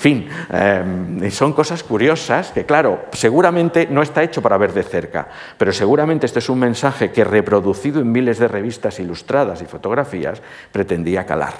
fin, 0.02 0.26
em, 0.50 1.30
son 1.30 1.52
cosas 1.52 1.84
curiosas 1.84 2.50
que, 2.50 2.66
claro, 2.66 3.06
seguramente 3.12 3.86
no 3.88 4.02
está 4.02 4.24
hecho 4.24 4.42
para 4.42 4.58
ver 4.58 4.72
de 4.72 4.82
cerca, 4.82 5.28
pero 5.56 5.72
seguramente 5.72 6.26
este 6.26 6.40
es 6.40 6.48
un 6.48 6.58
mensaje 6.58 7.12
que, 7.12 7.22
reproducido 7.22 8.00
en 8.00 8.10
miles 8.10 8.40
de 8.40 8.48
revistas 8.48 8.98
ilustradas 8.98 9.62
y 9.62 9.66
fotografías, 9.66 10.42
pretendía 10.72 11.24
calar. 11.24 11.54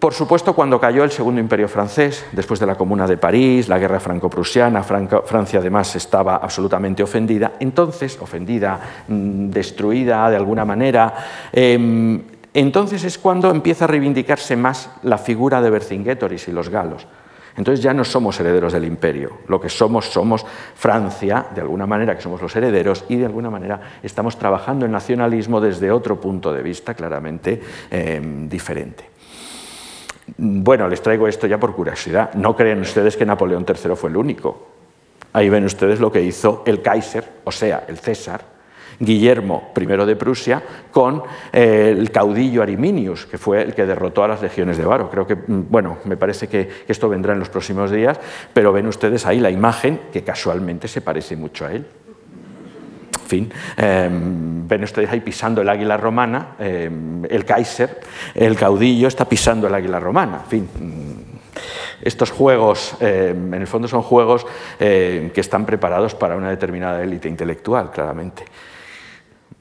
Por 0.00 0.12
supuesto, 0.12 0.52
cuando 0.52 0.80
cayó 0.80 1.04
el 1.04 1.12
Segundo 1.12 1.40
Imperio 1.40 1.68
francés, 1.68 2.26
después 2.32 2.58
de 2.58 2.66
la 2.66 2.74
Comuna 2.74 3.06
de 3.06 3.16
París, 3.16 3.68
la 3.68 3.78
Guerra 3.78 4.00
franco-prusiana, 4.00 4.82
Francia 4.82 5.60
además 5.60 5.94
estaba 5.94 6.36
absolutamente 6.36 7.04
ofendida, 7.04 7.52
entonces, 7.60 8.18
ofendida, 8.20 8.80
mm, 9.06 9.48
destruida 9.50 10.28
de 10.28 10.36
alguna 10.36 10.64
manera, 10.64 11.14
em, 11.52 12.20
entonces 12.54 13.02
es 13.02 13.18
cuando 13.18 13.50
empieza 13.50 13.84
a 13.84 13.88
reivindicarse 13.88 14.56
más 14.56 14.88
la 15.02 15.18
figura 15.18 15.60
de 15.60 15.70
Vercingetorix 15.70 16.48
y 16.48 16.52
los 16.52 16.68
galos. 16.68 17.06
Entonces 17.56 17.82
ya 17.82 17.92
no 17.92 18.04
somos 18.04 18.38
herederos 18.40 18.72
del 18.72 18.84
imperio, 18.84 19.38
lo 19.46 19.60
que 19.60 19.68
somos 19.68 20.06
somos 20.06 20.44
Francia, 20.74 21.46
de 21.54 21.60
alguna 21.60 21.86
manera 21.86 22.16
que 22.16 22.22
somos 22.22 22.42
los 22.42 22.54
herederos 22.56 23.04
y 23.08 23.16
de 23.16 23.26
alguna 23.26 23.50
manera 23.50 23.80
estamos 24.02 24.36
trabajando 24.36 24.86
el 24.86 24.92
nacionalismo 24.92 25.60
desde 25.60 25.92
otro 25.92 26.20
punto 26.20 26.52
de 26.52 26.62
vista 26.62 26.94
claramente 26.94 27.60
em, 27.90 28.48
diferente. 28.48 29.10
Bueno, 30.36 30.88
les 30.88 31.02
traigo 31.02 31.28
esto 31.28 31.46
ya 31.46 31.60
por 31.60 31.74
curiosidad. 31.74 32.34
No 32.34 32.56
creen 32.56 32.80
ustedes 32.80 33.16
que 33.16 33.26
Napoleón 33.26 33.66
III 33.68 33.94
fue 33.94 34.10
el 34.10 34.16
único. 34.16 34.68
Ahí 35.32 35.48
ven 35.48 35.64
ustedes 35.64 36.00
lo 36.00 36.10
que 36.10 36.22
hizo 36.22 36.62
el 36.66 36.82
Kaiser, 36.82 37.24
o 37.44 37.52
sea, 37.52 37.84
el 37.86 37.98
César, 37.98 38.53
Guillermo 38.98 39.72
I 39.76 39.86
de 39.86 40.16
Prusia 40.16 40.62
con 40.90 41.22
eh, 41.52 41.94
el 41.96 42.10
caudillo 42.10 42.62
Ariminius, 42.62 43.26
que 43.26 43.38
fue 43.38 43.62
el 43.62 43.74
que 43.74 43.86
derrotó 43.86 44.24
a 44.24 44.28
las 44.28 44.42
legiones 44.42 44.78
de 44.78 44.84
Varo. 44.84 45.10
Creo 45.10 45.26
que, 45.26 45.34
mm, 45.36 45.66
bueno, 45.68 45.98
me 46.04 46.16
parece 46.16 46.48
que 46.48 46.68
esto 46.86 47.08
vendrá 47.08 47.32
en 47.32 47.38
los 47.38 47.48
próximos 47.48 47.90
días, 47.90 48.18
pero 48.52 48.72
ven 48.72 48.86
ustedes 48.86 49.26
ahí 49.26 49.40
la 49.40 49.50
imagen 49.50 50.00
que 50.12 50.22
casualmente 50.22 50.88
se 50.88 51.00
parece 51.00 51.36
mucho 51.36 51.66
a 51.66 51.72
él. 51.72 51.86
Fin, 53.26 53.50
em, 53.76 54.68
ven 54.68 54.84
ustedes 54.84 55.10
ahí 55.10 55.20
pisando 55.20 55.62
el 55.62 55.68
águila 55.68 55.96
romana, 55.96 56.56
em, 56.58 57.24
el 57.24 57.44
Kaiser, 57.44 58.00
el 58.34 58.54
caudillo 58.54 59.08
está 59.08 59.24
pisando 59.24 59.66
el 59.66 59.74
águila 59.74 59.98
romana. 59.98 60.40
Fin, 60.46 60.68
mm, 60.78 61.34
estos 62.02 62.30
juegos, 62.30 62.96
em, 63.00 63.54
en 63.54 63.60
el 63.62 63.66
fondo 63.66 63.88
son 63.88 64.02
juegos 64.02 64.46
que 64.78 65.40
están 65.40 65.64
preparados 65.64 66.14
para 66.14 66.36
una 66.36 66.50
determinada 66.50 67.02
élite 67.02 67.28
intelectual, 67.28 67.90
claramente. 67.90 68.44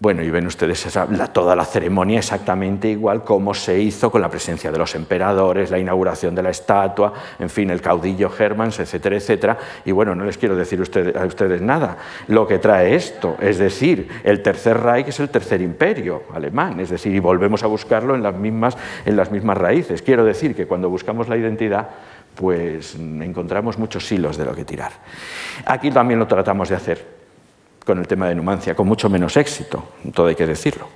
Bueno, 0.04 0.22
y 0.22 0.30
ven 0.30 0.46
ustedes 0.48 0.86
toda 1.32 1.56
la 1.56 1.64
ceremonia 1.64 2.20
exactamente 2.20 2.90
igual 2.90 3.24
como 3.24 3.54
se 3.54 3.80
hizo 3.80 4.12
con 4.12 4.20
la 4.20 4.28
presencia 4.28 4.70
de 4.70 4.78
los 4.78 4.96
emperadores, 4.96 5.72
la 5.72 5.80
inauguración 5.80 6.36
de 6.36 6.44
la 6.44 6.50
estatua, 6.50 7.14
en 7.40 7.50
fin, 7.50 7.70
el 7.70 7.80
caudillo 7.80 8.30
Hermans, 8.38 8.82
etcétera, 8.82 9.16
etcétera. 9.16 9.58
Y 9.86 9.94
bueno, 9.94 10.14
no 10.14 10.26
les 10.26 10.38
quiero 10.38 10.58
decir 10.58 10.84
a 11.16 11.26
ustedes 11.26 11.62
nada. 11.62 11.96
Lo 12.28 12.46
que 12.46 12.60
trae 12.60 12.96
esto, 12.96 13.38
es 13.40 13.58
decir, 13.60 14.10
el 14.26 14.44
Tercer 14.44 14.78
Reich 14.78 15.08
es 15.08 15.22
el 15.22 15.30
tercer 15.30 15.62
imperio 15.62 16.24
alemán, 16.34 16.82
es 16.82 16.90
decir, 16.90 17.16
y 17.16 17.20
volvemos 17.20 17.64
a 17.64 17.68
buscarlo 17.68 18.14
en 18.14 18.24
las 18.24 18.36
mismas, 18.36 18.76
en 19.06 19.16
las 19.16 19.32
mismas 19.32 19.58
raíces. 19.58 20.02
Quiero 20.02 20.26
decir 20.26 20.54
que 20.54 20.68
cuando 20.68 20.90
buscamos 20.90 21.30
la 21.30 21.38
identidad, 21.38 21.88
pues 22.36 22.96
encontramos 22.96 23.80
muchos 23.80 24.12
hilos 24.12 24.36
de 24.36 24.44
lo 24.44 24.54
que 24.54 24.66
tirar. 24.66 24.92
Aquí 25.66 25.92
también 25.92 26.20
lo 26.20 26.28
tratamos 26.28 26.68
de 26.68 26.76
hacer 26.76 27.23
con 27.86 28.00
el 28.00 28.08
tema 28.08 28.30
de 28.30 28.36
Numancia, 28.36 28.76
con 28.76 28.88
mucho 28.88 29.10
menos 29.10 29.36
éxito, 29.38 29.84
todo 30.14 30.28
hay 30.28 30.36
que 30.36 30.48
decirlo. 30.48 30.88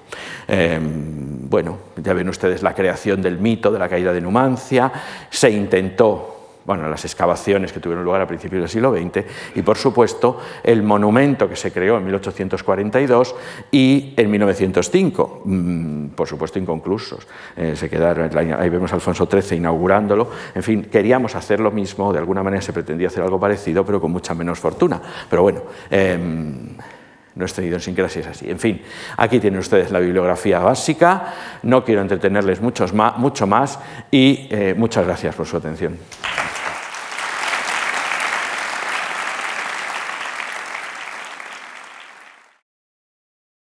Em, 0.48 1.50
bueno, 1.50 1.78
ya 1.98 2.14
ven 2.14 2.30
ustedes 2.30 2.64
la 2.64 2.74
creación 2.74 3.22
del 3.22 3.38
mito 3.40 3.72
de 3.72 3.80
la 3.80 3.90
caída 3.90 4.14
de 4.14 4.22
Numancia, 4.22 4.92
se 5.30 5.50
intentó 5.50 6.37
bueno, 6.68 6.90
las 6.90 7.06
excavaciones 7.06 7.72
que 7.72 7.80
tuvieron 7.80 8.04
lugar 8.04 8.20
a 8.20 8.28
principios 8.28 8.60
del 8.60 8.70
siglo 8.70 8.92
XX 8.92 9.24
y, 9.56 9.62
por 9.62 9.78
supuesto, 9.78 10.42
el 10.62 10.84
monumento 10.84 11.48
que 11.48 11.56
se 11.56 11.72
creó 11.72 11.98
en 11.98 12.04
1842 12.04 13.36
y 13.72 14.14
en 14.18 14.30
1905, 14.30 15.44
mm, 15.46 16.08
por 16.08 16.28
supuesto, 16.28 16.60
inconclusos. 16.60 17.26
Eh, 17.56 17.74
se 17.78 17.90
quedaron, 17.90 18.30
ahí 18.38 18.68
vemos 18.68 18.92
a 18.92 18.96
Alfonso 18.96 19.30
XIII 19.32 19.60
inaugurándolo. 19.60 20.30
En 20.54 20.62
fin, 20.62 20.84
queríamos 20.92 21.36
hacer 21.36 21.62
lo 21.62 21.72
mismo, 21.72 22.12
de 22.12 22.20
alguna 22.20 22.44
manera 22.44 22.62
se 22.62 22.74
pretendía 22.74 23.08
hacer 23.08 23.24
algo 23.24 23.40
parecido, 23.40 23.86
pero 23.86 24.02
con 24.02 24.12
mucha 24.12 24.36
menos 24.36 24.60
fortuna. 24.60 25.02
Pero 25.30 25.44
bueno. 25.44 25.62
Em, 25.90 26.76
nuestra 27.36 27.64
idiosincrasia 27.64 28.22
es 28.22 28.28
así. 28.28 28.50
En 28.50 28.58
fin, 28.58 28.82
aquí 29.16 29.40
tienen 29.40 29.60
ustedes 29.60 29.92
la 29.92 30.00
bibliografía 30.00 30.58
básica. 30.58 31.34
No 31.62 31.86
quiero 31.86 32.02
entretenerles 32.02 32.62
mucho 32.62 33.48
más 33.48 33.80
y 34.10 34.48
eh, 34.50 34.74
muchas 34.76 35.06
gracias 35.06 35.36
por 35.36 35.46
su 35.46 35.56
atención. 35.56 35.98